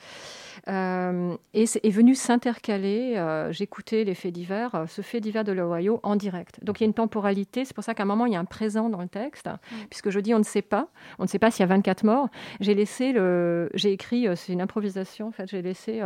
Euh, 0.67 1.35
et 1.53 1.63
est, 1.63 1.89
venu 1.89 2.15
s'intercaler, 2.15 3.15
euh, 3.17 3.51
j'écoutais 3.51 4.03
les 4.03 4.13
faits 4.13 4.33
divers, 4.33 4.75
euh, 4.75 4.85
ce 4.87 5.01
fait 5.01 5.19
divers 5.19 5.43
de 5.43 5.51
l'Ohio 5.51 5.99
en 6.03 6.15
direct. 6.15 6.63
Donc 6.63 6.79
il 6.79 6.83
y 6.83 6.85
a 6.85 6.87
une 6.87 6.93
temporalité, 6.93 7.65
c'est 7.65 7.73
pour 7.73 7.83
ça 7.83 7.93
qu'à 7.93 8.03
un 8.03 8.05
moment 8.05 8.25
il 8.25 8.33
y 8.33 8.35
a 8.35 8.39
un 8.39 8.45
présent 8.45 8.89
dans 8.89 9.01
le 9.01 9.07
texte, 9.07 9.47
mm. 9.47 9.75
puisque 9.89 10.09
je 10.09 10.19
dis 10.19 10.33
on 10.33 10.39
ne 10.39 10.43
sait 10.43 10.61
pas, 10.61 10.87
on 11.19 11.23
ne 11.23 11.27
sait 11.27 11.39
pas 11.39 11.51
s'il 11.51 11.61
y 11.61 11.63
a 11.63 11.67
24 11.67 12.03
morts. 12.03 12.29
J'ai 12.59 12.75
laissé 12.75 13.11
le, 13.11 13.69
j'ai 13.73 13.91
écrit, 13.91 14.27
c'est 14.35 14.53
une 14.53 14.61
improvisation 14.61 15.27
en 15.27 15.31
fait, 15.31 15.49
j'ai 15.49 15.61
laissé 15.61 16.01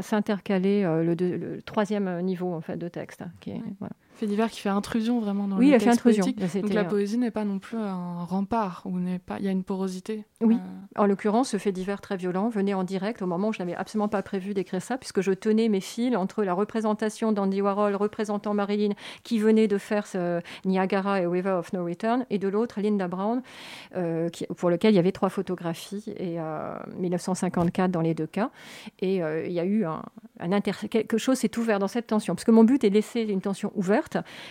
s'intercaler 0.00 0.82
le, 0.82 1.14
le, 1.14 1.62
troisième 1.62 2.20
niveau 2.22 2.52
en 2.52 2.60
fait 2.60 2.76
de 2.76 2.88
texte, 2.88 3.22
qui 3.40 3.50
est, 3.50 3.62
voilà 3.78 3.94
fait 4.18 4.26
divers 4.26 4.50
qui 4.50 4.60
fait 4.60 4.68
intrusion 4.68 5.20
vraiment 5.20 5.46
dans 5.46 5.56
oui, 5.56 5.66
le 5.66 5.72
texte 5.72 5.84
fait 5.84 5.90
intrusion. 5.92 6.24
Donc 6.62 6.72
la 6.72 6.84
poésie 6.84 7.18
n'est 7.18 7.30
pas 7.30 7.44
non 7.44 7.58
plus 7.58 7.78
un 7.78 8.24
rempart 8.24 8.82
où 8.84 8.98
n'est 8.98 9.18
pas 9.18 9.36
il 9.38 9.44
y 9.44 9.48
a 9.48 9.50
une 9.50 9.64
porosité. 9.64 10.24
Oui. 10.40 10.56
Euh. 10.56 11.00
En 11.00 11.06
l'occurrence, 11.06 11.50
ce 11.50 11.56
fait 11.56 11.72
divers 11.72 12.00
très 12.00 12.16
violent 12.16 12.48
venait 12.48 12.74
en 12.74 12.84
direct 12.84 13.22
au 13.22 13.26
moment 13.26 13.48
où 13.48 13.52
je 13.52 13.60
n'avais 13.60 13.74
absolument 13.74 14.08
pas 14.08 14.22
prévu 14.22 14.54
d'écrire 14.54 14.82
ça 14.82 14.98
puisque 14.98 15.20
je 15.20 15.32
tenais 15.32 15.68
mes 15.68 15.80
fils 15.80 16.16
entre 16.16 16.42
la 16.42 16.52
représentation 16.52 17.32
d'Andy 17.32 17.62
Warhol 17.62 17.94
représentant 17.94 18.54
Marilyn 18.54 18.92
qui 19.22 19.38
venait 19.38 19.68
de 19.68 19.78
faire 19.78 20.06
ce 20.06 20.40
Niagara 20.64 21.20
et 21.20 21.26
River 21.26 21.52
of 21.52 21.72
No 21.72 21.84
Return 21.84 22.26
et 22.30 22.38
de 22.38 22.48
l'autre 22.48 22.80
Linda 22.80 23.06
Brown 23.06 23.42
euh, 23.94 24.28
qui, 24.30 24.46
pour 24.46 24.70
lequel 24.70 24.92
il 24.92 24.96
y 24.96 25.00
avait 25.00 25.12
trois 25.12 25.28
photographies 25.28 26.04
et 26.16 26.38
1954 26.98 27.88
euh, 27.88 27.92
dans 27.92 28.00
les 28.00 28.14
deux 28.14 28.26
cas 28.26 28.50
et 29.00 29.16
il 29.16 29.52
y 29.52 29.60
a 29.60 29.64
eu 29.64 29.84
un, 29.84 30.02
un 30.40 30.52
inter... 30.52 30.72
quelque 30.90 31.18
chose 31.18 31.38
s'est 31.38 31.56
ouvert 31.58 31.78
dans 31.78 31.88
cette 31.88 32.08
tension 32.08 32.34
parce 32.34 32.44
que 32.44 32.50
mon 32.50 32.64
but 32.64 32.82
est 32.84 32.90
de 32.90 32.94
laisser 32.94 33.22
une 33.22 33.40
tension 33.40 33.72
ouverte 33.74 34.07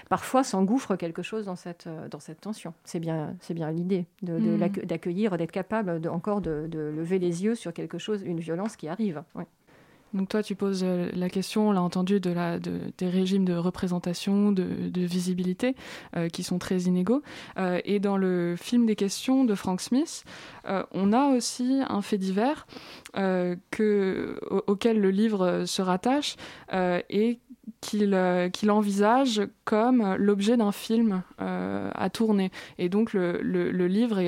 parfois 0.09 0.43
s'engouffre 0.43 0.95
quelque 0.95 1.21
chose 1.21 1.45
dans 1.45 1.55
cette, 1.55 1.87
euh, 1.87 2.07
dans 2.09 2.19
cette 2.19 2.41
tension. 2.41 2.73
C'est 2.83 2.99
bien, 2.99 3.35
c'est 3.39 3.53
bien 3.53 3.71
l'idée 3.71 4.05
mm. 4.21 4.57
d'accueillir, 4.85 5.37
d'être 5.37 5.51
capable 5.51 6.01
encore 6.09 6.41
de, 6.41 6.67
lever 6.71 7.19
les 7.19 7.43
yeux 7.43 7.55
sur 7.55 7.73
quelque 7.73 7.97
chose, 7.97 8.21
une 8.23 8.39
violence 8.39 8.75
qui 8.75 8.87
arrive. 8.87 9.23
Donc 10.13 10.29
toi, 10.29 10.41
tu 10.41 10.55
poses 10.55 10.83
euh, 10.85 11.09
la 11.13 11.29
question, 11.29 11.69
on 11.69 11.71
l'a 11.73 11.81
entendu, 11.81 12.19
de 12.21 12.31
la, 12.31 12.59
des 12.59 13.09
régimes 13.09 13.43
de 13.43 13.53
représentation, 13.53 14.53
de, 14.53 14.65
visibilité, 14.95 15.75
euh, 16.15 16.29
qui 16.29 16.43
sont 16.43 16.59
très 16.59 16.81
inégaux. 16.81 17.21
et 17.57 17.99
dans 17.99 18.17
le 18.17 18.55
film 18.57 18.85
des 18.85 18.95
questions 18.95 19.43
de 19.43 19.53
Frank 19.53 19.81
Smith, 19.81 20.23
on 20.91 21.13
a 21.13 21.27
aussi 21.27 21.81
un 21.87 22.01
fait 22.01 22.17
divers 22.17 22.67
que, 23.13 24.39
auquel 24.67 24.99
le 24.99 25.11
livre 25.11 25.63
se 25.65 25.81
rattache 25.81 26.35
et 26.71 27.39
euh, 27.93 28.49
qu'il 28.49 28.71
envisage 28.71 29.41
comme 29.63 30.15
l'objet 30.17 30.57
d'un 30.57 30.71
film 30.71 31.23
euh, 31.41 31.89
à 31.93 32.09
tourner. 32.09 32.51
Et 32.77 32.89
donc 32.89 33.13
le, 33.13 33.39
le, 33.41 33.87
livre 33.87 34.21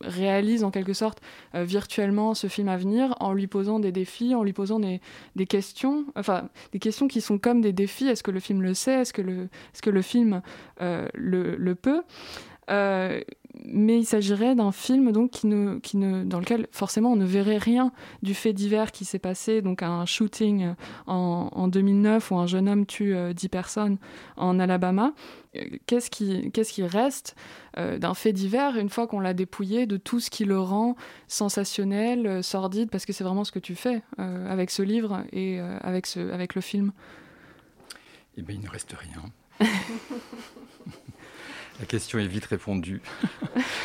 réalise 0.00 0.64
en 0.64 0.70
quelque 0.70 0.92
sorte 0.92 1.20
euh, 1.54 1.64
virtuellement 1.64 2.34
ce 2.34 2.46
film 2.46 2.68
à 2.68 2.76
venir 2.76 3.14
en 3.20 3.32
lui 3.32 3.46
posant 3.46 3.80
des 3.80 3.92
défis, 3.92 4.34
en 4.34 4.42
lui 4.42 4.52
posant 4.52 4.80
des, 4.80 5.00
des, 5.36 5.46
questions, 5.46 6.06
enfin 6.16 6.48
des 6.72 6.78
questions 6.78 7.08
qui 7.08 7.20
sont 7.20 7.38
comme 7.38 7.60
des 7.60 7.72
défis. 7.72 8.08
Est-ce 8.08 8.22
que 8.22 8.30
le 8.30 8.40
film 8.40 8.62
le 8.62 8.74
sait? 8.74 9.00
Est-ce 9.00 9.12
que 9.12 9.22
le, 9.22 9.48
est 9.74 9.80
que 9.80 9.90
le 9.90 10.02
film 10.02 10.40
le, 10.80 11.08
le, 11.56 11.74
peut? 11.74 12.02
Mais 13.64 13.98
il 13.98 14.04
s'agirait 14.04 14.54
d'un 14.54 14.72
film 14.72 15.12
donc 15.12 15.30
qui 15.30 15.46
ne, 15.46 15.78
qui 15.78 15.96
ne, 15.96 16.24
dans 16.24 16.38
lequel 16.38 16.66
forcément 16.72 17.12
on 17.12 17.16
ne 17.16 17.24
verrait 17.24 17.58
rien 17.58 17.92
du 18.22 18.34
fait 18.34 18.52
divers 18.52 18.92
qui 18.92 19.04
s'est 19.04 19.18
passé, 19.18 19.62
donc 19.62 19.82
un 19.82 20.06
shooting 20.06 20.74
en, 21.06 21.48
en 21.52 21.68
2009 21.68 22.30
où 22.30 22.36
un 22.36 22.46
jeune 22.46 22.68
homme 22.68 22.86
tue 22.86 23.14
10 23.14 23.14
euh, 23.14 23.48
personnes 23.50 23.98
en 24.36 24.58
Alabama. 24.58 25.12
Qu'est-ce 25.86 26.10
qui, 26.10 26.50
qu'est-ce 26.50 26.72
qui 26.72 26.82
reste 26.82 27.36
euh, 27.76 27.98
d'un 27.98 28.14
fait 28.14 28.32
divers 28.32 28.76
une 28.78 28.88
fois 28.88 29.06
qu'on 29.06 29.20
l'a 29.20 29.34
dépouillé 29.34 29.84
de 29.86 29.98
tout 29.98 30.18
ce 30.18 30.30
qui 30.30 30.46
le 30.46 30.58
rend 30.58 30.96
sensationnel, 31.28 32.26
euh, 32.26 32.42
sordide, 32.42 32.90
parce 32.90 33.04
que 33.04 33.12
c'est 33.12 33.24
vraiment 33.24 33.44
ce 33.44 33.52
que 33.52 33.58
tu 33.58 33.74
fais 33.74 34.02
avec 34.18 34.70
ce 34.70 34.82
livre 34.82 35.24
et 35.32 35.60
avec, 35.60 36.06
ce, 36.06 36.32
avec 36.32 36.54
le 36.54 36.60
film 36.60 36.92
Eh 38.36 38.42
bien, 38.42 38.56
il 38.56 38.62
ne 38.62 38.70
reste 38.70 38.94
rien. 38.98 39.68
La 41.82 41.86
question 41.86 42.20
est 42.20 42.28
vite 42.28 42.44
répondue. 42.44 43.02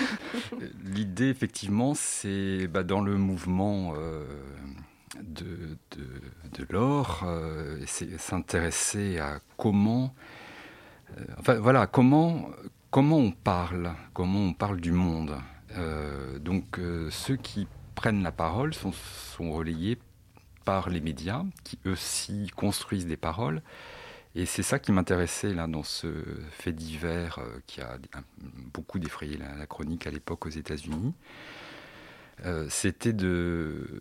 L'idée, 0.86 1.30
effectivement, 1.30 1.96
c'est 1.96 2.68
bah, 2.68 2.84
dans 2.84 3.02
le 3.02 3.18
mouvement 3.18 3.96
euh, 3.98 4.24
de, 5.20 5.76
de, 5.96 6.68
l'or, 6.70 7.24
euh, 7.26 7.82
c'est 7.88 8.20
s'intéresser 8.20 9.18
à 9.18 9.40
comment, 9.58 10.14
euh, 11.18 11.24
enfin 11.40 11.56
voilà, 11.56 11.88
comment, 11.88 12.52
comment 12.92 13.18
on 13.18 13.32
parle, 13.32 13.96
comment 14.14 14.42
on 14.42 14.54
parle 14.54 14.80
du 14.80 14.92
monde. 14.92 15.36
donc 16.40 16.80
ceux 17.10 17.36
qui 17.36 17.68
prennent 17.96 18.22
la 18.22 18.32
parole 18.32 18.76
sont, 18.76 18.92
sont 18.92 19.52
relayés 19.52 19.98
par 20.66 20.92
les 20.92 21.02
médias, 21.02 21.44
qui 21.64 21.80
eux 21.88 21.94
aussi 21.94 22.52
construisent 22.56 23.08
des 23.08 23.18
paroles. 23.18 23.64
Et 24.38 24.46
c'est 24.46 24.62
ça 24.62 24.78
qui 24.78 24.92
m'intéressait 24.92 25.52
là 25.52 25.66
dans 25.66 25.82
ce 25.82 26.08
fait 26.52 26.72
divers 26.72 27.40
euh, 27.40 27.60
qui 27.66 27.82
a 27.82 27.98
beaucoup 28.72 29.00
défrayé 29.00 29.36
la, 29.36 29.66
chronique 29.66 30.06
à 30.06 30.12
l'époque 30.12 30.46
aux 30.46 30.50
États-Unis. 30.50 31.16
Euh, 32.46 32.68
c'était 32.70 33.14
de, 33.14 34.00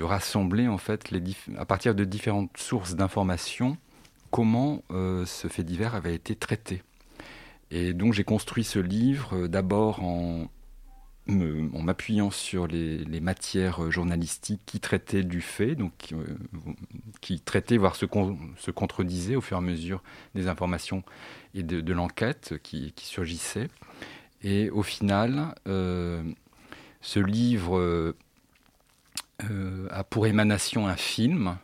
rassembler 0.00 0.66
en 0.66 0.76
fait 0.76 1.12
les 1.12 1.22
à 1.56 1.64
partir 1.66 1.94
de 1.94 2.02
différentes 2.02 2.56
sources 2.56 2.96
d'informations 2.96 3.76
comment 4.32 4.82
euh, 4.90 5.24
ce 5.24 5.46
fait 5.46 5.62
divers 5.62 5.94
avait 5.94 6.16
été 6.16 6.34
traité. 6.34 6.82
Et 7.70 7.92
donc 7.92 8.12
j'ai 8.12 8.24
construit 8.24 8.64
ce 8.64 8.80
livre 8.80 9.46
d'abord 9.46 10.02
en 10.02 10.48
en 11.30 11.82
m'appuyant 11.82 12.30
sur 12.30 12.66
les, 12.66 13.20
matières 13.20 13.90
journalistiques 13.90 14.62
qui 14.66 14.80
traitaient 14.80 15.22
du 15.22 15.40
fait, 15.40 15.74
donc 15.74 15.92
qui, 15.98 16.14
euh, 16.14 17.38
traitaient, 17.44 17.76
voire 17.76 17.96
se, 17.96 18.06
se, 18.58 18.70
contredisaient 18.70 19.36
au 19.36 19.40
fur 19.40 19.56
et 19.56 19.58
à 19.58 19.62
mesure 19.62 20.02
des 20.34 20.48
informations 20.48 21.02
et 21.54 21.62
de, 21.62 21.92
l'enquête 21.92 22.54
qui, 22.62 22.92
surgissait. 22.96 23.68
Et 24.42 24.70
au 24.70 24.82
final, 24.82 25.54
euh, 25.66 26.22
ce 27.00 27.20
livre 27.20 27.78
euh, 29.50 29.88
a 29.90 30.04
pour 30.04 30.26
émanation 30.26 30.86
un 30.86 30.96
film 30.96 31.58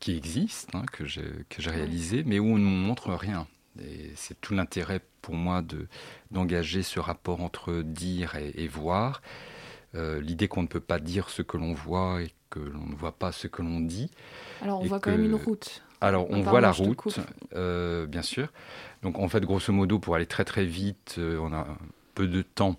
qui 0.00 0.16
existe, 0.16 0.74
hein, 0.74 0.84
que 0.90 1.04
j'ai 1.04 1.70
réalisé, 1.70 2.24
mais 2.24 2.38
où 2.38 2.46
on 2.46 2.58
ne 2.58 2.64
montre 2.64 3.12
rien. 3.14 3.46
Et 3.80 4.12
c'est 4.16 4.40
tout 4.40 4.54
l'intérêt 4.54 5.00
pour 5.22 5.34
moi 5.34 5.62
de, 5.62 5.86
d'engager 6.30 6.82
ce 6.82 7.00
rapport 7.00 7.40
entre 7.40 7.82
dire 7.82 8.34
et, 8.36 8.68
voir. 8.68 9.22
l'idée 9.94 10.48
qu'on 10.48 10.62
ne 10.62 10.68
peut 10.68 10.80
pas 10.80 10.98
dire 10.98 11.30
ce 11.30 11.42
que 11.42 11.56
l'on 11.56 11.72
voit 11.72 12.22
et 12.22 12.32
que 12.50 12.60
l'on 12.60 12.86
ne 12.86 12.94
voit 12.94 13.12
pas 13.12 13.32
ce 13.32 13.46
que 13.46 13.62
l'on 13.62 13.80
dit. 13.80 14.10
Alors 14.60 14.80
on 14.80 14.84
voit 14.84 15.00
quand 15.00 15.10
même 15.10 15.24
une 15.24 15.34
route. 15.34 15.82
Alors 16.00 16.30
on 16.30 16.42
voit 16.42 16.60
la 16.60 16.72
route, 16.72 17.18
bien 17.54 18.22
sûr. 18.22 18.48
Donc 19.02 19.18
en 19.18 19.28
fait, 19.28 19.40
grosso 19.44 19.72
modo, 19.72 19.98
pour 19.98 20.14
aller 20.14 20.26
très 20.26 20.44
très 20.44 20.64
vite, 20.64 21.18
on 21.18 21.52
a 21.52 21.66
peu 22.14 22.26
de 22.26 22.42
temps. 22.42 22.76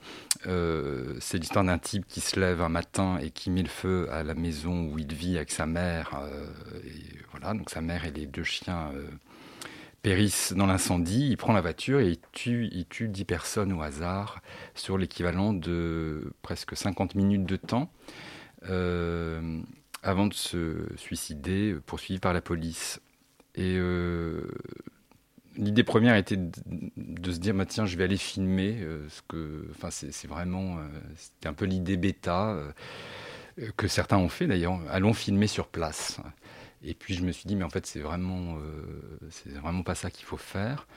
Euh, 0.48 1.16
c'est 1.20 1.38
l'histoire 1.38 1.66
d'un 1.66 1.78
type 1.78 2.06
qui 2.08 2.22
se 2.22 2.39
lève 2.39 2.62
un 2.62 2.70
matin 2.70 3.18
et 3.22 3.32
qui 3.32 3.50
met 3.50 3.64
le 3.64 3.70
feu 3.70 4.08
à 4.12 4.24
la 4.24 4.34
maison 4.34 4.89
où 4.91 5.00
il 5.00 5.14
vit 5.14 5.38
avec 5.38 5.52
sa 5.52 5.66
mère. 5.66 6.12
Euh, 6.22 6.48
et 6.86 7.18
voilà, 7.32 7.54
donc 7.54 7.70
sa 7.70 7.82
mère 7.82 8.06
et 8.06 8.12
les 8.12 8.26
deux 8.26 8.44
chiens 8.44 8.91
euh, 8.94 9.08
périssent 10.04 10.54
dans 10.54 10.68
l'incendie. 10.68 11.30
Il 11.30 11.38
prend 11.38 11.54
la 11.54 11.62
voiture 11.62 11.99
et 11.99 12.10
il 12.10 12.20
tue, 12.32 12.70
il 12.72 12.86
tue 12.86 13.08
10 13.08 13.26
personnes 13.26 13.74
au 13.74 13.82
hasard 13.82 14.43
sur 14.76 14.99
l'équivalent 14.99 15.54
de 15.54 16.32
presque 16.43 16.78
50 16.78 17.16
minutes 17.16 17.45
de 17.45 17.56
temps 17.56 17.91
avant 20.04 20.28
de 20.28 20.34
se 20.34 20.86
suicider, 20.95 21.76
poursuivi 21.86 22.20
par 22.20 22.34
la 22.34 22.41
police. 22.41 23.01
Et 23.56 23.78
l'idée 25.58 25.84
première 25.84 26.16
était 26.16 26.38
de, 26.38 27.32
se 27.32 27.39
dire, 27.39 27.54
bah, 27.54 27.66
tiens, 27.66 27.86
je 27.86 27.97
vais 27.97 28.04
aller 28.04 28.18
filmer. 28.18 28.78
Euh, 28.82 29.08
c'est 29.89 30.28
vraiment, 30.28 30.78
euh, 30.78 30.82
c'était 31.16 31.47
un 31.47 31.54
peu 31.54 31.66
l'idée 31.66 31.97
bêta 31.97 32.49
euh, 32.49 32.72
que 33.78 33.88
certains 33.88 34.18
ont 34.18 34.30
fait 34.30 34.47
d'ailleurs. 34.47 34.80
Allons 34.89 35.14
filmer 35.14 35.47
sur 35.47 35.68
place. 35.68 36.20
Et 36.84 36.94
puis 36.94 37.14
je 37.14 37.24
me 37.24 37.32
suis 37.32 37.48
dit, 37.48 37.56
mais 37.56 37.64
en 37.64 37.70
fait, 37.70 37.86
c'est 37.86 38.00
vraiment, 38.00 38.58
c'est 39.30 39.54
vraiment 39.54 39.84
pas 39.84 39.96
ça 39.96 40.12
qu'il 40.12 40.26
faut 40.26 40.38
faire. 40.38 40.88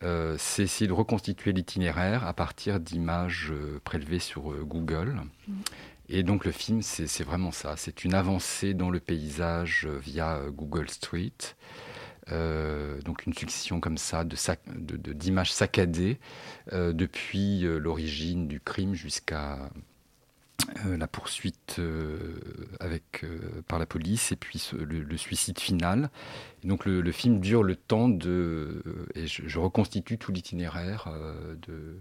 c'est 0.00 0.62
essayer 0.62 0.86
de 0.86 0.92
reconstituer 0.92 1.52
l'itinéraire 1.52 2.26
à 2.26 2.32
partir 2.32 2.80
d'images 2.80 3.52
prélevées 3.84 4.18
sur 4.18 4.64
Google. 4.64 5.20
Mmh. 5.46 5.54
Et 6.08 6.22
donc 6.22 6.44
le 6.44 6.52
film, 6.52 6.82
c'est 6.82 7.24
vraiment 7.24 7.52
ça. 7.52 7.74
C'est 7.76 8.04
une 8.04 8.14
avancée 8.14 8.72
dans 8.72 8.90
le 8.90 9.00
paysage 9.00 9.86
via 9.86 10.40
Google 10.50 10.88
Street. 10.88 11.32
Euh, 12.32 13.00
donc 13.02 13.24
une 13.26 13.34
succession 13.34 13.78
comme 13.80 13.98
ça 13.98 14.24
de 14.24 15.12
d'images 15.12 15.52
saccadées 15.52 16.18
euh, 16.72 16.92
depuis 16.92 17.64
euh, 17.64 17.78
l'origine 17.78 18.48
du 18.48 18.58
crime 18.60 18.94
jusqu'à 18.94 19.70
la 20.84 21.06
poursuite 21.06 21.80
avec, 22.80 23.24
par 23.68 23.78
la 23.78 23.86
police 23.86 24.32
et 24.32 24.36
puis 24.36 24.70
le, 24.72 25.16
suicide 25.16 25.58
final. 25.58 26.10
donc 26.64 26.84
le, 26.86 27.12
film 27.12 27.40
dure 27.40 27.62
le 27.62 27.76
temps 27.76 28.08
de... 28.08 28.82
et 29.14 29.26
je, 29.26 29.58
reconstitue 29.58 30.18
tout 30.18 30.32
l'itinéraire 30.32 31.08
de, 31.66 32.00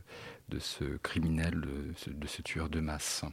de, 0.50 0.60
ce 0.60 0.98
criminel, 0.98 1.62
de 2.08 2.28
ce 2.28 2.42
tueur 2.42 2.70
de 2.70 2.80
masse. 2.80 3.24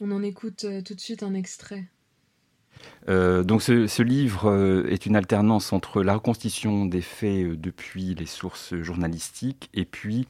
On 0.00 0.10
en 0.10 0.22
écoute 0.22 0.66
tout 0.84 0.94
de 0.94 1.00
suite 1.00 1.22
un 1.22 1.34
extrait. 1.34 1.84
Euh, 3.08 3.42
donc 3.42 3.62
ce, 3.62 4.02
livre 4.02 4.50
euh, 4.50 4.86
est 4.88 5.04
une 5.04 5.14
alternance 5.14 5.72
entre 5.72 6.02
la 6.02 6.14
reconstitution 6.14 6.86
des 6.86 7.02
faits 7.02 7.44
euh, 7.44 7.56
depuis 7.56 8.14
les 8.14 8.26
sources 8.26 8.74
journalistiques 8.76 9.68
et 9.74 9.84
puis 9.84 10.26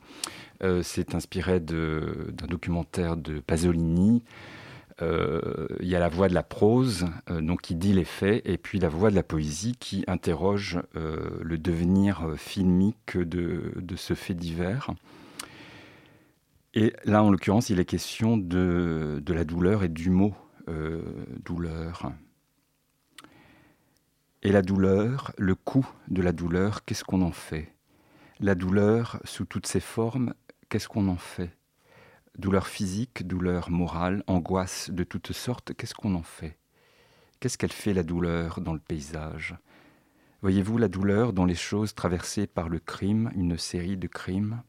c'est 0.83 1.15
inspiré 1.15 1.61
d'un 1.61 2.47
documentaire 2.49 3.19
de 3.19 3.39
Pasolini. 3.39 4.23
Il 5.03 5.07
y 5.87 5.95
a 5.95 5.99
la 5.99 6.09
voix 6.09 6.31
de 6.31 6.33
la 6.33 6.43
prose, 6.43 7.05
donc 7.29 7.61
qui 7.61 7.75
dit 7.75 7.93
les 7.93 8.07
faits, 8.07 8.41
et 8.47 8.57
puis 8.57 8.79
la 8.79 8.89
voix 8.89 9.11
de 9.11 9.15
la 9.15 9.23
poésie 9.23 9.77
qui 9.79 10.05
interroge 10.07 10.81
le 10.95 11.59
devenir 11.59 12.33
filmique 12.39 13.19
de, 13.19 13.75
ce 13.97 14.15
fait 14.15 14.33
divers. 14.33 14.89
Et 16.73 16.95
là, 17.05 17.23
en 17.23 17.31
l'occurrence, 17.31 17.69
il 17.69 17.79
est 17.79 17.85
question 17.85 18.39
de 18.39 19.23
la 19.27 19.45
douleur 19.45 19.85
et 19.85 19.91
du 19.91 20.09
mot 20.09 20.35
douleur. 21.45 22.11
Et 24.47 24.53
la 24.53 24.61
douleur, 24.61 25.33
le 25.39 25.55
coup 25.55 25.89
de 26.09 26.21
la 26.21 26.33
douleur, 26.33 26.85
qu'est-ce 26.85 27.03
qu'on 27.03 27.23
en 27.23 27.33
fait? 27.33 27.75
La 28.41 28.55
douleur, 28.55 29.19
sous 29.25 29.47
toutes 29.47 29.67
ses 29.67 29.81
formes, 29.81 30.35
qu'est-ce 30.69 30.87
qu'on 30.87 31.09
en 31.09 31.17
fait? 31.17 31.57
Douleur 32.37 32.67
physique, 32.67 33.27
douleur 33.27 33.71
morale, 33.71 34.23
angoisse 34.27 34.91
de 34.91 35.03
toutes 35.03 35.33
sortes, 35.33 35.73
qu'est-ce 35.73 35.95
qu'on 35.95 36.15
en 36.15 36.23
fait? 36.23 36.59
Qu'est-ce 37.41 37.57
qu'elle 37.57 37.73
fait 37.73 37.95
la 37.95 38.03
douleur 38.03 38.61
dans 38.61 38.75
le 38.75 38.81
paysage? 38.81 39.57
Voyez-vous 40.43 40.77
la 40.77 40.89
douleur 40.89 41.33
dans 41.33 41.47
les 41.47 41.55
choses 41.55 41.95
traversées 41.95 42.47
par 42.47 42.69
le 42.69 42.81
crime, 42.81 43.31
une 43.35 43.57
série 43.57 43.97
de 43.97 44.09
crimes? 44.09 44.63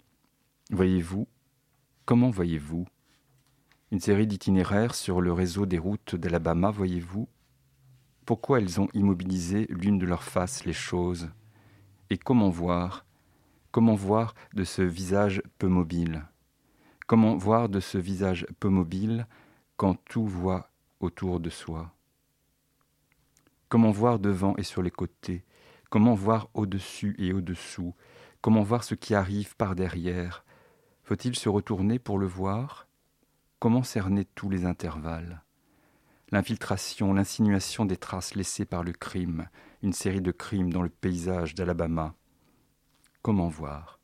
Voyez-vous? 0.72 1.28
Comment 2.06 2.30
voyez-vous? 2.30 2.88
Une 3.92 4.00
série 4.00 4.26
d'itinéraires 4.26 4.96
sur 4.96 5.20
le 5.20 5.34
réseau 5.34 5.66
des 5.66 5.80
routes 5.80 6.16
d'Alabama, 6.16 6.72
voyez-vous? 6.72 7.28
Pourquoi 8.26 8.60
elles 8.60 8.82
ont 8.82 8.90
immobilisé 8.94 9.68
l'une 9.70 10.00
de 10.00 10.06
leurs 10.06 10.24
faces 10.24 10.66
les 10.66 10.74
choses? 10.74 11.30
Et 12.10 12.18
comment 12.18 12.50
voir 12.50 13.06
Comment 13.72 13.94
voir 13.96 14.34
de 14.54 14.64
ce 14.64 14.82
visage 14.82 15.44
peu 15.60 15.68
mobile? 15.68 16.26
Comment 17.08 17.38
voir 17.38 17.70
de 17.70 17.80
ce 17.80 18.00
visage 18.00 18.48
peu 18.60 18.70
mobile 18.70 19.28
quand 19.78 19.96
tout 20.06 20.26
voit 20.26 20.72
autour 21.00 21.40
de 21.40 21.52
soi? 21.52 21.94
Comment 23.70 23.92
voir 23.92 24.18
devant 24.18 24.56
et 24.58 24.64
sur 24.64 24.82
les 24.82 24.92
côtés? 24.92 25.44
Comment 25.92 26.16
voir 26.16 26.50
au-dessus 26.56 27.16
et 27.20 27.32
au-dessous? 27.32 27.94
Comment 28.42 28.64
voir 28.64 28.84
ce 28.84 28.96
qui 28.96 29.14
arrive 29.14 29.56
par 29.56 29.76
derrière? 29.76 30.46
Faut-il 31.04 31.36
se 31.36 31.50
retourner 31.50 32.00
pour 32.00 32.18
le 32.18 32.26
voir? 32.26 32.88
Comment 33.60 33.84
cerner 33.84 34.26
tous 34.26 34.50
les 34.50 34.66
intervalles? 34.66 35.45
L'infiltration, 36.36 37.14
l'insinuation 37.14 37.86
des 37.86 37.96
traces 37.96 38.36
laissées 38.36 38.66
par 38.66 38.84
le 38.84 38.92
crime, 38.92 39.48
une 39.82 39.94
série 39.94 40.20
de 40.20 40.32
crimes 40.32 40.74
dans 40.74 40.82
le 40.82 40.90
paysage 40.90 41.56
d'Alabama. 41.56 42.14
Comment 43.22 43.48
voir? 43.48 43.95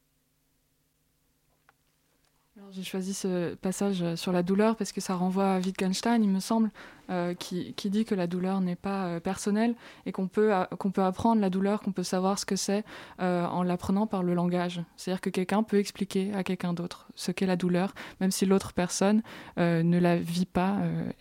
J'ai 2.73 2.83
choisi 2.83 3.13
ce 3.13 3.55
passage 3.55 4.15
sur 4.15 4.31
la 4.31 4.43
douleur 4.43 4.75
parce 4.75 4.91
que 4.91 5.01
ça 5.01 5.15
renvoie 5.15 5.55
à 5.55 5.59
Wittgenstein, 5.59 6.23
il 6.23 6.29
me 6.29 6.39
semble, 6.39 6.69
euh, 7.09 7.33
qui, 7.33 7.73
dit 7.89 8.05
que 8.05 8.15
la 8.15 8.25
douleur 8.25 8.61
n'est 8.61 8.77
pas 8.77 9.05
euh, 9.05 9.19
personnelle 9.19 9.75
et 10.05 10.13
qu'on 10.13 10.27
peut, 10.27 10.51
qu'on 10.79 10.91
peut 10.91 11.03
apprendre 11.03 11.41
la 11.41 11.49
douleur, 11.49 11.81
qu'on 11.81 11.91
peut 11.91 12.03
savoir 12.03 12.39
ce 12.39 12.45
que 12.45 12.55
c'est 12.55 12.85
euh, 13.21 13.45
en 13.45 13.63
l'apprenant 13.63 14.07
par 14.07 14.23
le 14.23 14.33
langage. 14.33 14.81
C'est-à-dire 14.95 15.19
que 15.19 15.29
quelqu'un 15.29 15.63
peut 15.63 15.77
expliquer 15.77 16.33
à 16.33 16.43
quelqu'un 16.43 16.73
d'autre 16.73 17.07
ce 17.15 17.31
qu'est 17.31 17.45
la 17.45 17.57
douleur, 17.57 17.93
même 18.21 18.31
si 18.31 18.45
l'autre 18.45 18.71
personne 18.71 19.21
ne 19.57 19.99
la 19.99 20.15
vit 20.15 20.45
pas 20.45 20.77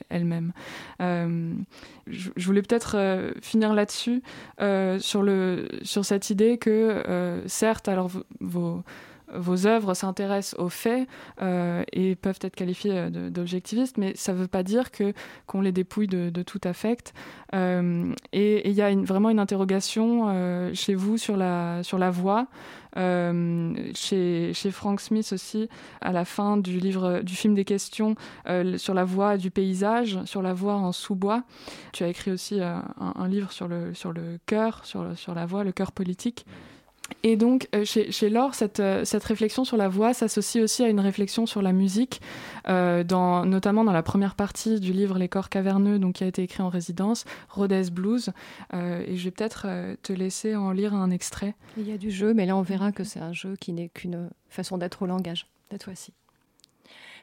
elle-même. 0.09 0.53
Je, 1.01 2.31
voulais 2.37 2.63
peut-être 2.63 3.33
finir 3.43 3.75
là-dessus, 3.75 4.23
sur, 4.61 5.27
sur 5.83 6.05
cette 6.05 6.31
idée 6.31 6.59
que, 6.59 7.43
certes, 7.47 7.89
alors 7.89 8.09
vos 8.09 8.25
vos 8.41 8.83
œuvres 9.67 9.95
s'intéressent 9.95 10.59
aux 10.59 10.69
faits 10.69 11.09
euh, 11.43 11.85
et 11.93 12.17
peuvent 12.17 12.39
être 12.43 12.57
qualifiées 12.57 12.93
euh, 12.95 13.31
d'objectivistes, 13.31 13.99
mais 13.99 14.15
ça 14.17 14.33
ne 14.33 14.39
veut 14.39 14.49
pas 14.49 14.63
dire 14.63 14.91
qu'on 15.47 15.61
les 15.61 15.73
dépouille 15.73 16.07
de, 16.07 16.43
tout 16.43 16.61
affect. 16.65 17.13
Euh, 17.55 18.13
et 18.33 18.69
il 18.69 18.75
y 18.75 18.83
a 18.83 18.95
vraiment 18.95 19.31
une 19.31 19.39
interrogation 19.39 20.73
chez 20.75 20.95
vous 20.95 21.19
sur 21.19 21.37
la, 21.37 21.83
sur 21.83 21.99
voix. 22.11 22.47
chez, 22.97 24.53
Frank 24.71 25.01
Smith 25.01 25.33
aussi, 25.33 25.69
à 26.01 26.13
la 26.13 26.25
fin 26.25 26.57
du 26.57 26.79
livre, 26.79 27.21
du 27.23 27.35
film 27.35 27.55
des 27.55 27.65
questions, 27.65 28.15
sur 28.77 28.95
la 28.95 29.05
voix 29.05 29.37
du 29.37 29.51
paysage, 29.51 30.19
sur 30.25 30.43
la 30.43 30.55
voix 30.55 30.75
en 30.75 30.93
sous-bois. 30.93 31.43
Tu 31.93 32.05
as 32.05 32.09
écrit 32.09 32.31
aussi 32.31 32.61
un, 32.61 33.29
livre 33.29 33.53
sur 33.53 33.69
le, 33.69 33.93
cœur, 34.47 34.85
sur, 34.85 35.17
sur 35.17 35.35
la 35.35 35.47
voix, 35.47 35.65
le 35.65 35.73
cœur 35.73 35.93
politique. 35.93 36.47
Et 37.23 37.37
donc, 37.37 37.69
euh, 37.75 37.85
chez, 37.85 38.31
Laure, 38.31 38.55
cette, 38.55 38.81
euh, 38.81 39.05
cette, 39.05 39.25
réflexion 39.25 39.65
sur 39.65 39.77
la 39.77 39.89
voix 39.89 40.15
s'associe 40.15 40.63
aussi 40.63 40.83
à 40.83 40.89
une 40.89 41.01
réflexion 41.01 41.47
sur 41.47 41.63
la 41.63 41.73
musique, 41.73 42.21
euh, 42.69 43.05
notamment 43.45 43.85
dans 43.85 43.93
la 43.93 44.03
première 44.03 44.35
partie 44.35 44.81
du 44.81 44.93
livre 44.93 45.19
Les 45.19 45.29
corps 45.29 45.49
caverneux, 45.49 45.99
donc, 45.99 46.17
qui 46.17 46.25
a 46.25 46.27
été 46.27 46.43
écrit 46.43 46.63
en 46.63 46.69
résidence, 46.69 47.25
Rhodes 47.49 47.91
Blues. 47.91 48.31
et 48.73 49.17
je 49.17 49.25
vais 49.25 49.31
peut-être 49.31 49.67
te 50.03 50.13
laisser 50.13 50.57
en 50.57 50.73
lire 50.73 50.95
un 50.95 51.11
extrait. 51.11 51.55
Il 51.77 51.89
y 51.89 51.93
a 51.93 51.99
du 51.99 52.11
jeu, 52.11 52.35
mais 52.35 52.47
là, 52.47 52.57
on 52.57 52.63
verra 52.63 52.93
que 52.93 53.05
c'est 53.05 53.21
un 53.21 53.33
jeu 53.33 53.57
qui 53.61 53.73
n'est 53.73 53.89
qu'une 53.89 54.31
façon 54.49 54.79
d'être 54.79 55.03
au 55.03 55.07
langage, 55.07 55.47
cette 55.71 55.85
fois-ci. 55.85 56.13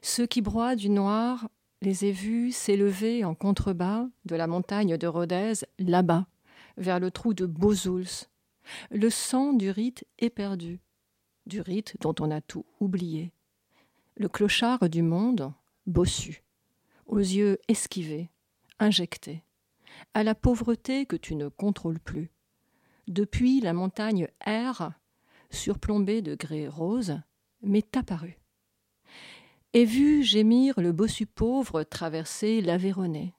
Ceux 0.02 0.26
qui 0.26 0.42
broient 0.42 0.76
du 0.76 0.90
noir 0.90 1.48
les 1.82 2.06
ai 2.06 2.12
vus 2.12 2.52
s'élever 2.52 3.24
en 3.24 3.36
contrebas 3.36 4.06
de 4.26 4.36
la 4.36 4.48
montagne 4.48 4.98
de 4.98 5.08
Rhodes, 5.08 5.66
là-bas, 5.80 6.26
vers 6.78 7.00
le 7.00 7.12
trou 7.12 7.34
de 7.34 7.46
Bozouls, 7.46 8.28
le 8.91 9.09
sang 9.09 9.53
du 9.53 9.70
rite 9.70 10.05
est 10.20 10.30
perdu, 10.30 10.80
du 11.45 11.61
rite 11.61 11.95
dont 12.01 12.15
on 12.20 12.32
a 12.32 12.41
tout 12.41 12.65
oublié. 12.80 13.32
Le 14.15 14.28
clochard 14.30 14.89
du 14.89 15.01
monde, 15.01 15.53
bossu, 15.86 16.43
aux 17.05 17.20
yeux 17.20 17.59
esquivés, 17.68 18.30
injectés, 18.80 19.43
à 20.13 20.24
la 20.24 20.36
pauvreté 20.36 21.05
que 21.05 21.15
tu 21.15 21.36
ne 21.36 21.47
contrôles 21.47 21.99
plus. 21.99 22.32
Depuis 23.07 23.61
la 23.61 23.74
montagne 23.74 24.28
R, 24.45 24.91
surplombée 25.49 26.22
de 26.22 26.36
grès 26.36 26.68
rose, 26.68 27.22
m'est 27.61 27.95
apparu. 27.95 28.38
et 29.74 29.86
vu 29.86 30.24
gémir 30.24 30.80
le 30.80 30.91
bossu 30.91 31.26
pauvre 31.26 31.84
traverser 31.84 32.61
l'Aveyronais. 32.61 33.34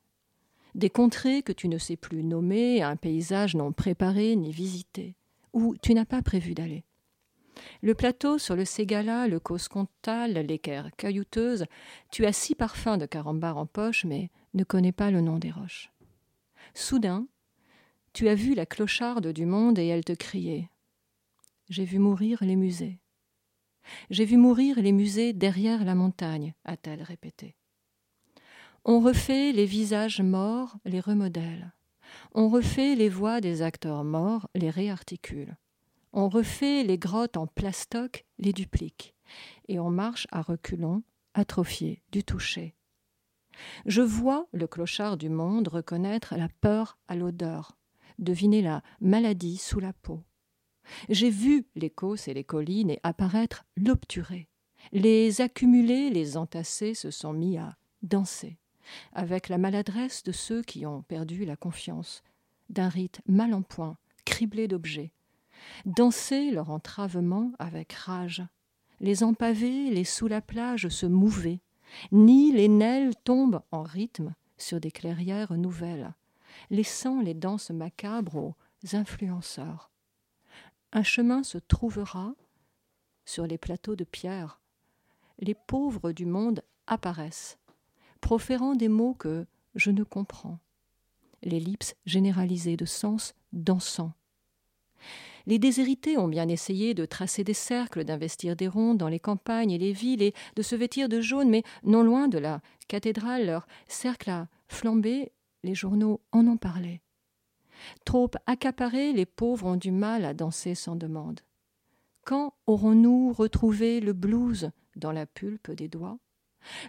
Des 0.78 0.90
contrées 0.90 1.42
que 1.42 1.50
tu 1.50 1.66
ne 1.66 1.76
sais 1.76 1.96
plus 1.96 2.22
nommer, 2.22 2.82
un 2.82 2.94
paysage 2.94 3.56
non 3.56 3.72
préparé 3.72 4.36
ni 4.36 4.52
visité, 4.52 5.16
où 5.52 5.74
tu 5.82 5.92
n'as 5.92 6.04
pas 6.04 6.22
prévu 6.22 6.54
d'aller. 6.54 6.84
Le 7.82 7.96
plateau 7.96 8.38
sur 8.38 8.54
le 8.54 8.64
Ségala, 8.64 9.26
le 9.26 9.40
Coscontal, 9.40 10.34
l'équerre 10.34 10.90
caillouteuse, 10.96 11.64
tu 12.12 12.26
as 12.26 12.32
six 12.32 12.54
parfums 12.54 12.96
de 12.96 13.06
carambar 13.06 13.58
en 13.58 13.66
poche, 13.66 14.04
mais 14.04 14.30
ne 14.54 14.62
connais 14.62 14.92
pas 14.92 15.10
le 15.10 15.20
nom 15.20 15.40
des 15.40 15.50
roches. 15.50 15.90
Soudain, 16.74 17.26
tu 18.12 18.28
as 18.28 18.36
vu 18.36 18.54
la 18.54 18.64
clocharde 18.64 19.32
du 19.32 19.46
monde 19.46 19.80
et 19.80 19.86
elle 19.88 20.04
te 20.04 20.12
criait. 20.12 20.70
J'ai 21.68 21.86
vu 21.86 21.98
mourir 21.98 22.38
les 22.42 22.54
musées. 22.54 23.00
J'ai 24.10 24.24
vu 24.24 24.36
mourir 24.36 24.80
les 24.80 24.92
musées 24.92 25.32
derrière 25.32 25.84
la 25.84 25.96
montagne, 25.96 26.54
a-t-elle 26.64 27.02
répété. 27.02 27.56
On 28.84 29.00
refait 29.00 29.52
les 29.52 29.66
visages 29.66 30.20
morts, 30.20 30.76
les 30.84 31.00
remodèle. 31.00 31.72
On 32.34 32.48
refait 32.48 32.94
les 32.94 33.08
voix 33.08 33.40
des 33.40 33.62
acteurs 33.62 34.04
morts, 34.04 34.48
les 34.54 34.70
réarticule. 34.70 35.56
On 36.12 36.28
refait 36.28 36.84
les 36.84 36.98
grottes 36.98 37.36
en 37.36 37.46
plastoc, 37.46 38.24
les 38.38 38.52
duplique. 38.52 39.14
Et 39.68 39.78
on 39.78 39.90
marche 39.90 40.26
à 40.32 40.40
reculons, 40.40 41.02
atrophié 41.34 42.02
du 42.12 42.24
toucher. 42.24 42.74
Je 43.86 44.02
vois 44.02 44.46
le 44.52 44.66
clochard 44.66 45.16
du 45.16 45.28
monde 45.28 45.68
reconnaître 45.68 46.34
la 46.36 46.48
peur 46.60 46.98
à 47.08 47.16
l'odeur, 47.16 47.76
deviner 48.18 48.62
la 48.62 48.82
maladie 49.00 49.56
sous 49.56 49.80
la 49.80 49.92
peau. 49.92 50.22
J'ai 51.08 51.30
vu 51.30 51.66
les 51.74 51.90
côtes 51.90 52.28
et 52.28 52.34
les 52.34 52.44
collines 52.44 52.90
et 52.90 53.00
apparaître 53.02 53.64
l'obturé. 53.76 54.48
Les 54.92 55.40
accumulés, 55.40 56.08
les 56.08 56.36
entassés 56.36 56.94
se 56.94 57.10
sont 57.10 57.32
mis 57.32 57.58
à 57.58 57.76
danser, 58.02 58.58
avec 59.12 59.48
la 59.48 59.58
maladresse 59.58 60.22
de 60.22 60.32
ceux 60.32 60.62
qui 60.62 60.86
ont 60.86 61.02
perdu 61.02 61.44
la 61.44 61.56
confiance, 61.56 62.22
d'un 62.70 62.88
rite 62.88 63.20
mal 63.26 63.54
en 63.54 63.62
point, 63.62 63.96
criblé 64.24 64.68
d'objets. 64.68 65.12
Danser 65.86 66.50
leur 66.50 66.70
entravement 66.70 67.52
avec 67.58 67.92
rage. 67.92 68.42
Les 69.00 69.22
empavés, 69.22 69.90
les 69.90 70.04
sous 70.04 70.28
la 70.28 70.40
plage 70.40 70.88
se 70.88 71.06
mouvaient. 71.06 71.60
Ni 72.12 72.52
les 72.52 72.68
neiles 72.68 73.14
tombent 73.24 73.62
en 73.72 73.82
rythme 73.82 74.34
sur 74.56 74.80
des 74.80 74.90
clairières 74.90 75.54
nouvelles, 75.54 76.12
laissant 76.70 77.20
les 77.20 77.34
danses 77.34 77.70
macabres 77.70 78.36
aux 78.36 78.54
influenceurs 78.92 79.90
un 80.92 81.02
chemin 81.02 81.42
se 81.42 81.58
trouvera 81.58 82.34
sur 83.24 83.46
les 83.46 83.58
plateaux 83.58 83.96
de 83.96 84.04
pierre. 84.04 84.60
Les 85.38 85.54
pauvres 85.54 86.12
du 86.12 86.26
monde 86.26 86.62
apparaissent, 86.86 87.58
proférant 88.20 88.74
des 88.74 88.88
mots 88.88 89.14
que 89.14 89.46
je 89.74 89.90
ne 89.90 90.04
comprends. 90.04 90.58
L'ellipse 91.42 91.94
généralisée 92.04 92.76
de 92.76 92.84
sens 92.84 93.34
dansant. 93.52 94.12
Les 95.46 95.58
déshérités 95.58 96.18
ont 96.18 96.28
bien 96.28 96.46
essayé 96.48 96.92
de 96.92 97.06
tracer 97.06 97.42
des 97.42 97.54
cercles, 97.54 98.04
d'investir 98.04 98.54
des 98.54 98.68
rondes 98.68 98.98
dans 98.98 99.08
les 99.08 99.20
campagnes 99.20 99.70
et 99.70 99.78
les 99.78 99.92
villes 99.92 100.20
et 100.20 100.34
de 100.56 100.62
se 100.62 100.76
vêtir 100.76 101.08
de 101.08 101.22
jaune, 101.22 101.48
mais 101.48 101.62
non 101.84 102.02
loin 102.02 102.28
de 102.28 102.38
la 102.38 102.60
cathédrale, 102.86 103.46
leur 103.46 103.66
cercle 103.86 104.28
a 104.28 104.48
flambé, 104.66 105.32
les 105.62 105.74
journaux 105.74 106.20
en 106.32 106.46
ont 106.46 106.58
parlé. 106.58 107.00
Trop 108.04 108.30
accaparés, 108.46 109.12
les 109.12 109.24
pauvres 109.24 109.66
ont 109.66 109.76
du 109.76 109.90
mal 109.90 110.24
à 110.24 110.34
danser 110.34 110.74
sans 110.74 110.96
demande. 110.96 111.40
Quand 112.24 112.52
aurons-nous 112.66 113.32
retrouvé 113.32 114.00
le 114.00 114.12
blues 114.12 114.70
dans 114.96 115.12
la 115.12 115.24
pulpe 115.24 115.70
des 115.70 115.88
doigts? 115.88 116.18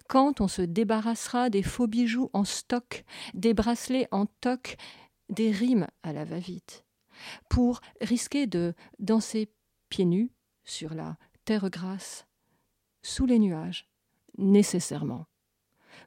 Quand 0.08 0.42
on 0.42 0.48
se 0.48 0.62
débarrassera 0.62 1.50
des 1.50 1.64
faux 1.64 1.88
bijoux 1.88 2.30
en 2.34 2.44
stock, 2.44 3.04
des 3.34 3.54
bracelets 3.54 4.08
en 4.12 4.26
toc, 4.26 4.78
des 5.30 5.52
rimes 5.52 5.88
à 6.04 6.14
la 6.14 6.26
va-vite, 6.26 6.86
pour 7.50 7.82
risquer 8.02 8.48
de 8.48 8.74
danser 9.00 9.52
pieds 9.90 10.06
nus 10.06 10.32
sur 10.64 10.94
la 10.94 11.18
terre 11.46 11.70
grasse, 11.70 12.26
sous 13.02 13.26
les 13.26 13.40
nuages, 13.40 13.88
nécessairement, 14.38 15.26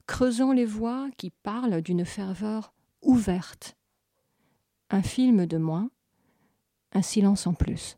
creusant 0.07 0.53
les 0.53 0.65
voix 0.65 1.09
qui 1.17 1.31
parlent 1.31 1.83
d'une 1.83 2.05
ferveur 2.05 2.73
ouverte. 3.03 3.77
Un 4.91 5.03
film 5.03 5.47
de 5.47 5.59
moins, 5.59 5.91
un 6.93 7.03
silence 7.03 7.47
en 7.47 7.55
plus. 7.55 7.97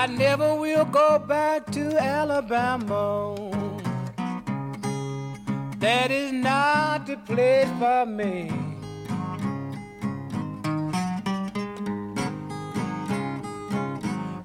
I 0.00 0.06
never 0.06 0.54
will 0.54 0.86
go 0.86 1.18
back 1.18 1.70
to 1.72 1.98
Alabama. 1.98 3.36
That 5.76 6.10
is 6.10 6.32
not 6.32 7.06
the 7.06 7.18
place 7.18 7.68
for 7.78 8.06
me. 8.06 8.50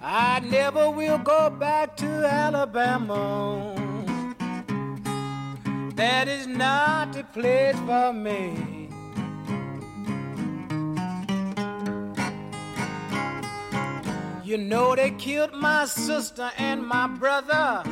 I 0.04 0.42
never 0.44 0.92
will 0.92 1.20
go 1.20 1.50
back 1.50 1.96
to 2.04 2.06
Alabama. 2.06 3.74
That 5.96 6.28
is 6.28 6.48
not 6.48 7.14
the 7.14 7.24
place 7.24 7.78
for 7.88 8.12
me. 8.12 8.75
You 14.56 14.62
know 14.62 14.96
they 14.96 15.12
killed 15.12 15.52
my 15.52 15.84
sister 15.84 16.50
and 16.58 16.82
my 16.82 17.08
brother. 17.08 17.84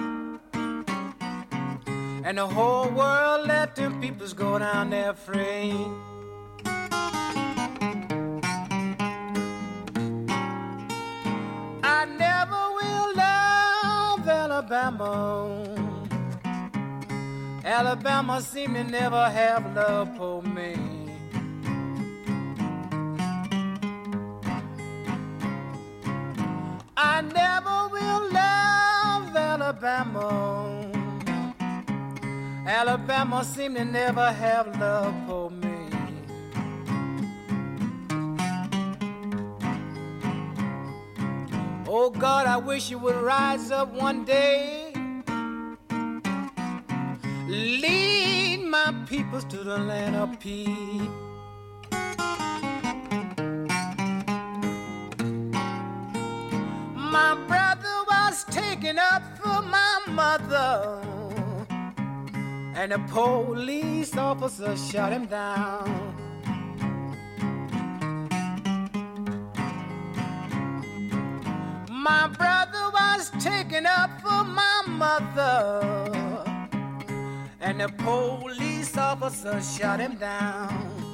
And 2.24 2.38
the 2.38 2.48
whole 2.48 2.88
world 2.88 3.48
let 3.50 3.76
them 3.76 4.00
peoples 4.00 4.32
go 4.32 4.58
down 4.60 4.90
there 4.92 5.14
free. 5.14 5.74
I 11.84 12.06
never 12.18 12.62
will 12.80 13.14
love 13.14 14.26
Alabama. 14.26 15.68
Alabama 17.66 18.42
seem 18.42 18.76
to 18.76 18.86
never 18.86 19.30
have 19.30 19.76
love 19.76 20.16
for 20.16 20.42
me. 20.42 20.93
I 27.06 27.20
never 27.22 27.78
will 27.96 28.24
love 28.32 29.36
Alabama. 29.36 30.30
Alabama 32.66 33.44
seem 33.44 33.76
to 33.76 33.84
never 33.84 34.32
have 34.32 34.80
love 34.80 35.14
for 35.28 35.52
me. 35.52 35.80
Oh 41.86 42.10
God, 42.10 42.48
I 42.48 42.58
wish 42.58 42.90
you 42.90 43.00
would 43.00 43.16
rise 43.18 43.70
up 43.70 43.90
one 43.94 44.24
day. 44.24 44.94
Lead 47.48 48.64
my 48.66 48.94
peoples 49.10 49.44
to 49.46 49.58
the 49.58 49.78
land 49.78 50.16
of 50.16 50.40
peace. 50.40 51.23
My 57.14 57.36
brother 57.36 57.98
was 58.08 58.44
taken 58.46 58.98
up 58.98 59.22
for 59.38 59.62
my 59.62 60.00
mother, 60.08 61.00
and 62.76 62.92
the 62.92 62.98
police 63.08 64.18
officer 64.18 64.76
shot 64.76 65.12
him 65.12 65.28
down. 65.28 65.86
My 71.88 72.26
brother 72.30 72.86
was 72.92 73.30
taken 73.40 73.86
up 73.86 74.10
for 74.20 74.44
my 74.44 74.82
mother, 74.88 75.86
and 77.62 77.80
the 77.80 77.90
police 77.90 78.98
officer 78.98 79.62
shot 79.62 80.00
him 80.00 80.16
down. 80.16 81.13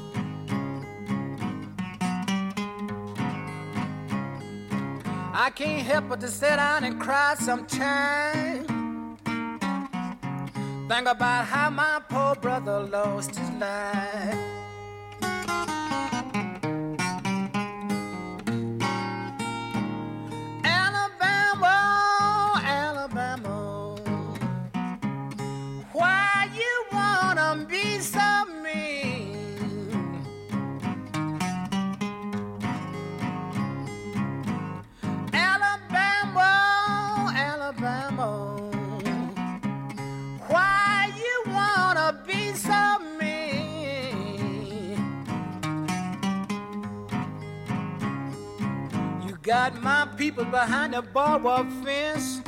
I 5.33 5.51
can't 5.51 5.85
help 5.85 6.09
but 6.09 6.19
to 6.21 6.27
sit 6.27 6.55
down 6.55 6.83
and 6.83 6.99
cry 6.99 7.35
sometimes. 7.39 8.67
Think 10.89 11.07
about 11.07 11.45
how 11.45 11.69
my 11.69 12.01
poor 12.09 12.35
brother 12.35 12.79
lost 12.81 13.35
his 13.35 13.49
life. 13.51 14.58
People 50.29 50.45
behind 50.45 50.93
the 50.93 51.01
barbed 51.01 51.73
fence. 51.83 52.39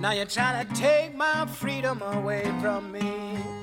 Now 0.00 0.12
you're 0.12 0.24
trying 0.24 0.66
to 0.66 0.74
take 0.74 1.14
my 1.14 1.44
freedom 1.44 2.00
away 2.00 2.44
from 2.62 2.92
me. 2.92 3.55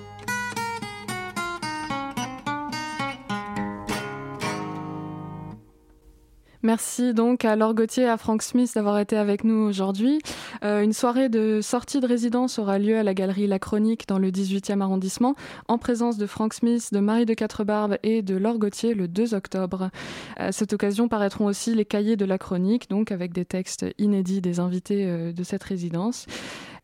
Merci 6.65 7.13
donc 7.13 7.43
à 7.43 7.57
Laure 7.57 7.73
Gauthier 7.73 8.03
et 8.03 8.07
à 8.07 8.15
Frank 8.15 8.41
Smith 8.41 8.71
d'avoir 8.73 8.97
été 8.97 9.17
avec 9.17 9.43
nous 9.43 9.67
aujourd'hui. 9.67 10.19
Euh, 10.63 10.81
une 10.81 10.93
soirée 10.93 11.27
de 11.27 11.59
sortie 11.61 11.99
de 11.99 12.07
résidence 12.07 12.57
aura 12.57 12.79
lieu 12.79 12.97
à 12.97 13.03
la 13.03 13.13
galerie 13.13 13.47
La 13.47 13.59
Chronique 13.59 14.07
dans 14.07 14.17
le 14.17 14.31
18e 14.31 14.79
arrondissement, 14.79 15.35
en 15.67 15.77
présence 15.77 16.17
de 16.17 16.25
Frank 16.25 16.53
Smith, 16.53 16.93
de 16.93 17.01
Marie 17.01 17.25
de 17.25 17.33
Quatrebarbe 17.33 17.97
et 18.01 18.21
de 18.21 18.37
Laure 18.37 18.59
Gauthier 18.59 18.93
le 18.93 19.09
2 19.09 19.33
octobre. 19.33 19.89
À 20.37 20.53
cette 20.53 20.71
occasion 20.71 21.09
paraîtront 21.09 21.47
aussi 21.47 21.75
les 21.75 21.83
cahiers 21.83 22.15
de 22.15 22.23
La 22.23 22.37
Chronique, 22.37 22.89
donc 22.89 23.11
avec 23.11 23.33
des 23.33 23.43
textes 23.43 23.85
inédits 23.97 24.39
des 24.39 24.61
invités 24.61 25.05
euh, 25.05 25.33
de 25.33 25.43
cette 25.43 25.63
résidence. 25.63 26.27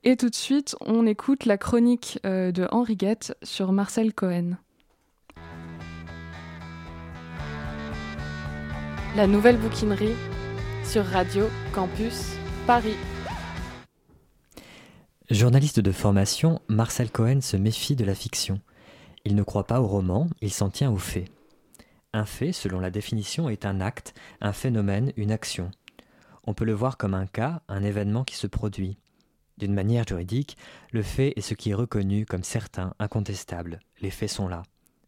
Et 0.04 0.18
tout 0.18 0.30
de 0.30 0.36
suite, 0.36 0.76
on 0.82 1.08
écoute 1.08 1.46
la 1.46 1.58
chronique 1.58 2.20
euh, 2.26 2.52
de 2.52 2.68
Henri 2.72 2.98
Guette 2.98 3.34
sur 3.44 3.72
Marcel 3.72 4.14
Cohen. 4.14 4.58
La 9.16 9.26
nouvelle 9.26 9.58
bouquinerie 9.58 10.14
sur 10.84 11.04
Radio 11.04 11.46
Campus 11.74 12.36
Paris. 12.68 12.96
Journaliste 15.32 15.80
de 15.80 15.92
formation, 15.92 16.62
Marcel 16.68 17.10
Cohen 17.10 17.42
se 17.42 17.58
méfie 17.58 17.96
de 17.96 18.06
la 18.06 18.14
fiction. 18.14 18.62
Il 19.26 19.36
ne 19.36 19.42
croit 19.42 19.66
pas 19.66 19.82
au 19.82 19.88
roman, 19.88 20.28
il 20.42 20.52
s'en 20.52 20.70
tient 20.70 20.92
aux 20.92 21.00
faits. 21.00 21.28
Un 22.14 22.26
fait, 22.26 22.52
selon 22.52 22.80
la 22.80 22.92
définition, 22.92 23.50
est 23.50 23.66
un 23.66 23.82
acte, 23.82 24.14
un 24.42 24.54
phénomène, 24.54 25.12
une 25.18 25.32
action. 25.32 25.72
On 26.46 26.54
peut 26.54 26.66
le 26.66 26.74
voir 26.74 26.98
comme 26.98 27.16
un 27.16 27.26
cas, 27.26 27.64
un 27.68 27.82
événement 27.82 28.24
qui 28.24 28.36
se 28.36 28.46
produit. 28.46 29.00
D'une 29.58 29.74
manière 29.74 30.08
juridique, 30.08 30.56
le 30.92 31.02
fait 31.02 31.34
est 31.36 31.42
ce 31.42 31.56
qui 31.56 31.72
est 31.72 31.76
reconnu 31.76 32.28
comme 32.28 32.44
certain, 32.44 32.94
incontestable. 33.00 33.80
Les 34.02 34.12
faits 34.12 34.30
sont 34.30 34.48
là. 34.48 34.62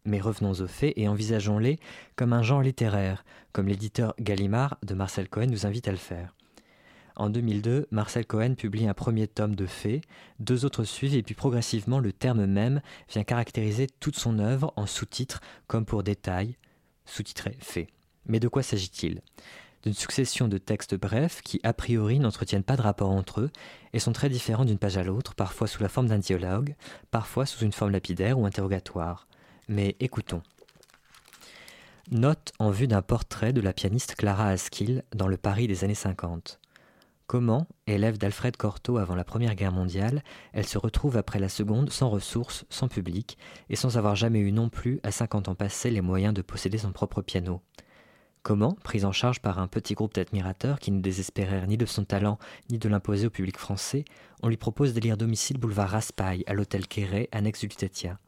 Mais 0.05 0.19
revenons 0.19 0.51
aux 0.51 0.67
faits 0.67 0.93
et 0.95 1.07
envisageons-les 1.07 1.79
comme 2.15 2.33
un 2.33 2.41
genre 2.41 2.61
littéraire, 2.61 3.23
comme 3.51 3.67
l'éditeur 3.67 4.15
Gallimard 4.19 4.77
de 4.83 4.95
Marcel 4.95 5.29
Cohen 5.29 5.47
nous 5.47 5.65
invite 5.65 5.87
à 5.87 5.91
le 5.91 5.97
faire. 5.97 6.35
En 7.15 7.29
2002, 7.29 7.87
Marcel 7.91 8.25
Cohen 8.25 8.55
publie 8.55 8.87
un 8.87 8.93
premier 8.93 9.27
tome 9.27 9.55
de 9.55 9.65
faits, 9.65 10.01
deux 10.39 10.65
autres 10.65 10.85
suivent 10.85 11.13
et 11.13 11.21
puis 11.21 11.35
progressivement 11.35 11.99
le 11.99 12.13
terme 12.13 12.45
même 12.45 12.81
vient 13.09 13.23
caractériser 13.23 13.87
toute 13.99 14.17
son 14.17 14.39
œuvre 14.39 14.73
en 14.75 14.85
sous-titres 14.85 15.41
comme 15.67 15.85
pour 15.85 16.03
détail, 16.03 16.57
sous-titré 17.05 17.57
faits. 17.59 17.89
Mais 18.25 18.39
de 18.39 18.47
quoi 18.47 18.63
s'agit-il? 18.63 19.21
D'une 19.83 19.93
succession 19.93 20.47
de 20.47 20.57
textes 20.57 20.95
brefs 20.95 21.41
qui 21.41 21.59
a 21.63 21.73
priori 21.73 22.19
n'entretiennent 22.19 22.63
pas 22.63 22.77
de 22.77 22.81
rapport 22.81 23.09
entre 23.09 23.41
eux 23.41 23.51
et 23.93 23.99
sont 23.99 24.13
très 24.13 24.29
différents 24.29 24.65
d'une 24.65 24.77
page 24.77 24.97
à 24.97 25.03
l'autre, 25.03 25.35
parfois 25.35 25.67
sous 25.67 25.81
la 25.81 25.89
forme 25.89 26.07
d'un 26.07 26.19
dialogue, 26.19 26.75
parfois 27.09 27.45
sous 27.45 27.65
une 27.65 27.71
forme 27.71 27.91
lapidaire 27.91 28.39
ou 28.39 28.45
interrogatoire. 28.45 29.27
Mais 29.71 29.95
écoutons. 30.01 30.41
Note 32.11 32.51
en 32.59 32.71
vue 32.71 32.89
d'un 32.89 33.01
portrait 33.01 33.53
de 33.53 33.61
la 33.61 33.71
pianiste 33.71 34.15
Clara 34.15 34.49
Askill 34.49 35.01
dans 35.15 35.29
le 35.29 35.37
Paris 35.37 35.65
des 35.65 35.85
années 35.85 35.95
50. 35.95 36.59
Comment, 37.25 37.67
élève 37.87 38.17
d'Alfred 38.17 38.57
Cortot 38.57 38.97
avant 38.97 39.15
la 39.15 39.23
Première 39.23 39.55
Guerre 39.55 39.71
mondiale, 39.71 40.23
elle 40.51 40.67
se 40.67 40.77
retrouve 40.77 41.15
après 41.15 41.39
la 41.39 41.47
Seconde 41.47 41.89
sans 41.89 42.09
ressources, 42.09 42.65
sans 42.69 42.89
public, 42.89 43.37
et 43.69 43.77
sans 43.77 43.97
avoir 43.97 44.17
jamais 44.17 44.39
eu 44.39 44.51
non 44.51 44.67
plus, 44.67 44.99
à 45.03 45.11
50 45.11 45.47
ans 45.47 45.55
passés, 45.55 45.89
les 45.89 46.01
moyens 46.01 46.33
de 46.33 46.41
posséder 46.41 46.77
son 46.77 46.91
propre 46.91 47.21
piano? 47.21 47.61
Comment, 48.43 48.73
prise 48.83 49.05
en 49.05 49.13
charge 49.13 49.39
par 49.39 49.57
un 49.57 49.67
petit 49.67 49.93
groupe 49.93 50.15
d'admirateurs 50.15 50.79
qui 50.79 50.91
ne 50.91 50.99
désespérèrent 50.99 51.67
ni 51.67 51.77
de 51.77 51.85
son 51.85 52.03
talent 52.03 52.39
ni 52.69 52.77
de 52.77 52.89
l'imposer 52.89 53.27
au 53.27 53.29
public 53.29 53.57
français, 53.57 54.03
on 54.43 54.49
lui 54.49 54.57
propose 54.57 54.93
d'élire 54.93 55.15
domicile 55.15 55.57
boulevard 55.57 55.91
Raspail 55.91 56.43
à 56.45 56.53
l'hôtel 56.53 56.87
Quéret, 56.89 57.29
annexe 57.31 57.61
du 57.61 57.67
Lutetia 57.67 58.19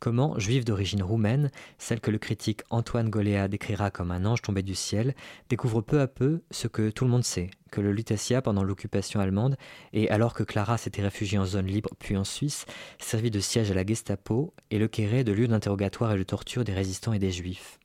Comment, 0.00 0.38
juive 0.38 0.64
d'origine 0.64 1.02
roumaine, 1.02 1.50
celle 1.78 2.00
que 2.00 2.10
le 2.10 2.18
critique 2.18 2.62
Antoine 2.68 3.08
Goléa 3.08 3.48
décrira 3.48 3.90
comme 3.90 4.10
un 4.10 4.26
ange 4.26 4.42
tombé 4.42 4.62
du 4.62 4.74
ciel, 4.74 5.14
découvre 5.48 5.80
peu 5.80 6.00
à 6.00 6.06
peu 6.06 6.42
ce 6.50 6.68
que 6.68 6.90
tout 6.90 7.04
le 7.04 7.10
monde 7.10 7.24
sait, 7.24 7.50
que 7.70 7.80
le 7.80 7.92
Lutetia, 7.92 8.42
pendant 8.42 8.64
l'occupation 8.64 9.20
allemande, 9.20 9.56
et 9.92 10.10
alors 10.10 10.34
que 10.34 10.42
Clara 10.42 10.76
s'était 10.76 11.02
réfugiée 11.02 11.38
en 11.38 11.46
zone 11.46 11.66
libre 11.66 11.90
puis 11.98 12.16
en 12.16 12.24
Suisse, 12.24 12.66
servit 12.98 13.30
de 13.30 13.40
siège 13.40 13.70
à 13.70 13.74
la 13.74 13.86
Gestapo 13.86 14.52
et 14.70 14.78
le 14.78 14.88
Quéret 14.88 15.24
de 15.24 15.32
lieu 15.32 15.48
d'interrogatoire 15.48 16.12
et 16.12 16.18
de 16.18 16.22
torture 16.22 16.64
des 16.64 16.74
résistants 16.74 17.14
et 17.14 17.18
des 17.18 17.32
juifs. 17.32 17.78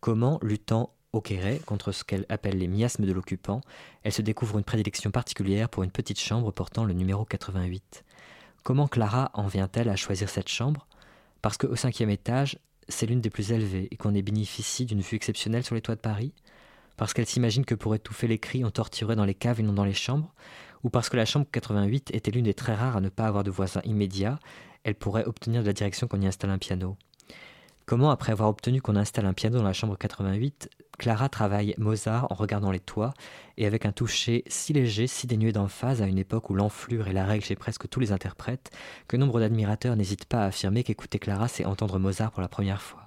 Comment, 0.00 0.38
luttant 0.42 0.92
au 1.12 1.20
Quéret 1.20 1.60
contre 1.64 1.90
ce 1.92 2.04
qu'elle 2.04 2.26
appelle 2.28 2.58
les 2.58 2.68
miasmes 2.68 3.06
de 3.06 3.12
l'occupant, 3.12 3.60
elle 4.02 4.12
se 4.12 4.22
découvre 4.22 4.58
une 4.58 4.64
prédilection 4.64 5.10
particulière 5.10 5.68
pour 5.68 5.82
une 5.82 5.90
petite 5.90 6.20
chambre 6.20 6.52
portant 6.52 6.84
le 6.84 6.92
numéro 6.92 7.24
88. 7.24 8.04
Comment 8.62 8.86
Clara 8.86 9.30
en 9.34 9.46
vient-elle 9.46 9.88
à 9.88 9.96
choisir 9.96 10.28
cette 10.28 10.48
chambre? 10.48 10.86
Parce 11.46 11.58
qu'au 11.58 11.76
cinquième 11.76 12.10
étage, 12.10 12.58
c'est 12.88 13.06
l'une 13.06 13.20
des 13.20 13.30
plus 13.30 13.52
élevées 13.52 13.86
et 13.92 13.96
qu'on 13.96 14.12
y 14.12 14.20
bénéficie 14.20 14.84
d'une 14.84 15.00
vue 15.00 15.14
exceptionnelle 15.14 15.62
sur 15.62 15.76
les 15.76 15.80
toits 15.80 15.94
de 15.94 16.00
Paris. 16.00 16.32
Parce 16.96 17.14
qu'elle 17.14 17.24
s'imagine 17.24 17.64
que 17.64 17.76
pour 17.76 17.94
étouffer 17.94 18.26
les 18.26 18.40
cris, 18.40 18.64
on 18.64 18.72
torturait 18.72 19.14
dans 19.14 19.24
les 19.24 19.32
caves 19.32 19.60
et 19.60 19.62
non 19.62 19.72
dans 19.72 19.84
les 19.84 19.92
chambres. 19.92 20.34
Ou 20.82 20.90
parce 20.90 21.08
que 21.08 21.16
la 21.16 21.24
chambre 21.24 21.46
88 21.52 22.10
était 22.12 22.32
l'une 22.32 22.46
des 22.46 22.54
très 22.54 22.74
rares 22.74 22.96
à 22.96 23.00
ne 23.00 23.10
pas 23.10 23.26
avoir 23.26 23.44
de 23.44 23.52
voisins 23.52 23.80
immédiats, 23.84 24.40
elle 24.82 24.96
pourrait 24.96 25.24
obtenir 25.24 25.62
de 25.62 25.68
la 25.68 25.72
direction 25.72 26.08
qu'on 26.08 26.20
y 26.20 26.26
installe 26.26 26.50
un 26.50 26.58
piano. 26.58 26.96
Comment, 27.84 28.10
après 28.10 28.32
avoir 28.32 28.48
obtenu 28.48 28.82
qu'on 28.82 28.96
installe 28.96 29.26
un 29.26 29.32
piano 29.32 29.58
dans 29.58 29.62
la 29.62 29.72
chambre 29.72 29.96
88, 29.96 30.68
Clara 30.98 31.28
travaille 31.28 31.74
Mozart 31.78 32.26
en 32.30 32.34
regardant 32.34 32.70
les 32.70 32.80
toits 32.80 33.14
et 33.56 33.66
avec 33.66 33.86
un 33.86 33.92
toucher 33.92 34.44
si 34.46 34.72
léger, 34.72 35.06
si 35.06 35.26
dénué 35.26 35.52
d'emphase 35.52 36.02
à 36.02 36.06
une 36.06 36.18
époque 36.18 36.50
où 36.50 36.54
l'enflure 36.54 37.08
est 37.08 37.12
la 37.12 37.24
règle 37.24 37.44
chez 37.44 37.56
presque 37.56 37.88
tous 37.88 38.00
les 38.00 38.12
interprètes, 38.12 38.70
que 39.08 39.16
nombre 39.16 39.40
d'admirateurs 39.40 39.96
n'hésitent 39.96 40.24
pas 40.24 40.42
à 40.42 40.46
affirmer 40.46 40.84
qu'écouter 40.84 41.18
Clara 41.18 41.48
c'est 41.48 41.64
entendre 41.64 41.98
Mozart 41.98 42.32
pour 42.32 42.42
la 42.42 42.48
première 42.48 42.82
fois. 42.82 43.05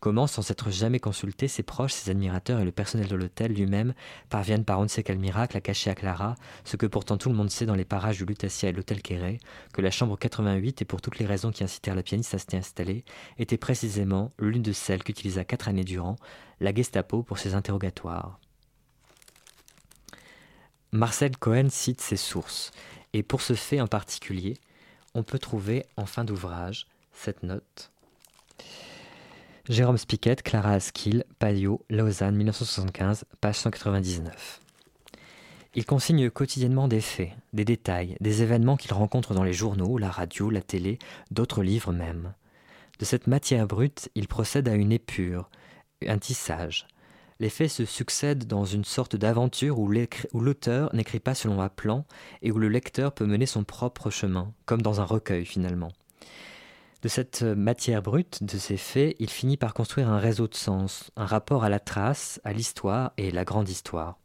Comment, 0.00 0.26
sans 0.26 0.42
s'être 0.42 0.70
jamais 0.70 1.00
consulté, 1.00 1.48
ses 1.48 1.62
proches, 1.62 1.92
ses 1.92 2.10
admirateurs 2.10 2.60
et 2.60 2.64
le 2.64 2.72
personnel 2.72 3.08
de 3.08 3.16
l'hôtel 3.16 3.52
lui-même 3.52 3.94
parviennent 4.28 4.64
par 4.64 4.78
on 4.78 4.82
ne 4.82 4.88
sait 4.88 5.02
quel 5.02 5.18
miracle 5.18 5.56
à 5.56 5.60
cacher 5.60 5.90
à 5.90 5.94
Clara 5.94 6.34
ce 6.64 6.76
que 6.76 6.86
pourtant 6.86 7.16
tout 7.16 7.30
le 7.30 7.34
monde 7.34 7.50
sait 7.50 7.66
dans 7.66 7.74
les 7.74 7.84
parages 7.84 8.18
du 8.18 8.26
Lutetia 8.26 8.68
et 8.68 8.72
l'hôtel 8.72 9.00
Quéret, 9.00 9.38
que 9.72 9.80
la 9.80 9.90
chambre 9.90 10.18
88, 10.18 10.82
et 10.82 10.84
pour 10.84 11.00
toutes 11.00 11.18
les 11.18 11.26
raisons 11.26 11.50
qui 11.50 11.64
incitèrent 11.64 11.94
la 11.94 12.02
pianiste 12.02 12.34
à 12.34 12.38
s'y 12.38 12.56
installer, 12.56 13.04
était 13.38 13.56
précisément 13.56 14.32
l'une 14.38 14.62
de 14.62 14.72
celles 14.72 15.02
qu'utilisa 15.02 15.44
quatre 15.44 15.68
années 15.68 15.84
durant 15.84 16.16
la 16.60 16.74
Gestapo 16.74 17.22
pour 17.22 17.38
ses 17.38 17.54
interrogatoires. 17.54 18.38
Marcel 20.92 21.36
Cohen 21.36 21.68
cite 21.70 22.00
ses 22.00 22.16
sources, 22.16 22.70
et 23.12 23.22
pour 23.22 23.40
ce 23.40 23.54
fait 23.54 23.80
en 23.80 23.86
particulier, 23.86 24.58
on 25.14 25.22
peut 25.22 25.38
trouver 25.38 25.86
en 25.96 26.06
fin 26.06 26.24
d'ouvrage 26.24 26.86
cette 27.12 27.42
note. 27.42 27.90
Jérôme 29.68 29.98
Spiquet, 29.98 30.36
Clara 30.36 30.74
Askill, 30.74 31.24
Payot, 31.40 31.84
Lausanne, 31.90 32.36
1975, 32.36 33.24
page 33.40 33.56
199. 33.56 34.60
Il 35.74 35.84
consigne 35.84 36.30
quotidiennement 36.30 36.86
des 36.86 37.00
faits, 37.00 37.32
des 37.52 37.64
détails, 37.64 38.16
des 38.20 38.42
événements 38.42 38.76
qu'il 38.76 38.92
rencontre 38.92 39.34
dans 39.34 39.42
les 39.42 39.52
journaux, 39.52 39.98
la 39.98 40.08
radio, 40.08 40.50
la 40.50 40.62
télé, 40.62 41.00
d'autres 41.32 41.64
livres 41.64 41.92
même. 41.92 42.32
De 43.00 43.04
cette 43.04 43.26
matière 43.26 43.66
brute, 43.66 44.08
il 44.14 44.28
procède 44.28 44.68
à 44.68 44.74
une 44.74 44.92
épure, 44.92 45.50
un 46.06 46.18
tissage. 46.18 46.86
Les 47.40 47.50
faits 47.50 47.70
se 47.70 47.84
succèdent 47.84 48.46
dans 48.46 48.64
une 48.64 48.84
sorte 48.84 49.16
d'aventure 49.16 49.80
où 49.80 49.88
l'auteur 49.88 50.94
n'écrit 50.94 51.20
pas 51.20 51.34
selon 51.34 51.60
un 51.60 51.68
plan 51.68 52.04
et 52.40 52.52
où 52.52 52.58
le 52.58 52.68
lecteur 52.68 53.12
peut 53.12 53.26
mener 53.26 53.46
son 53.46 53.64
propre 53.64 54.10
chemin, 54.10 54.52
comme 54.64 54.80
dans 54.80 55.00
un 55.00 55.04
recueil 55.04 55.44
finalement. 55.44 55.90
De 57.06 57.08
cette 57.08 57.42
matière 57.42 58.02
brute, 58.02 58.42
de 58.42 58.58
ces 58.58 58.76
faits, 58.76 59.14
il 59.20 59.30
finit 59.30 59.56
par 59.56 59.74
construire 59.74 60.08
un 60.08 60.18
réseau 60.18 60.48
de 60.48 60.56
sens, 60.56 61.12
un 61.14 61.24
rapport 61.24 61.62
à 61.62 61.68
la 61.68 61.78
trace, 61.78 62.40
à 62.42 62.52
l'histoire 62.52 63.12
et 63.16 63.30
la 63.30 63.44
grande 63.44 63.68
histoire. 63.68 64.18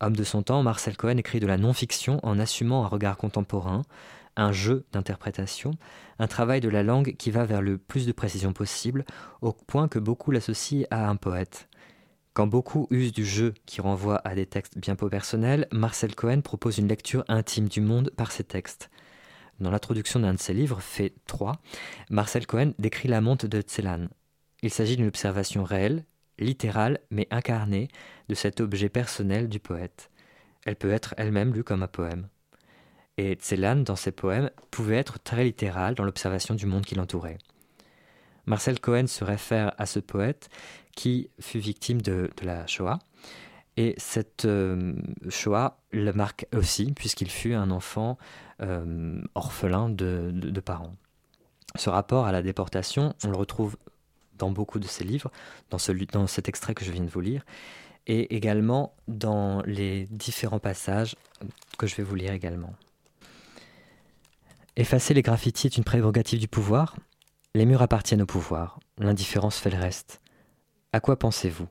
Homme 0.00 0.14
de 0.14 0.22
son 0.22 0.42
temps, 0.42 0.62
Marcel 0.62 0.98
Cohen 0.98 1.16
écrit 1.16 1.40
de 1.40 1.46
la 1.46 1.56
non-fiction 1.56 2.20
en 2.22 2.38
assumant 2.38 2.84
un 2.84 2.88
regard 2.88 3.16
contemporain, 3.16 3.84
un 4.36 4.52
jeu 4.52 4.84
d'interprétation, 4.92 5.70
un 6.18 6.26
travail 6.26 6.60
de 6.60 6.68
la 6.68 6.82
langue 6.82 7.16
qui 7.16 7.30
va 7.30 7.46
vers 7.46 7.62
le 7.62 7.78
plus 7.78 8.06
de 8.06 8.12
précision 8.12 8.52
possible, 8.52 9.06
au 9.40 9.54
point 9.54 9.88
que 9.88 9.98
beaucoup 9.98 10.30
l'associent 10.30 10.86
à 10.90 11.08
un 11.08 11.16
poète. 11.16 11.70
Quand 12.34 12.46
beaucoup 12.46 12.86
usent 12.90 13.14
du 13.14 13.24
jeu 13.24 13.54
qui 13.64 13.80
renvoie 13.80 14.20
à 14.24 14.34
des 14.34 14.44
textes 14.44 14.76
bien 14.76 14.94
peu 14.94 15.08
personnels, 15.08 15.68
Marcel 15.72 16.14
Cohen 16.14 16.42
propose 16.42 16.76
une 16.76 16.88
lecture 16.88 17.24
intime 17.28 17.66
du 17.66 17.80
monde 17.80 18.10
par 18.14 18.30
ses 18.30 18.44
textes. 18.44 18.90
Dans 19.60 19.70
l'introduction 19.70 20.20
d'un 20.20 20.34
de 20.34 20.38
ses 20.38 20.54
livres, 20.54 20.80
fait 20.80 21.14
3, 21.26 21.60
Marcel 22.10 22.46
Cohen 22.46 22.72
décrit 22.78 23.08
la 23.08 23.20
monte 23.20 23.46
de 23.46 23.60
Tselan. 23.60 24.08
Il 24.62 24.70
s'agit 24.70 24.96
d'une 24.96 25.08
observation 25.08 25.64
réelle, 25.64 26.04
littérale, 26.38 26.98
mais 27.10 27.28
incarnée 27.30 27.88
de 28.28 28.34
cet 28.34 28.60
objet 28.60 28.88
personnel 28.88 29.48
du 29.48 29.60
poète. 29.60 30.10
Elle 30.64 30.76
peut 30.76 30.90
être 30.90 31.14
elle-même 31.18 31.52
lue 31.52 31.64
comme 31.64 31.82
un 31.82 31.88
poème. 31.88 32.28
Et 33.16 33.34
Tselan, 33.34 33.76
dans 33.76 33.96
ses 33.96 34.12
poèmes, 34.12 34.50
pouvait 34.70 34.96
être 34.96 35.20
très 35.20 35.44
littérale 35.44 35.94
dans 35.94 36.04
l'observation 36.04 36.54
du 36.54 36.66
monde 36.66 36.84
qui 36.84 36.96
l'entourait. 36.96 37.38
Marcel 38.46 38.80
Cohen 38.80 39.06
se 39.06 39.24
réfère 39.24 39.72
à 39.78 39.86
ce 39.86 40.00
poète 40.00 40.48
qui 40.96 41.30
fut 41.40 41.58
victime 41.58 42.02
de, 42.02 42.30
la 42.42 42.66
Shoah. 42.66 42.98
Et 43.76 43.94
cette 43.98 44.44
euh, 44.44 44.94
Shoah 45.28 45.78
le 45.90 46.12
marque 46.12 46.46
aussi, 46.54 46.92
puisqu'il 46.92 47.30
fut 47.30 47.54
un 47.54 47.70
enfant 47.70 48.18
euh, 48.62 49.20
orphelin 49.34 49.90
de, 49.90 50.60
parents. 50.60 50.94
Ce 51.76 51.90
rapport 51.90 52.26
à 52.26 52.32
la 52.32 52.42
déportation, 52.42 53.14
on 53.24 53.30
le 53.30 53.36
retrouve 53.36 53.76
dans 54.38 54.50
beaucoup 54.50 54.78
de 54.78 54.86
ses 54.86 55.04
livres, 55.04 55.30
dans, 55.70 55.78
dans 56.12 56.26
cet 56.26 56.48
extrait 56.48 56.74
que 56.74 56.84
je 56.84 56.92
viens 56.92 57.02
de 57.02 57.10
vous 57.10 57.20
lire, 57.20 57.44
et 58.06 58.36
également 58.36 58.94
dans 59.08 59.62
les 59.62 60.06
différents 60.06 60.60
passages 60.60 61.16
que 61.78 61.86
je 61.86 61.96
vais 61.96 62.02
vous 62.02 62.14
lire 62.14 62.32
également. 62.32 62.74
Effacer 64.76 65.14
les 65.14 65.22
graffitis 65.22 65.68
est 65.68 65.76
une 65.76 65.84
prérogative 65.84 66.40
du 66.40 66.48
pouvoir. 66.48 66.96
Les 67.54 67.64
murs 67.64 67.82
appartiennent 67.82 68.22
au 68.22 68.26
pouvoir. 68.26 68.80
L'indifférence 68.98 69.58
fait 69.58 69.70
le 69.70 69.78
reste. 69.78 70.20
À 70.92 71.00
quoi 71.00 71.16
pensez-vous? 71.16 71.68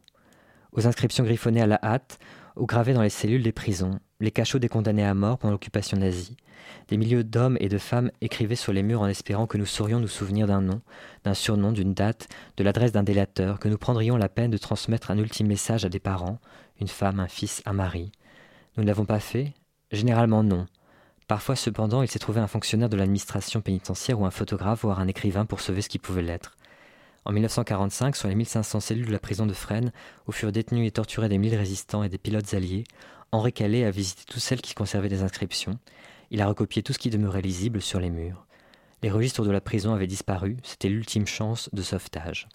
Aux 0.74 0.88
inscriptions 0.88 1.24
griffonnées 1.24 1.61
à 1.61 1.67
la 1.67 1.80
hâte, 1.84 2.19
ou 2.55 2.65
gravées 2.65 2.93
dans 2.93 3.01
les 3.01 3.09
cellules 3.09 3.43
des 3.43 3.51
prisons, 3.51 3.99
les 4.19 4.32
cachots 4.32 4.59
des 4.59 4.69
condamnés 4.69 5.05
à 5.05 5.13
mort 5.13 5.38
pendant 5.38 5.51
l'occupation 5.51 5.97
nazie. 5.97 6.38
Des 6.88 6.97
milliers 6.97 7.24
d'hommes 7.24 7.57
et 7.59 7.69
de 7.69 7.78
femmes 7.78 8.11
écrivaient 8.21 8.55
sur 8.55 8.74
les 8.74 8.84
murs 8.84 9.01
en 9.01 9.07
espérant 9.07 9.47
que 9.47 9.57
nous 9.57 9.65
saurions 9.65 9.99
nous 9.99 10.07
souvenir 10.07 10.47
d'un 10.47 10.61
nom, 10.61 10.82
d'un 11.24 11.34
surnom, 11.34 11.71
d'une 11.71 11.93
date, 11.93 12.28
de 12.57 12.63
l'adresse 12.63 12.91
d'un 12.91 13.03
délateur, 13.03 13.59
que 13.59 13.69
nous 13.69 13.78
prendrions 13.78 14.17
la 14.17 14.30
peine 14.30 14.51
de 14.51 14.57
transmettre 14.57 15.11
un 15.11 15.17
ultime 15.17 15.47
message 15.47 15.86
à 15.86 15.89
des 15.89 15.99
parents, 15.99 16.39
une 16.80 16.88
femme, 16.88 17.19
un 17.19 17.28
fils, 17.28 17.61
un 17.65 17.74
mari. 17.74 18.11
Nous 18.76 18.84
ne 18.84 18.88
l'avons 18.88 19.05
pas 19.05 19.19
fait? 19.19 19.53
Généralement 19.91 20.43
non. 20.43 20.65
Parfois, 21.28 21.55
cependant, 21.55 22.01
il 22.01 22.07
s'est 22.07 22.19
trouvé 22.19 22.41
un 22.41 22.47
fonctionnaire 22.47 22.89
de 22.89 22.97
l'administration 22.97 23.61
pénitentiaire 23.61 24.19
ou 24.19 24.26
un 24.26 24.32
photographe, 24.32 24.82
voire 24.82 24.99
un 24.99 25.07
écrivain 25.07 25.45
pour 25.45 25.61
sauver 25.61 25.82
ce 25.82 25.89
qui 25.89 25.99
pouvait 25.99 26.21
l'être. 26.21 26.57
En 27.26 27.32
1945, 27.32 28.15
sur 28.15 28.28
les 28.28 28.36
1500 28.36 28.80
cellules 28.80 29.07
de 29.07 29.11
la 29.11 29.19
prison 29.19 29.45
de 29.45 29.53
Fresnes, 29.53 29.91
où 30.28 30.32
furent 30.32 30.51
détenus 30.51 30.88
et 30.88 30.91
torturés 30.91 31.30
des 31.30 31.38
mille 31.38 31.55
résistants 31.55 32.03
et 32.03 32.09
des 32.09 32.17
pilotes 32.17 32.53
alliés, 32.53 32.84
Henri 33.32 33.53
Calais 33.53 33.86
a 33.86 33.91
visité 33.91 34.24
toutes 34.28 34.41
celles 34.41 34.61
qui 34.61 34.74
conservaient 34.74 35.09
des 35.09 35.24
inscriptions. 35.24 35.80
Il 36.32 36.41
a 36.41 36.47
recopié 36.47 36.84
tout 36.84 36.93
ce 36.93 36.99
qui 36.99 37.09
demeurait 37.09 37.41
lisible 37.41 37.82
sur 37.82 37.99
les 37.99 38.09
murs. 38.09 38.45
Les 39.01 39.11
registres 39.11 39.43
de 39.43 39.51
la 39.51 39.61
prison 39.61 39.93
avaient 39.93 40.07
disparu, 40.07 40.57
c'était 40.63 40.89
l'ultime 40.89 41.28
chance 41.28 41.69
de 41.74 41.82
sauvetage. 41.82 42.47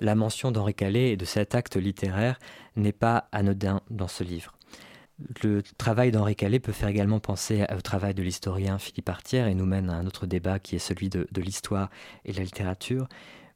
La 0.00 0.14
mention 0.14 0.50
d'Henri 0.50 0.74
Calais 0.74 1.10
et 1.10 1.16
de 1.16 1.24
cet 1.24 1.54
acte 1.54 1.76
littéraire 1.76 2.38
n'est 2.76 2.92
pas 2.92 3.28
anodin 3.32 3.80
dans 3.90 4.08
ce 4.08 4.24
livre. 4.24 4.54
Le 5.42 5.62
travail 5.78 6.10
d'Henri 6.10 6.34
Calais 6.36 6.60
peut 6.60 6.72
faire 6.72 6.88
également 6.88 7.20
penser 7.20 7.64
au 7.76 7.80
travail 7.80 8.14
de 8.14 8.22
l'historien 8.22 8.78
Philippe 8.78 9.08
Artière 9.08 9.46
et 9.46 9.54
nous 9.54 9.66
mène 9.66 9.90
à 9.90 9.94
un 9.94 10.06
autre 10.06 10.26
débat 10.26 10.58
qui 10.58 10.76
est 10.76 10.80
celui 10.80 11.08
de, 11.08 11.26
l'histoire 11.36 11.90
et 12.24 12.32
de 12.32 12.38
la 12.38 12.44
littérature. 12.44 13.08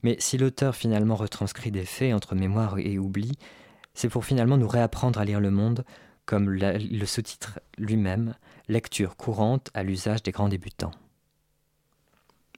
Mais 0.03 0.17
si 0.19 0.37
l'auteur 0.37 0.77
finalement 0.77 1.15
retranscrit 1.15 1.71
des 1.71 1.85
faits 1.85 2.15
entre 2.15 2.35
mémoire 2.35 2.79
et 2.79 2.99
oubli, 2.99 3.33
c'est 3.95 4.09
pour 4.09 4.25
finalement 4.25 4.57
nous 4.57 4.69
réapprendre 4.69 5.19
à 5.19 5.25
lire 5.25 5.41
le 5.41 5.51
monde 5.51 5.85
comme 6.27 6.51
le 6.51 7.07
sous-titre 7.07 7.61
lui-même, 7.77 8.35
lecture 8.69 9.17
courante 9.17 9.71
à 9.75 9.83
l'usage 9.83 10.23
des 10.23 10.33
grands 10.33 10.49
débutants. 10.49 10.93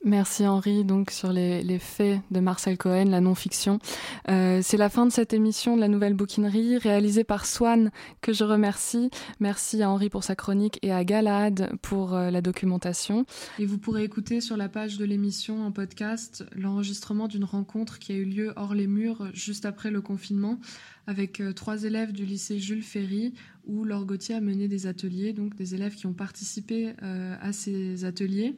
Merci 0.07 0.47
Henri, 0.47 0.85
donc 0.85 1.11
sur 1.11 1.33
les, 1.33 1.81
faits 1.81 2.21
de 2.31 2.39
Marcel 2.39 2.79
Cohen, 2.79 3.07
la 3.07 3.21
non-fiction. 3.21 3.81
Euh, 4.29 4.61
c'est 4.63 4.77
la 4.77 4.89
fin 4.89 5.05
de 5.05 5.11
cette 5.11 5.33
émission 5.33 5.75
de 5.75 5.81
la 5.81 5.89
Nouvelle 5.89 6.15
Bouquinerie, 6.15 6.79
réalisée 6.79 7.25
par 7.25 7.45
Swan, 7.45 7.91
que 8.21 8.33
je 8.33 8.45
remercie. 8.45 9.11
Merci 9.41 9.83
à 9.83 9.91
Henri 9.91 10.09
pour 10.09 10.23
sa 10.23 10.37
chronique 10.37 10.79
et 10.83 10.93
à 10.93 11.03
Galad 11.03 11.73
pour 11.83 12.15
euh, 12.15 12.31
la 12.31 12.41
documentation. 12.41 13.27
Et 13.59 13.67
vous 13.67 13.79
pourrez 13.79 14.05
écouter 14.05 14.41
sur 14.41 14.57
la 14.57 14.69
page 14.69 14.97
de 14.97 15.05
l'émission 15.05 15.67
en 15.67 15.73
podcast 15.73 16.45
l'enregistrement 16.55 17.27
d'une 17.27 17.43
rencontre 17.43 17.99
qui 17.99 18.13
a 18.13 18.15
eu 18.15 18.27
lieu 18.27 18.53
hors 18.55 18.75
les 18.75 18.87
murs 18.87 19.29
juste 19.35 19.67
après 19.67 19.91
le 19.91 20.03
confinement 20.03 20.61
avec 21.09 21.41
euh, 21.41 21.53
trois 21.53 21.83
élèves 21.83 22.13
du 22.13 22.25
lycée 22.25 22.61
Jules 22.61 22.85
Ferry 22.85 23.35
où 23.67 23.83
Laure 23.83 24.07
Gauthier 24.07 24.37
a 24.37 24.41
mené 24.41 24.69
des 24.69 24.87
ateliers, 24.87 25.33
donc 25.33 25.57
des 25.57 25.75
élèves 25.75 25.97
qui 25.97 26.07
ont 26.07 26.13
participé 26.13 26.93
à 27.01 27.53
ces 27.53 28.05
ateliers 28.05 28.55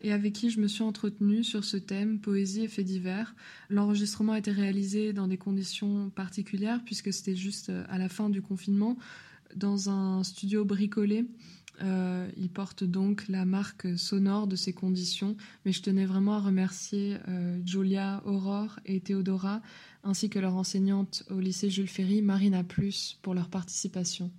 et 0.00 0.12
avec 0.12 0.32
qui 0.32 0.50
je 0.50 0.60
me 0.60 0.68
suis 0.68 0.82
entretenue 0.82 1.44
sur 1.44 1.64
ce 1.64 1.76
thème, 1.76 2.20
poésie 2.20 2.64
et 2.64 2.68
faits 2.68 2.86
divers. 2.86 3.34
L'enregistrement 3.68 4.32
a 4.32 4.38
été 4.38 4.50
réalisé 4.50 5.12
dans 5.12 5.28
des 5.28 5.38
conditions 5.38 6.10
particulières 6.10 6.80
puisque 6.84 7.12
c'était 7.12 7.36
juste 7.36 7.70
euh, 7.70 7.84
à 7.88 7.98
la 7.98 8.08
fin 8.08 8.30
du 8.30 8.42
confinement 8.42 8.96
dans 9.56 9.90
un 9.90 10.22
studio 10.22 10.64
bricolé. 10.64 11.26
Euh, 11.82 12.28
il 12.36 12.50
porte 12.50 12.84
donc 12.84 13.26
la 13.28 13.44
marque 13.44 13.98
sonore 13.98 14.46
de 14.46 14.56
ces 14.56 14.72
conditions, 14.72 15.36
mais 15.64 15.72
je 15.72 15.82
tenais 15.82 16.04
vraiment 16.04 16.34
à 16.34 16.40
remercier 16.40 17.16
euh, 17.28 17.58
Julia, 17.64 18.22
Aurore 18.26 18.78
et 18.84 19.00
Théodora, 19.00 19.62
ainsi 20.04 20.28
que 20.28 20.38
leur 20.38 20.56
enseignante 20.56 21.24
au 21.30 21.40
lycée 21.40 21.70
Jules 21.70 21.88
Ferry, 21.88 22.20
Marina 22.20 22.64
Plus, 22.64 23.18
pour 23.22 23.34
leur 23.34 23.48
participation. 23.48 24.30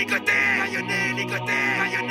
Ligoté, 0.00 0.32
ligoté, 0.64 1.12
ligoté. 1.14 2.09